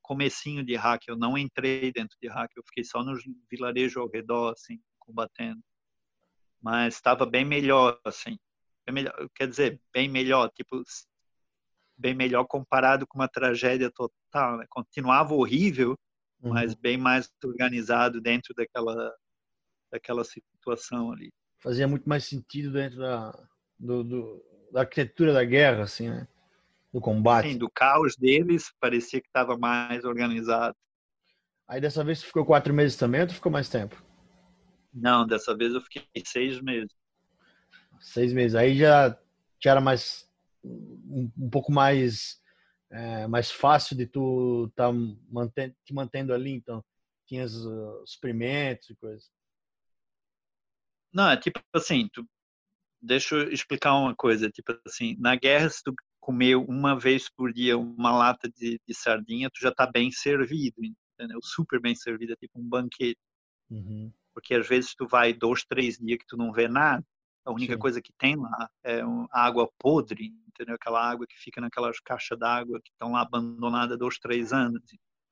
comecinho 0.10 0.66
de 0.66 0.76
hack, 0.76 1.08
eu 1.08 1.16
não 1.16 1.38
entrei 1.38 1.92
dentro 1.92 2.18
de 2.20 2.28
hack, 2.28 2.52
eu 2.56 2.64
fiquei 2.64 2.84
só 2.84 3.04
nos 3.04 3.24
vilarejos 3.48 3.96
ao 3.96 4.10
redor, 4.10 4.54
assim, 4.54 4.82
combatendo. 4.98 5.62
Mas 6.60 6.96
estava 6.96 7.28
bem 7.28 7.46
melhor, 7.46 8.02
assim. 8.04 8.40
Bem 8.88 8.96
melhor, 8.96 9.30
quer 9.36 9.48
dizer, 9.48 9.80
bem 9.94 10.10
melhor, 10.10 10.50
tipo, 10.50 10.82
bem 11.96 12.16
melhor 12.16 12.44
comparado 12.46 13.06
com 13.06 13.20
uma 13.20 13.28
tragédia 13.28 13.92
total. 13.92 14.19
Né? 14.34 14.66
Continuava 14.70 15.34
horrível, 15.34 15.98
uhum. 16.42 16.54
mas 16.54 16.74
bem 16.74 16.98
mais 16.98 17.30
organizado 17.44 18.22
dentro 18.22 18.54
daquela, 18.56 19.14
daquela 19.92 20.24
situação 20.24 21.12
ali. 21.12 21.32
Fazia 21.60 21.88
muito 21.88 22.08
mais 22.08 22.26
sentido 22.26 22.72
dentro 22.72 23.00
da, 23.00 23.32
do, 23.78 24.04
do, 24.04 24.46
da 24.72 24.82
arquitetura 24.82 25.34
da 25.34 25.44
guerra, 25.44 25.84
assim, 25.84 26.10
né? 26.10 26.28
do 26.92 27.00
combate. 27.00 27.50
Sim, 27.50 27.58
do 27.58 27.70
caos 27.70 28.16
deles, 28.16 28.72
parecia 28.80 29.22
que 29.22 29.28
estava 29.28 29.58
mais 29.58 30.04
organizado. 30.04 30.76
Aí 31.68 31.80
dessa 31.80 32.04
vez 32.04 32.20
você 32.20 32.26
ficou 32.26 32.46
quatro 32.46 32.74
meses 32.74 32.98
também 32.98 33.22
ou 33.22 33.28
tu 33.28 33.36
ficou 33.36 33.52
mais 33.52 33.70
tempo? 33.70 34.02
Não, 34.92 35.26
dessa 35.26 35.56
vez 35.56 35.74
eu 35.74 35.82
fiquei 35.82 36.04
seis 36.26 36.60
meses. 36.62 36.92
Seis 38.00 38.34
meses. 38.34 38.56
Aí 38.56 38.76
já, 38.76 39.10
já 39.64 39.72
era 39.72 39.82
mais 39.82 40.28
um, 40.64 41.32
um 41.38 41.50
pouco 41.50 41.72
mais 41.72 42.42
é, 42.92 43.28
mais 43.28 43.52
fácil 43.52 43.96
de 43.96 44.06
tu 44.08 44.72
tá 44.76 44.92
mantendo, 45.30 45.76
te 45.84 45.94
mantendo 45.94 46.34
ali, 46.34 46.52
então 46.52 46.84
tinha 47.26 47.46
os 47.46 47.56
uh, 47.66 48.04
suprimentos 48.06 48.90
e 48.90 48.96
coisas. 48.96 49.30
Não, 51.14 51.30
é 51.30 51.38
tipo 51.38 51.60
assim, 51.74 52.08
tu, 52.12 52.28
deixa 53.02 53.36
eu 53.36 53.52
explicar 53.52 53.96
uma 53.96 54.16
coisa, 54.16 54.50
tipo 54.50 54.80
assim, 54.86 55.16
na 55.20 55.36
guerra 55.36 55.70
se 55.70 55.84
tu 55.84 55.94
comer 56.20 56.56
uma 56.56 57.00
vez 57.00 57.30
por 57.30 57.54
dia 57.54 57.78
uma 57.78 58.16
lata 58.16 58.50
de, 58.50 58.80
de 58.88 58.94
sardinha, 58.94 59.50
tu 59.50 59.60
já 59.60 59.70
está 59.70 59.88
bem 59.88 60.12
servido, 60.12 60.76
entendeu? 60.84 61.40
Super 61.42 61.80
bem 61.80 61.96
servido, 61.96 62.34
é 62.34 62.36
tipo 62.36 62.60
um 62.60 62.68
banquete. 62.68 63.20
Uhum. 63.70 64.12
Porque 64.34 64.56
às 64.56 64.68
vezes 64.68 64.94
tu 64.96 65.08
vai 65.08 65.34
dois, 65.34 65.64
três 65.64 65.98
dias 65.98 66.20
que 66.20 66.28
tu 66.28 66.38
não 66.38 66.52
vê 66.52 66.68
nada, 66.68 67.06
a 67.50 67.54
única 67.54 67.74
Sim. 67.74 67.80
coisa 67.80 68.02
que 68.02 68.14
tem 68.14 68.36
lá 68.36 68.70
é 68.84 69.02
água 69.32 69.68
podre, 69.80 70.32
entendeu? 70.48 70.76
Aquela 70.76 71.04
água 71.04 71.26
que 71.28 71.36
fica 71.36 71.60
naquelas 71.60 72.00
caixas 72.00 72.38
d'água 72.38 72.80
que 72.80 72.92
estão 72.92 73.14
lá 73.14 73.22
abandonadas 73.22 73.98
dois, 73.98 74.20
três 74.20 74.54
anos. 74.54 74.82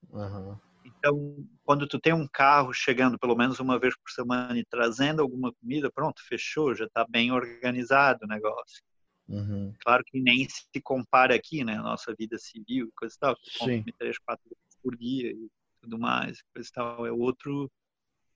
Uhum. 0.09 0.57
Então, 0.83 1.47
quando 1.63 1.87
tu 1.87 1.99
tem 1.99 2.13
um 2.13 2.27
carro 2.27 2.73
chegando 2.73 3.19
pelo 3.19 3.35
menos 3.35 3.59
uma 3.59 3.77
vez 3.77 3.95
por 3.95 4.09
semana 4.09 4.57
e 4.57 4.65
trazendo 4.65 5.21
alguma 5.21 5.53
comida, 5.53 5.91
pronto, 5.91 6.25
fechou, 6.27 6.73
já 6.73 6.85
está 6.85 7.05
bem 7.07 7.31
organizado 7.31 8.19
o 8.23 8.27
negócio. 8.27 8.81
Uhum. 9.27 9.75
Claro 9.83 10.03
que 10.03 10.19
nem 10.19 10.47
se 10.49 10.81
compara 10.81 11.35
aqui, 11.35 11.63
né? 11.63 11.77
Nossa 11.77 12.15
vida 12.17 12.39
civil, 12.39 12.89
coisa 12.95 13.13
e 13.15 13.19
tal. 13.19 13.35
Tu 13.35 13.59
come 13.59 13.93
três, 13.97 14.17
quatro 14.17 14.43
vezes 14.45 14.79
por 14.81 14.97
dia 14.97 15.31
e 15.31 15.51
tudo 15.81 15.99
mais, 15.99 16.41
coisa 16.53 16.67
e 16.67 16.71
tal. 16.71 17.05
É 17.05 17.11
outro, 17.11 17.69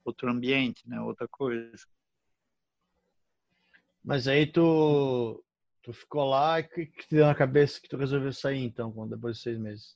outro 0.05 0.29
ambiente, 0.29 0.87
né? 0.87 1.01
Outra 1.01 1.27
coisa. 1.27 1.73
Mas 4.03 4.27
aí 4.27 4.45
tu, 4.45 5.43
tu 5.83 5.93
ficou 5.93 6.25
lá 6.25 6.59
e 6.59 6.63
que, 6.63 6.85
que 6.87 7.07
te 7.07 7.15
deu 7.15 7.25
na 7.25 7.35
cabeça 7.35 7.79
que 7.79 7.87
tu 7.87 7.97
resolveu 7.97 8.33
sair 8.33 8.63
então, 8.63 8.91
depois 9.07 9.37
de 9.37 9.43
seis 9.43 9.57
meses? 9.57 9.95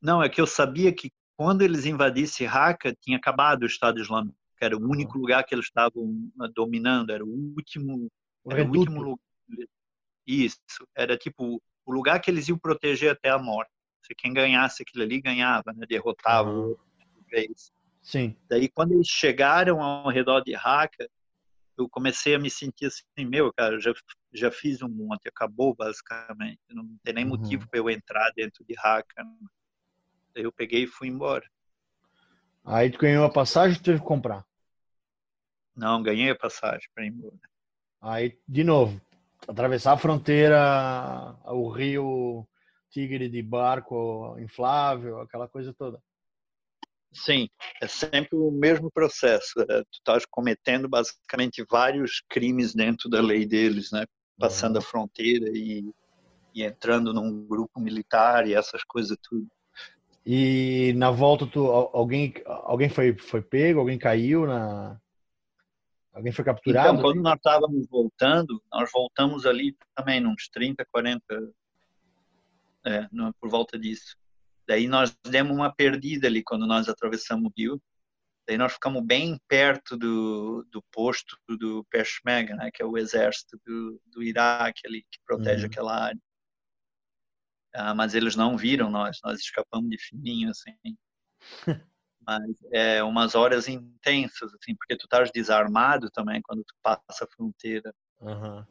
Não, 0.00 0.22
é 0.22 0.28
que 0.28 0.40
eu 0.40 0.46
sabia 0.46 0.92
que 0.92 1.12
quando 1.36 1.62
eles 1.62 1.86
invadissem 1.86 2.46
Raqqa, 2.46 2.94
tinha 3.00 3.16
acabado 3.16 3.62
o 3.62 3.66
Estado 3.66 4.00
Islâmico, 4.00 4.36
que 4.58 4.64
era 4.64 4.76
o 4.76 4.82
único 4.82 5.14
uhum. 5.14 5.20
lugar 5.22 5.44
que 5.44 5.54
eles 5.54 5.66
estavam 5.66 6.30
ah, 6.40 6.48
dominando, 6.54 7.10
era 7.10 7.24
o 7.24 7.28
último, 7.28 8.10
era 8.48 8.64
o 8.64 8.68
último 8.68 9.02
lugar 9.02 9.32
isso, 10.26 10.58
era 10.96 11.16
tipo 11.16 11.60
o 11.84 11.92
lugar 11.92 12.20
que 12.20 12.30
eles 12.30 12.48
iam 12.48 12.58
proteger 12.58 13.10
até 13.10 13.30
a 13.30 13.38
morte. 13.38 13.70
Se 14.06 14.14
quem 14.14 14.32
ganhasse 14.32 14.82
aquilo 14.82 15.02
ali 15.04 15.20
ganhava, 15.20 15.72
né? 15.72 15.86
derrotava 15.86 16.50
uhum. 16.50 16.72
o 16.72 16.78
vez. 17.30 17.72
Sim. 18.00 18.36
Daí 18.48 18.68
quando 18.68 18.92
eles 18.92 19.08
chegaram 19.08 19.80
ao 19.80 20.10
redor 20.10 20.40
de 20.42 20.54
Raqqa, 20.54 21.08
eu 21.76 21.88
comecei 21.88 22.34
a 22.34 22.38
me 22.38 22.50
sentir 22.50 22.86
assim, 22.86 23.24
meu, 23.24 23.52
cara, 23.52 23.80
já 23.80 23.92
já 24.32 24.50
fiz 24.50 24.80
um 24.82 24.88
monte, 24.88 25.28
acabou 25.28 25.74
basicamente, 25.74 26.60
não 26.70 26.88
tem 27.02 27.14
nem 27.14 27.24
uhum. 27.24 27.30
motivo 27.30 27.68
para 27.68 27.78
eu 27.78 27.90
entrar 27.90 28.30
dentro 28.34 28.64
de 28.64 28.74
Raqqa. 28.74 29.24
Daí 30.34 30.44
eu 30.44 30.52
peguei 30.52 30.84
e 30.84 30.86
fui 30.86 31.08
embora. 31.08 31.46
Aí 32.64 32.90
tu 32.90 32.98
ganhou 32.98 33.24
a 33.24 33.30
passagem 33.30 33.76
ou 33.76 33.82
teve 33.82 34.00
que 34.00 34.06
comprar? 34.06 34.46
Não, 35.76 36.02
ganhei 36.02 36.30
a 36.30 36.36
passagem 36.36 36.88
para 36.94 37.04
ir 37.04 37.08
embora. 37.08 37.38
Aí, 38.00 38.38
de 38.48 38.64
novo, 38.64 39.00
atravessar 39.46 39.92
a 39.92 39.98
fronteira, 39.98 41.36
o 41.44 41.70
rio 41.70 42.46
Tigre 42.90 43.28
de 43.28 43.42
barco 43.42 44.36
inflável, 44.38 45.20
aquela 45.20 45.48
coisa 45.48 45.72
toda. 45.72 46.02
Sim, 47.12 47.48
é 47.80 47.86
sempre 47.86 48.36
o 48.36 48.50
mesmo 48.50 48.90
processo. 48.90 49.60
É, 49.60 49.82
tu 49.82 49.98
estás 49.98 50.24
cometendo 50.24 50.88
basicamente 50.88 51.64
vários 51.70 52.22
crimes 52.28 52.74
dentro 52.74 53.08
da 53.08 53.20
lei 53.20 53.46
deles, 53.46 53.92
né? 53.92 54.06
Passando 54.38 54.76
uhum. 54.76 54.82
a 54.82 54.84
fronteira 54.84 55.50
e, 55.50 55.84
e 56.54 56.62
entrando 56.62 57.12
num 57.12 57.46
grupo 57.46 57.78
militar 57.78 58.46
e 58.46 58.54
essas 58.54 58.82
coisas 58.84 59.16
tudo. 59.22 59.46
E 60.24 60.94
na 60.96 61.10
volta 61.10 61.46
tu 61.46 61.66
alguém 61.66 62.32
alguém 62.46 62.88
foi 62.88 63.16
foi 63.18 63.42
pego, 63.42 63.80
alguém 63.80 63.98
caiu 63.98 64.46
na 64.46 64.98
Alguém 66.12 66.30
foi 66.30 66.44
capturado? 66.44 66.88
Então, 66.90 67.02
quando 67.02 67.22
nós 67.22 67.36
estávamos 67.36 67.86
voltando, 67.88 68.62
nós 68.70 68.90
voltamos 68.92 69.46
ali 69.46 69.74
também, 69.94 70.24
uns 70.26 70.48
30, 70.48 70.84
40, 70.84 71.24
é, 72.84 73.08
por 73.40 73.48
volta 73.48 73.78
disso. 73.78 74.16
Daí 74.66 74.86
nós 74.86 75.16
demos 75.28 75.56
uma 75.56 75.74
perdida 75.74 76.26
ali 76.26 76.42
quando 76.42 76.66
nós 76.66 76.88
atravessamos 76.88 77.50
o 77.50 77.54
rio. 77.56 77.82
Daí 78.46 78.58
nós 78.58 78.72
ficamos 78.72 79.04
bem 79.04 79.38
perto 79.48 79.96
do, 79.96 80.66
do 80.70 80.82
posto 80.90 81.36
do 81.48 81.84
Peshmerga, 81.84 82.54
né, 82.56 82.70
que 82.72 82.82
é 82.82 82.86
o 82.86 82.98
exército 82.98 83.60
do, 83.64 84.00
do 84.06 84.22
Iraque 84.22 84.86
ali, 84.86 85.02
que 85.10 85.20
protege 85.24 85.64
uhum. 85.64 85.70
aquela 85.70 86.04
área. 86.04 86.20
Ah, 87.74 87.94
mas 87.94 88.14
eles 88.14 88.36
não 88.36 88.56
viram 88.56 88.90
nós, 88.90 89.18
nós 89.24 89.40
escapamos 89.40 89.88
de 89.88 89.98
fininho, 89.98 90.50
assim. 90.50 90.76
mas 92.26 92.56
é 92.72 93.02
umas 93.02 93.34
horas 93.34 93.68
intensas, 93.68 94.52
assim, 94.54 94.74
porque 94.74 94.96
tu 94.96 95.04
estás 95.04 95.30
desarmado 95.32 96.10
também 96.10 96.40
quando 96.42 96.64
tu 96.64 96.74
passa 96.82 97.24
a 97.24 97.26
fronteira. 97.26 97.94
Uhum. 98.20 98.64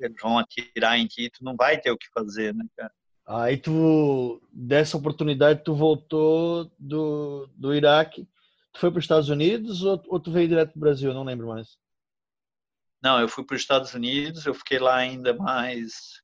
Eles 0.00 0.20
vão 0.20 0.38
atirar 0.38 0.98
em 0.98 1.06
ti, 1.06 1.30
tu 1.30 1.44
não 1.44 1.56
vai 1.56 1.80
ter 1.80 1.90
o 1.90 1.98
que 1.98 2.08
fazer, 2.12 2.54
né, 2.54 2.64
cara? 2.76 2.92
Aí 3.26 3.58
tu, 3.58 4.40
dessa 4.60 4.96
oportunidade, 4.96 5.62
tu 5.62 5.72
voltou 5.72 6.68
do, 6.76 7.48
do 7.54 7.72
Iraque, 7.72 8.28
tu 8.72 8.80
foi 8.80 8.90
para 8.90 8.98
os 8.98 9.04
Estados 9.04 9.28
Unidos 9.28 9.84
ou, 9.84 10.02
ou 10.08 10.18
tu 10.18 10.32
veio 10.32 10.48
direto 10.48 10.72
para 10.72 10.78
o 10.78 10.80
Brasil? 10.80 11.14
não 11.14 11.22
lembro 11.22 11.46
mais. 11.46 11.78
Não, 13.00 13.20
eu 13.20 13.28
fui 13.28 13.44
para 13.44 13.54
os 13.54 13.60
Estados 13.62 13.94
Unidos, 13.94 14.44
eu 14.44 14.52
fiquei 14.52 14.80
lá 14.80 14.96
ainda 14.96 15.32
mais. 15.32 16.20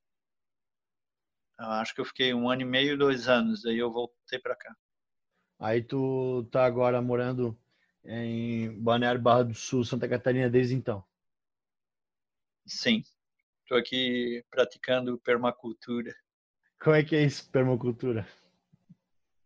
Eu 1.57 1.67
acho 1.67 1.95
que 1.95 2.01
eu 2.01 2.05
fiquei 2.05 2.33
um 2.33 2.49
ano 2.49 2.63
e 2.63 2.65
meio, 2.65 2.97
dois 2.97 3.29
anos, 3.29 3.61
daí 3.61 3.77
eu 3.77 3.89
voltei 3.89 4.37
para 4.37 4.57
cá. 4.57 4.75
Aí 5.57 5.81
tu 5.81 6.45
tá 6.51 6.65
agora 6.65 7.01
morando 7.01 7.57
em 8.03 8.77
Balneário 8.81 9.21
Barra 9.21 9.43
do 9.43 9.53
Sul, 9.53 9.85
Santa 9.85 10.09
Catarina, 10.09 10.49
desde 10.49 10.75
então? 10.75 11.01
Sim. 12.67 13.01
Estou 13.61 13.77
aqui 13.77 14.43
praticando 14.51 15.17
permacultura. 15.19 16.13
Como 16.85 16.95
é 16.95 17.03
que 17.03 17.15
é 17.15 17.23
isso, 17.23 17.49
permacultura? 17.49 18.27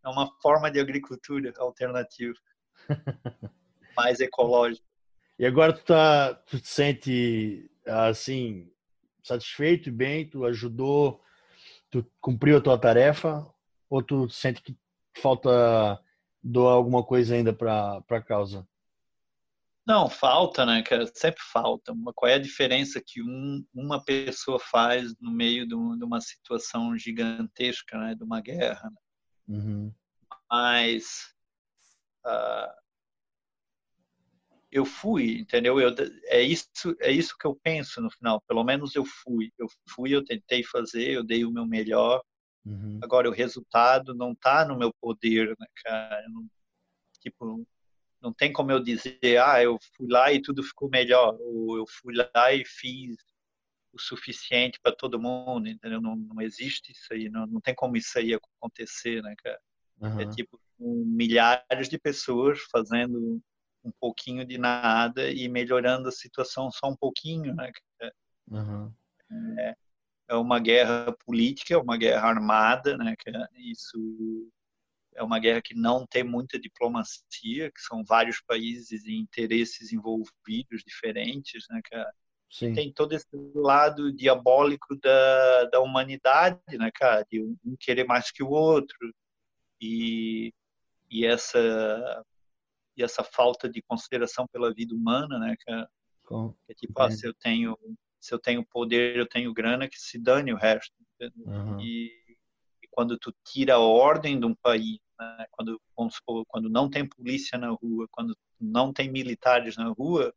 É 0.03 0.09
uma 0.09 0.29
forma 0.41 0.69
de 0.69 0.77
agricultura 0.77 1.53
alternativa, 1.57 2.37
mais 3.95 4.19
ecológica. 4.19 4.85
E 5.39 5.45
agora 5.45 5.71
tu 5.71 5.81
tá, 5.85 6.33
tu 6.33 6.59
te 6.59 6.67
sente 6.67 7.71
assim 7.87 8.69
satisfeito 9.23 9.87
e 9.87 9.91
bem? 9.91 10.29
Tu 10.29 10.43
ajudou, 10.43 11.23
tu 11.89 12.05
cumpriu 12.19 12.57
a 12.57 12.61
tua 12.61 12.77
tarefa? 12.77 13.49
Ou 13.89 14.03
tu 14.03 14.27
sente 14.27 14.61
que 14.61 14.77
falta 15.15 15.97
doar 16.43 16.73
alguma 16.73 17.05
coisa 17.05 17.35
ainda 17.35 17.53
para 17.53 18.03
a 18.09 18.21
causa? 18.21 18.67
Não, 19.89 20.07
falta, 20.07 20.67
né, 20.67 20.83
cara? 20.83 21.07
Sempre 21.15 21.41
falta. 21.41 21.91
Qual 22.13 22.29
é 22.29 22.35
a 22.35 22.39
diferença 22.39 23.01
que 23.03 23.23
um, 23.23 23.65
uma 23.73 23.99
pessoa 23.99 24.59
faz 24.59 25.15
no 25.19 25.31
meio 25.31 25.67
de, 25.67 25.73
uma 25.73 26.21
situação 26.21 26.95
gigantesca, 26.95 27.97
né, 27.97 28.13
de 28.13 28.23
uma 28.23 28.39
guerra? 28.39 28.87
Né? 28.87 29.57
Uhum. 29.57 29.93
Mas 30.47 31.33
uh, 32.23 32.71
eu 34.71 34.85
fui, 34.85 35.39
entendeu? 35.39 35.79
Eu, 35.79 35.89
é 36.25 36.39
isso, 36.39 36.67
é 36.99 37.11
isso 37.11 37.35
que 37.35 37.47
eu 37.47 37.55
penso 37.55 37.99
no 37.99 38.11
final. 38.11 38.39
Pelo 38.41 38.63
menos 38.63 38.95
eu 38.95 39.03
fui, 39.03 39.51
eu 39.57 39.65
fui, 39.87 40.13
eu 40.13 40.23
tentei 40.23 40.63
fazer, 40.63 41.09
eu 41.09 41.23
dei 41.23 41.43
o 41.43 41.51
meu 41.51 41.65
melhor. 41.65 42.21
Uhum. 42.63 42.99
Agora 43.01 43.27
o 43.27 43.33
resultado 43.33 44.13
não 44.13 44.33
está 44.33 44.63
no 44.65 44.77
meu 44.77 44.93
poder, 45.01 45.47
né, 45.59 45.65
cara? 45.83 46.29
Não, 46.29 46.45
tipo, 47.21 47.65
não 48.21 48.33
tem 48.33 48.51
como 48.51 48.71
eu 48.71 48.79
dizer, 48.79 49.37
ah, 49.41 49.61
eu 49.61 49.77
fui 49.95 50.07
lá 50.09 50.31
e 50.31 50.41
tudo 50.41 50.63
ficou 50.63 50.89
melhor, 50.89 51.37
ou 51.39 51.77
eu 51.77 51.85
fui 51.87 52.13
lá 52.15 52.53
e 52.53 52.65
fiz 52.65 53.15
o 53.91 53.99
suficiente 53.99 54.79
para 54.81 54.95
todo 54.95 55.19
mundo, 55.19 55.67
entendeu? 55.67 56.01
Não, 56.01 56.15
não 56.15 56.41
existe 56.41 56.91
isso 56.91 57.11
aí, 57.11 57.29
não, 57.29 57.47
não 57.47 57.61
tem 57.61 57.73
como 57.73 57.97
isso 57.97 58.17
aí 58.17 58.33
acontecer, 58.33 59.21
né, 59.23 59.33
cara? 59.43 59.59
Uhum. 60.01 60.19
É 60.19 60.29
tipo 60.29 60.59
milhares 60.79 61.89
de 61.89 61.97
pessoas 61.97 62.59
fazendo 62.71 63.41
um 63.83 63.91
pouquinho 63.99 64.45
de 64.45 64.57
nada 64.57 65.29
e 65.29 65.47
melhorando 65.47 66.09
a 66.09 66.11
situação 66.11 66.69
só 66.71 66.87
um 66.87 66.95
pouquinho, 66.95 67.53
né? 67.55 67.71
Uhum. 68.47 68.93
É, 69.59 69.75
é 70.29 70.35
uma 70.35 70.59
guerra 70.59 71.11
política, 71.25 71.73
é 71.73 71.77
uma 71.77 71.97
guerra 71.97 72.27
armada, 72.27 72.97
né? 72.97 73.15
Isso 73.55 73.97
é 75.19 75.23
uma 75.23 75.39
guerra 75.39 75.61
que 75.61 75.75
não 75.75 76.07
tem 76.07 76.23
muita 76.23 76.57
diplomacia, 76.57 77.69
que 77.71 77.81
são 77.81 78.03
vários 78.03 78.41
países 78.41 79.03
e 79.05 79.15
interesses 79.15 79.91
envolvidos 79.91 80.81
diferentes, 80.85 81.65
né? 81.69 81.81
Sim. 82.49 82.73
Tem 82.73 82.91
todo 82.91 83.13
esse 83.13 83.27
lado 83.53 84.11
diabólico 84.11 84.95
da, 84.95 85.65
da 85.65 85.79
humanidade, 85.81 86.59
né, 86.71 86.89
cara? 86.93 87.25
De 87.29 87.41
um 87.41 87.75
querer 87.79 88.05
mais 88.05 88.31
que 88.31 88.41
o 88.41 88.49
outro. 88.49 89.13
E, 89.79 90.51
e 91.11 91.25
essa 91.25 92.25
e 92.97 93.03
essa 93.03 93.23
falta 93.23 93.69
de 93.69 93.81
consideração 93.81 94.45
pela 94.47 94.73
vida 94.73 94.93
humana, 94.93 95.37
né, 95.37 95.55
cara? 95.65 95.89
É 96.67 96.73
tipo, 96.73 96.99
ah, 97.01 97.11
se 97.11 97.25
eu 97.25 97.33
tenho 97.33 97.77
se 98.19 98.33
eu 98.33 98.39
tenho 98.39 98.65
poder, 98.65 99.15
eu 99.15 99.27
tenho 99.27 99.53
grana, 99.53 99.87
que 99.87 99.97
se 99.97 100.19
dane 100.19 100.51
o 100.51 100.57
resto. 100.57 100.93
Uhum. 101.45 101.79
E, 101.79 102.11
e, 102.83 102.87
quando 102.91 103.17
tu 103.17 103.33
tira 103.45 103.75
a 103.75 103.79
ordem 103.79 104.37
de 104.39 104.45
um 104.45 104.53
país, 104.53 104.99
né, 105.19 105.45
quando 105.51 105.79
quando 106.47 106.69
não 106.69 106.89
tem 106.89 107.07
polícia 107.07 107.57
na 107.57 107.69
rua, 107.69 108.07
quando 108.11 108.35
não 108.59 108.93
tem 108.93 109.11
militares 109.11 109.75
na 109.75 109.89
rua, 109.89 110.33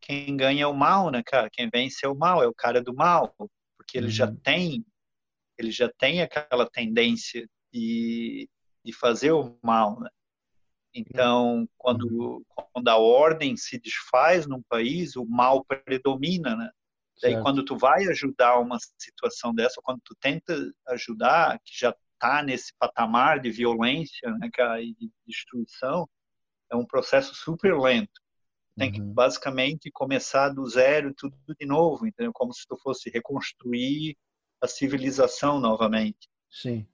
quem 0.00 0.36
ganha 0.36 0.64
é 0.64 0.66
o 0.66 0.74
mal, 0.74 1.10
né, 1.10 1.22
cara? 1.24 1.50
Quem 1.50 1.68
vence 1.68 2.04
é 2.04 2.08
o 2.08 2.14
mal, 2.14 2.42
é 2.42 2.46
o 2.46 2.54
cara 2.54 2.82
do 2.82 2.94
mal, 2.94 3.34
porque 3.76 3.98
ele 3.98 4.06
uhum. 4.06 4.12
já 4.12 4.32
tem 4.42 4.84
ele 5.58 5.70
já 5.70 5.88
tem 5.98 6.20
aquela 6.20 6.68
tendência 6.68 7.48
de, 7.72 8.48
de 8.84 8.92
fazer 8.92 9.32
o 9.32 9.56
mal, 9.62 10.00
né? 10.00 10.10
Então, 10.94 11.68
quando, 11.76 12.44
quando 12.54 12.88
a 12.88 12.96
ordem 12.96 13.56
se 13.56 13.78
desfaz 13.80 14.46
num 14.46 14.62
país, 14.62 15.16
o 15.16 15.24
mal 15.24 15.64
predomina, 15.64 16.54
né? 16.54 16.70
Daí, 17.20 17.32
certo. 17.32 17.42
quando 17.42 17.64
tu 17.64 17.76
vai 17.76 18.04
ajudar 18.06 18.58
uma 18.58 18.78
situação 18.98 19.54
dessa, 19.54 19.80
quando 19.82 20.00
tu 20.04 20.14
tenta 20.20 20.54
ajudar, 20.88 21.58
que 21.64 21.76
já 21.76 21.94
está 22.24 22.42
nesse 22.42 22.72
patamar 22.78 23.38
de 23.38 23.50
violência 23.50 24.30
né, 24.38 24.48
e 24.82 24.94
de 24.94 25.10
destruição, 25.26 26.08
é 26.70 26.76
um 26.76 26.86
processo 26.86 27.34
super 27.34 27.78
lento. 27.78 28.20
Tem 28.76 28.90
que, 28.90 29.00
uhum. 29.00 29.12
basicamente, 29.12 29.90
começar 29.92 30.48
do 30.48 30.66
zero, 30.66 31.14
tudo 31.14 31.36
de 31.60 31.66
novo, 31.66 32.06
entendeu? 32.06 32.32
Como 32.32 32.52
se 32.52 32.66
tu 32.66 32.76
fosse 32.78 33.08
reconstruir 33.08 34.16
a 34.60 34.66
civilização 34.66 35.60
novamente. 35.60 36.28
Sim. 36.50 36.86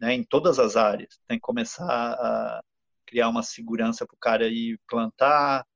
Né, 0.00 0.14
em 0.14 0.24
todas 0.24 0.58
as 0.58 0.76
áreas. 0.76 1.20
Tem 1.26 1.38
que 1.38 1.42
começar 1.42 1.84
a 1.84 2.62
criar 3.06 3.28
uma 3.28 3.42
segurança 3.42 4.06
para 4.06 4.14
o 4.14 4.18
cara 4.18 4.48
ir 4.48 4.80
plantar, 4.88 5.66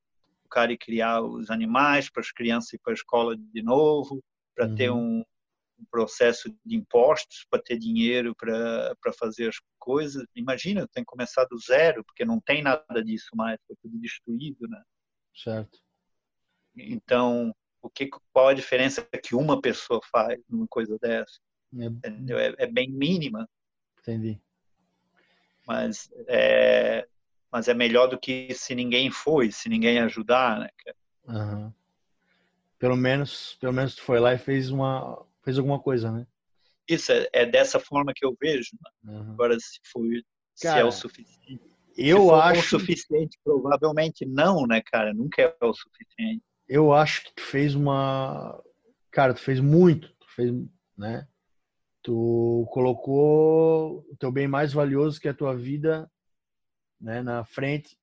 o 0.45 0.49
cara 0.49 0.73
ir 0.73 0.79
criar 0.79 1.21
os 1.21 1.51
animais 1.51 2.11
para 2.11 2.21
as 2.21 2.31
crianças 2.31 2.73
ir 2.73 2.81
para 2.83 2.93
a 2.93 2.95
escola 2.95 3.37
de 3.37 3.63
novo, 3.63 4.23
para 4.55 4.67
uhum. 4.67 4.75
ter 4.75 4.91
um, 4.91 5.25
um, 5.81 5.85
processo 5.91 6.55
de 6.65 6.77
impostos, 6.77 7.47
para 7.51 7.63
ter 7.63 7.79
dinheiro 7.79 8.35
para 8.35 9.13
fazer 9.19 9.49
as 9.49 9.57
coisas. 9.79 10.25
Imagina, 10.35 10.89
tem 10.93 11.03
que 11.03 11.11
começar 11.11 11.45
do 11.45 11.59
zero, 11.59 12.05
porque 12.05 12.25
não 12.25 12.41
tem 12.41 12.63
nada 12.63 13.03
disso 13.05 13.31
mais, 13.35 13.59
foi 13.67 13.77
tudo 13.83 13.99
destruído, 13.99 14.69
né? 14.69 14.83
Certo. 15.35 15.79
Então, 16.77 17.55
o 17.83 17.89
que, 17.89 18.09
qual 18.33 18.49
a 18.49 18.55
diferença 18.55 19.03
que 19.03 19.35
uma 19.35 19.61
pessoa 19.61 20.01
faz 20.11 20.39
numa 20.49 20.67
coisa 20.69 20.99
dessa? 21.01 21.41
É, 21.79 21.87
é, 22.35 22.55
é 22.65 22.67
bem 22.67 22.91
mínima. 22.91 23.49
Entendi. 23.99 24.41
Mas 25.67 26.11
é, 26.27 27.07
mas 27.51 27.69
é 27.69 27.75
melhor 27.75 28.07
do 28.07 28.19
que 28.19 28.55
se 28.55 28.75
ninguém 28.75 29.11
foi, 29.11 29.51
se 29.51 29.69
ninguém 29.69 29.99
ajudar, 30.01 30.61
né? 30.61 30.69
Uhum. 31.27 31.73
Pelo 32.79 32.97
menos, 32.97 33.57
pelo 33.61 33.73
menos 33.73 33.95
tu 33.95 34.03
foi 34.03 34.21
lá 34.21 34.33
e 34.33 34.39
fez 34.39 34.71
uma, 34.71 35.23
fez 35.43 35.59
alguma 35.59 35.81
coisa, 35.81 36.11
né? 36.11 36.27
Isso 36.89 37.13
é, 37.13 37.29
é 37.33 37.47
dessa 37.47 37.79
forma 37.79 38.13
que 38.15 38.25
eu 38.25 38.37
vejo. 38.41 38.71
Né? 39.03 39.13
Uhum. 39.13 39.33
Agora 39.33 39.57
se 39.59 39.79
foi, 39.93 40.23
cara, 40.61 40.75
se 40.75 40.81
é 40.81 40.85
o 40.85 40.93
suficiente. 40.93 41.71
Eu 41.97 42.27
se 42.27 42.33
acho 42.33 42.61
o 42.61 42.81
suficiente, 42.81 43.39
provavelmente 43.45 44.25
não, 44.25 44.67
né, 44.67 44.81
cara? 44.81 45.13
Nunca 45.13 45.43
é 45.43 45.65
o 45.65 45.73
suficiente. 45.73 46.43
Eu 46.69 46.93
acho 46.93 47.25
que 47.25 47.35
tu 47.35 47.43
fez 47.43 47.75
uma, 47.75 48.63
cara, 49.11 49.35
tu 49.35 49.41
fez 49.41 49.61
muito, 49.61 50.09
tu 50.19 50.27
fez, 50.35 50.53
né? 50.97 51.27
Tu 52.03 52.67
colocou 52.71 54.07
o 54.11 54.17
teu 54.17 54.33
bem 54.33 54.49
mais 54.49 54.73
valioso 54.73 55.21
que 55.21 55.29
é 55.29 55.33
a 55.33 55.35
tua 55.35 55.55
vida 55.55 56.11
né, 57.01 57.23
na 57.23 57.45
frente 57.45 57.99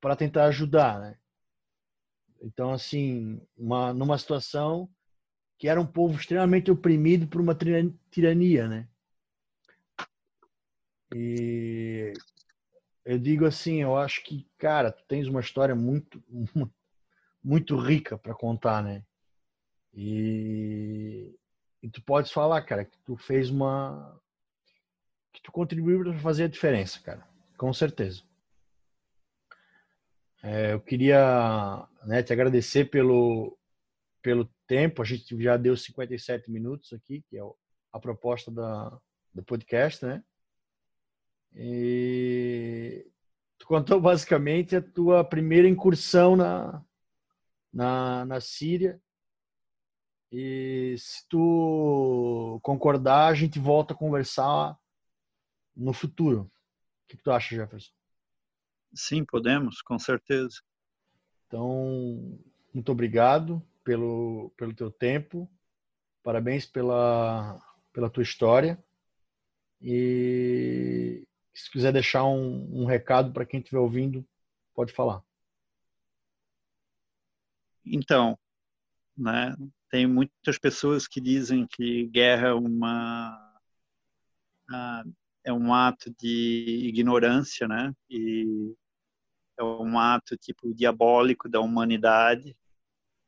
para 0.00 0.16
tentar 0.16 0.44
ajudar, 0.46 1.00
né? 1.00 1.16
Então, 2.42 2.72
assim, 2.72 3.40
uma, 3.56 3.94
numa 3.94 4.18
situação 4.18 4.90
que 5.62 5.68
era 5.68 5.80
um 5.80 5.86
povo 5.86 6.18
extremamente 6.18 6.72
oprimido 6.72 7.24
por 7.28 7.40
uma 7.40 7.56
tirania, 8.10 8.66
né? 8.66 8.88
E 11.14 12.12
eu 13.04 13.16
digo 13.16 13.46
assim, 13.46 13.80
eu 13.80 13.96
acho 13.96 14.24
que, 14.24 14.44
cara, 14.58 14.90
tu 14.90 15.04
tens 15.06 15.28
uma 15.28 15.38
história 15.38 15.72
muito, 15.72 16.20
muito 17.44 17.76
rica 17.76 18.18
para 18.18 18.34
contar, 18.34 18.82
né? 18.82 19.04
E, 19.94 21.32
e 21.80 21.88
tu 21.88 22.02
podes 22.02 22.32
falar, 22.32 22.60
cara, 22.62 22.84
que 22.84 22.98
tu 23.04 23.16
fez 23.16 23.48
uma, 23.48 24.20
que 25.32 25.40
tu 25.40 25.52
contribuiu 25.52 26.02
para 26.02 26.18
fazer 26.18 26.42
a 26.42 26.48
diferença, 26.48 26.98
cara 26.98 27.24
com 27.56 27.72
certeza. 27.72 28.24
É, 30.42 30.72
eu 30.72 30.80
queria 30.80 31.86
né, 32.04 32.20
te 32.20 32.32
agradecer 32.32 32.86
pelo, 32.86 33.56
pelo 34.22 34.50
tempo. 34.66 35.02
A 35.02 35.04
gente 35.04 35.40
já 35.42 35.56
deu 35.56 35.76
57 35.76 36.50
minutos 36.50 36.92
aqui, 36.92 37.22
que 37.28 37.36
é 37.36 37.42
a 37.92 38.00
proposta 38.00 38.50
da, 38.50 38.98
do 39.34 39.42
podcast, 39.42 40.04
né? 40.04 40.22
E 41.54 43.06
tu 43.58 43.66
contou 43.66 44.00
basicamente 44.00 44.76
a 44.76 44.82
tua 44.82 45.22
primeira 45.22 45.68
incursão 45.68 46.36
na, 46.36 46.82
na, 47.72 48.24
na 48.24 48.40
Síria. 48.40 49.00
E 50.30 50.94
se 50.98 51.28
tu 51.28 52.58
concordar, 52.62 53.28
a 53.28 53.34
gente 53.34 53.58
volta 53.58 53.92
a 53.92 53.96
conversar 53.96 54.78
no 55.76 55.92
futuro 55.92 56.50
que, 57.12 57.16
que 57.16 57.22
tu 57.22 57.30
acha, 57.30 57.54
Jefferson? 57.54 57.92
Sim, 58.94 59.24
podemos, 59.24 59.82
com 59.82 59.98
certeza. 59.98 60.60
Então, 61.46 62.38
muito 62.72 62.90
obrigado 62.90 63.62
pelo, 63.84 64.50
pelo 64.56 64.74
teu 64.74 64.90
tempo, 64.90 65.50
parabéns 66.22 66.66
pela, 66.66 67.60
pela 67.92 68.10
tua 68.10 68.22
história. 68.22 68.82
E 69.80 71.26
se 71.52 71.70
quiser 71.70 71.92
deixar 71.92 72.24
um, 72.24 72.82
um 72.82 72.84
recado 72.84 73.32
para 73.32 73.44
quem 73.44 73.60
estiver 73.60 73.78
ouvindo, 73.80 74.26
pode 74.74 74.92
falar. 74.92 75.22
Então, 77.84 78.38
né, 79.16 79.56
tem 79.90 80.06
muitas 80.06 80.58
pessoas 80.58 81.06
que 81.06 81.20
dizem 81.20 81.66
que 81.66 82.06
guerra 82.06 82.48
é 82.48 82.54
uma 82.54 83.48
é 85.44 85.52
um 85.52 85.74
ato 85.74 86.10
de 86.18 86.86
ignorância, 86.88 87.68
né? 87.68 87.94
E 88.08 88.74
é 89.58 89.62
um 89.62 89.98
ato 89.98 90.36
tipo 90.36 90.72
diabólico 90.72 91.48
da 91.48 91.60
humanidade, 91.60 92.56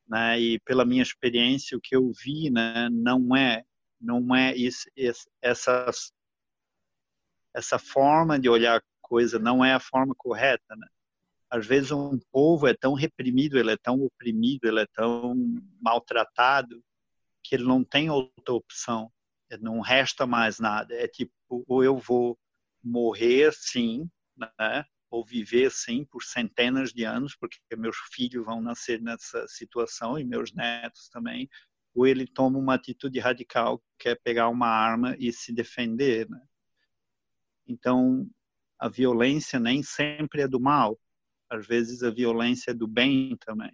né? 0.08 0.40
E 0.40 0.58
pela 0.60 0.84
minha 0.84 1.02
experiência, 1.02 1.76
o 1.76 1.80
que 1.80 1.96
eu 1.96 2.12
vi, 2.12 2.50
né, 2.50 2.88
não 2.90 3.36
é 3.36 3.64
não 4.00 4.34
é 4.36 4.54
isso, 4.54 4.88
essa 5.40 5.90
essa 7.54 7.78
forma 7.78 8.38
de 8.38 8.48
olhar 8.48 8.78
a 8.78 8.82
coisa 9.00 9.38
não 9.38 9.64
é 9.64 9.72
a 9.72 9.80
forma 9.80 10.14
correta, 10.14 10.76
né? 10.76 10.86
Às 11.50 11.66
vezes 11.66 11.90
um 11.92 12.18
povo 12.32 12.66
é 12.66 12.74
tão 12.74 12.94
reprimido, 12.94 13.58
ele 13.58 13.70
é 13.72 13.76
tão 13.76 14.02
oprimido, 14.02 14.64
ele 14.64 14.80
é 14.80 14.86
tão 14.92 15.34
maltratado 15.80 16.82
que 17.42 17.54
ele 17.54 17.64
não 17.64 17.84
tem 17.84 18.10
outra 18.10 18.54
opção 18.54 19.10
não 19.60 19.80
resta 19.80 20.26
mais 20.26 20.58
nada. 20.58 20.94
É 20.94 21.06
tipo, 21.06 21.32
ou 21.48 21.84
eu 21.84 21.96
vou 21.96 22.38
morrer 22.82 23.52
sim, 23.52 24.08
né? 24.36 24.84
Ou 25.14 25.24
viver 25.24 25.70
sim 25.70 26.04
por 26.04 26.24
centenas 26.24 26.92
de 26.92 27.04
anos, 27.04 27.36
porque 27.36 27.60
meus 27.76 27.96
filhos 28.12 28.44
vão 28.44 28.60
nascer 28.60 29.00
nessa 29.00 29.46
situação 29.46 30.18
e 30.18 30.24
meus 30.24 30.52
netos 30.52 31.08
também, 31.08 31.48
ou 31.94 32.04
ele 32.04 32.26
toma 32.26 32.58
uma 32.58 32.74
atitude 32.74 33.20
radical, 33.20 33.80
que 33.96 34.08
é 34.08 34.16
pegar 34.16 34.48
uma 34.48 34.66
arma 34.66 35.14
e 35.16 35.32
se 35.32 35.52
defender. 35.52 36.28
Né? 36.28 36.44
Então, 37.64 38.28
a 38.76 38.88
violência 38.88 39.60
nem 39.60 39.84
sempre 39.84 40.42
é 40.42 40.48
do 40.48 40.58
mal, 40.58 40.98
às 41.48 41.64
vezes 41.64 42.02
a 42.02 42.10
violência 42.10 42.72
é 42.72 42.74
do 42.74 42.88
bem 42.88 43.36
também. 43.36 43.72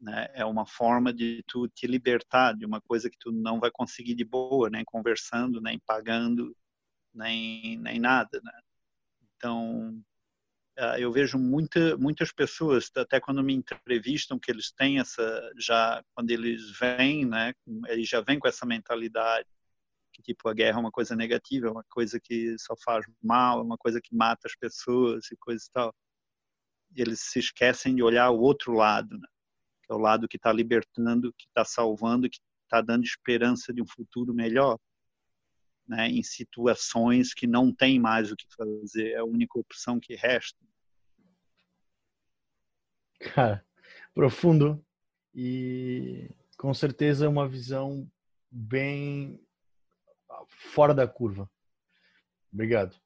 Né? 0.00 0.26
É 0.34 0.44
uma 0.44 0.66
forma 0.66 1.12
de 1.12 1.44
tu 1.46 1.68
te 1.68 1.86
libertar 1.86 2.56
de 2.56 2.66
uma 2.66 2.80
coisa 2.80 3.08
que 3.08 3.18
tu 3.18 3.30
não 3.30 3.60
vai 3.60 3.70
conseguir 3.70 4.16
de 4.16 4.24
boa, 4.24 4.68
nem 4.68 4.84
conversando, 4.84 5.60
nem 5.60 5.78
pagando, 5.78 6.56
nem, 7.14 7.78
nem 7.78 8.00
nada. 8.00 8.40
Né? 8.42 8.60
Então, 9.40 9.98
ah, 10.76 11.00
eu 11.00 11.10
vejo 11.10 11.38
muita, 11.38 11.96
muitas 11.96 12.30
pessoas, 12.30 12.90
até 12.94 13.18
quando 13.18 13.42
me 13.42 13.54
entrevistam, 13.54 14.38
que 14.38 14.50
eles 14.50 14.70
têm 14.70 14.98
essa, 15.00 15.50
já, 15.58 16.04
quando 16.14 16.30
eles 16.30 16.78
vêm, 16.78 17.24
né, 17.24 17.54
eles 17.88 18.06
já 18.06 18.20
vêm 18.20 18.38
com 18.38 18.46
essa 18.46 18.66
mentalidade, 18.66 19.48
que 20.12 20.22
tipo, 20.22 20.46
a 20.48 20.52
guerra 20.54 20.76
é 20.78 20.80
uma 20.80 20.90
coisa 20.90 21.16
negativa, 21.16 21.68
é 21.68 21.70
uma 21.70 21.84
coisa 21.88 22.20
que 22.20 22.54
só 22.58 22.74
faz 22.84 23.06
mal, 23.22 23.60
é 23.60 23.62
uma 23.62 23.78
coisa 23.78 23.98
que 23.98 24.14
mata 24.14 24.46
as 24.46 24.54
pessoas 24.54 25.30
e 25.32 25.36
coisa 25.38 25.64
e 25.66 25.72
tal. 25.72 25.94
Eles 26.94 27.20
se 27.20 27.38
esquecem 27.38 27.94
de 27.94 28.02
olhar 28.02 28.30
o 28.30 28.40
outro 28.40 28.72
lado, 28.74 29.16
né, 29.18 29.28
que 29.84 29.92
é 29.92 29.94
o 29.94 29.98
lado 29.98 30.28
que 30.28 30.36
está 30.36 30.52
libertando, 30.52 31.32
que 31.32 31.46
está 31.46 31.64
salvando, 31.64 32.28
que 32.28 32.40
está 32.64 32.82
dando 32.82 33.04
esperança 33.04 33.72
de 33.72 33.80
um 33.82 33.86
futuro 33.86 34.34
melhor 34.34 34.78
né, 35.90 36.08
em 36.08 36.22
situações 36.22 37.34
que 37.34 37.48
não 37.48 37.74
tem 37.74 37.98
mais 37.98 38.30
o 38.30 38.36
que 38.36 38.46
fazer, 38.56 39.10
é 39.10 39.16
a 39.16 39.24
única 39.24 39.58
opção 39.58 39.98
que 39.98 40.14
resta. 40.14 40.56
Cara, 43.34 43.64
profundo 44.14 44.82
e 45.34 46.30
com 46.56 46.72
certeza 46.72 47.28
uma 47.28 47.48
visão 47.48 48.08
bem 48.48 49.40
fora 50.46 50.94
da 50.94 51.08
curva. 51.08 51.50
Obrigado. 52.52 52.96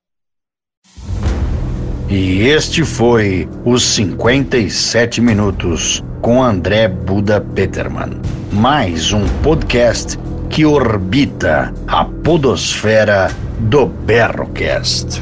E 2.11 2.43
este 2.43 2.85
foi 2.85 3.49
os 3.64 3.82
57 3.82 5.22
minutos 5.22 6.03
com 6.20 6.43
André 6.43 6.87
Buda 6.87 7.41
Peterman. 7.41 8.20
Mais 8.53 9.12
um 9.12 9.24
podcast 9.43 10.18
que 10.51 10.64
orbita 10.64 11.72
a 11.86 12.05
podosfera 12.22 13.28
do 13.68 13.86
Berrocast. 13.86 15.20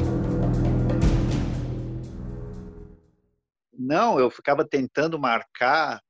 Não, 3.73 4.18
eu 4.18 4.31
ficava 4.31 4.64
tentando 4.64 5.18
marcar 5.18 6.03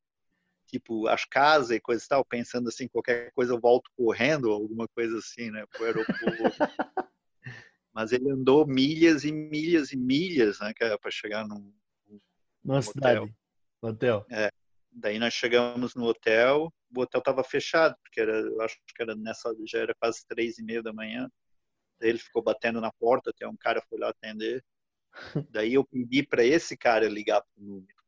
tipo 0.67 1.07
as 1.07 1.25
casas 1.25 1.71
e 1.71 1.81
coisas 1.81 2.05
e 2.05 2.09
tal, 2.09 2.25
pensando 2.25 2.69
assim, 2.69 2.89
qualquer 2.89 3.31
coisa 3.33 3.53
eu 3.53 3.61
volto 3.61 3.91
correndo, 3.95 4.51
alguma 4.51 4.89
coisa 4.89 5.19
assim, 5.19 5.51
né, 5.51 5.65
pro 5.71 5.85
aeroporto. 5.85 6.17
Mas 7.93 8.11
ele 8.11 8.31
andou 8.31 8.67
milhas 8.67 9.23
e 9.25 9.31
milhas 9.31 9.93
e 9.93 9.97
milhas, 9.99 10.59
né, 10.61 10.73
para 10.75 11.11
chegar 11.11 11.47
num, 11.47 11.73
num 12.65 12.81
cidade, 12.81 13.19
hotel. 13.21 13.35
hotel. 13.83 14.27
É. 14.31 14.51
Daí 14.91 15.19
nós 15.19 15.35
chegamos 15.35 15.95
no 15.95 16.05
hotel, 16.05 16.73
o 16.95 17.01
hotel 17.01 17.19
estava 17.21 17.43
fechado, 17.45 17.97
porque 18.03 18.21
era, 18.21 18.33
eu 18.33 18.61
acho 18.61 18.77
que 18.95 19.03
era 19.03 19.15
nessa, 19.15 19.55
já 19.67 19.79
era 19.79 19.95
quase 19.95 20.25
três 20.27 20.59
e 20.59 20.63
meia 20.63 20.83
da 20.83 20.93
manhã. 20.93 21.31
Daí 22.01 22.11
ele 22.11 22.19
ficou 22.19 22.43
batendo 22.43 22.81
na 22.81 22.93
porta, 22.93 23.31
até 23.31 23.47
um 23.47 23.57
cara 23.57 23.83
foi 23.89 23.99
lá 23.99 24.11
atender. 24.11 24.65
Daí 25.51 25.75
eu 25.75 25.85
pedi 25.85 26.27
para 26.27 26.45
esse 26.45 26.77
cara 26.77 27.09
ligar 27.09 27.43
para 27.43 27.63
o 27.63 27.67
número. 27.67 28.03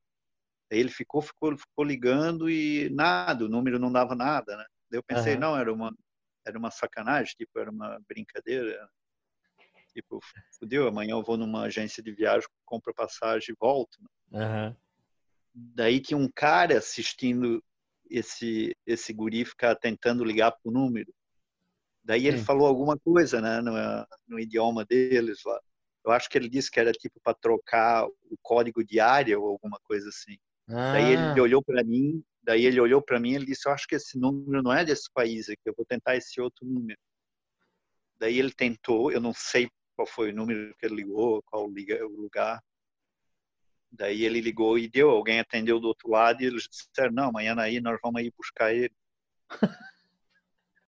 Daí 0.71 0.81
ele 0.81 0.91
ficou, 0.91 1.21
ficou, 1.23 1.57
ficou 1.57 1.85
ligando 1.85 2.51
e 2.51 2.89
nada, 2.91 3.45
o 3.45 3.49
número 3.49 3.79
não 3.79 3.93
dava 3.93 4.15
nada, 4.15 4.57
né? 4.57 4.65
Daí 4.91 4.99
eu 4.99 5.03
pensei, 5.03 5.35
uhum. 5.35 5.41
não, 5.41 5.57
era 5.57 5.73
uma, 5.73 5.95
era 6.47 6.59
uma 6.59 6.71
sacanagem, 6.71 7.35
tipo, 7.37 7.59
era 7.59 7.71
uma 7.71 8.01
brincadeira. 8.09 8.89
Tipo, 9.93 10.19
fudeu, 10.59 10.89
amanhã 10.89 11.13
eu 11.13 11.23
vou 11.23 11.37
numa 11.37 11.63
agência 11.63 12.03
de 12.03 12.11
viagem, 12.13 12.49
compro 12.65 12.93
passagem 12.93 13.53
e 13.53 13.57
volto. 13.61 13.97
Né? 14.31 14.45
Uhum. 14.45 14.77
Daí 15.55 16.01
tinha 16.01 16.19
um 16.19 16.29
cara 16.35 16.79
assistindo 16.79 17.63
esse 18.11 18.75
esse 18.87 19.13
guri 19.13 19.45
ficar 19.45 19.75
tentando 19.77 20.25
ligar 20.25 20.53
pro 20.53 20.73
número. 20.73 21.13
Daí 22.03 22.27
ele 22.27 22.39
Sim. 22.39 22.45
falou 22.45 22.67
alguma 22.67 22.99
coisa, 22.99 23.41
né, 23.41 23.61
no, 23.61 23.73
no 24.29 24.39
idioma 24.39 24.85
deles 24.85 25.41
lá. 25.45 25.59
Eu 26.05 26.13
acho 26.13 26.29
que 26.29 26.37
ele 26.37 26.51
disse 26.51 26.71
que 26.71 26.79
era 26.79 26.93
tipo 26.93 27.19
para 27.23 27.35
trocar 27.35 28.07
o 28.07 28.37
código 28.43 28.85
de 28.85 29.01
área 29.01 29.39
ou 29.39 29.49
alguma 29.49 29.79
coisa 29.85 30.09
assim. 30.11 30.37
Ah. 30.69 30.93
Daí 30.93 31.13
ele 31.13 31.41
ah. 31.41 31.43
olhou 31.43 31.63
para 31.63 31.83
mim, 31.83 32.23
daí 32.43 32.67
ele 32.67 32.81
olhou 32.81 33.01
para 33.03 33.19
mim 33.19 33.33
e 33.33 33.35
ele 33.37 33.47
disse: 33.47 33.67
"Eu 33.67 33.73
acho 33.73 33.87
que 33.87 33.95
esse 33.95 34.19
número 34.19 34.63
não 34.63 34.73
é 34.73 34.85
desse 34.85 35.11
país 35.13 35.49
aqui, 35.49 35.63
eu 35.65 35.75
vou 35.77 35.87
tentar 35.87 36.17
esse 36.17 36.41
outro 36.41 36.67
número". 36.67 36.99
Daí 38.19 38.39
ele 38.39 38.53
tentou, 38.53 39.11
eu 39.11 39.21
não 39.21 39.33
sei 39.33 39.69
qual 39.97 40.07
foi 40.07 40.31
o 40.31 40.35
número 40.35 40.75
que 40.77 40.87
ele 40.87 40.97
ligou, 40.97 41.43
qual 41.45 41.67
o 41.67 42.21
lugar. 42.21 42.61
Daí 43.97 44.25
ele 44.25 44.41
ligou 44.41 44.79
e 44.79 44.89
deu, 44.89 45.11
alguém 45.11 45.41
atendeu 45.41 45.81
do 45.81 45.89
outro 45.89 46.11
lado 46.11 46.43
e 46.43 46.47
eles 46.47 46.69
disseram, 46.69 47.13
não, 47.13 47.29
amanhã 47.29 47.55
aí 47.59 47.81
nós 47.81 47.99
vamos 48.03 48.21
aí 48.21 48.31
buscar 48.37 48.73
ele. 48.75 48.93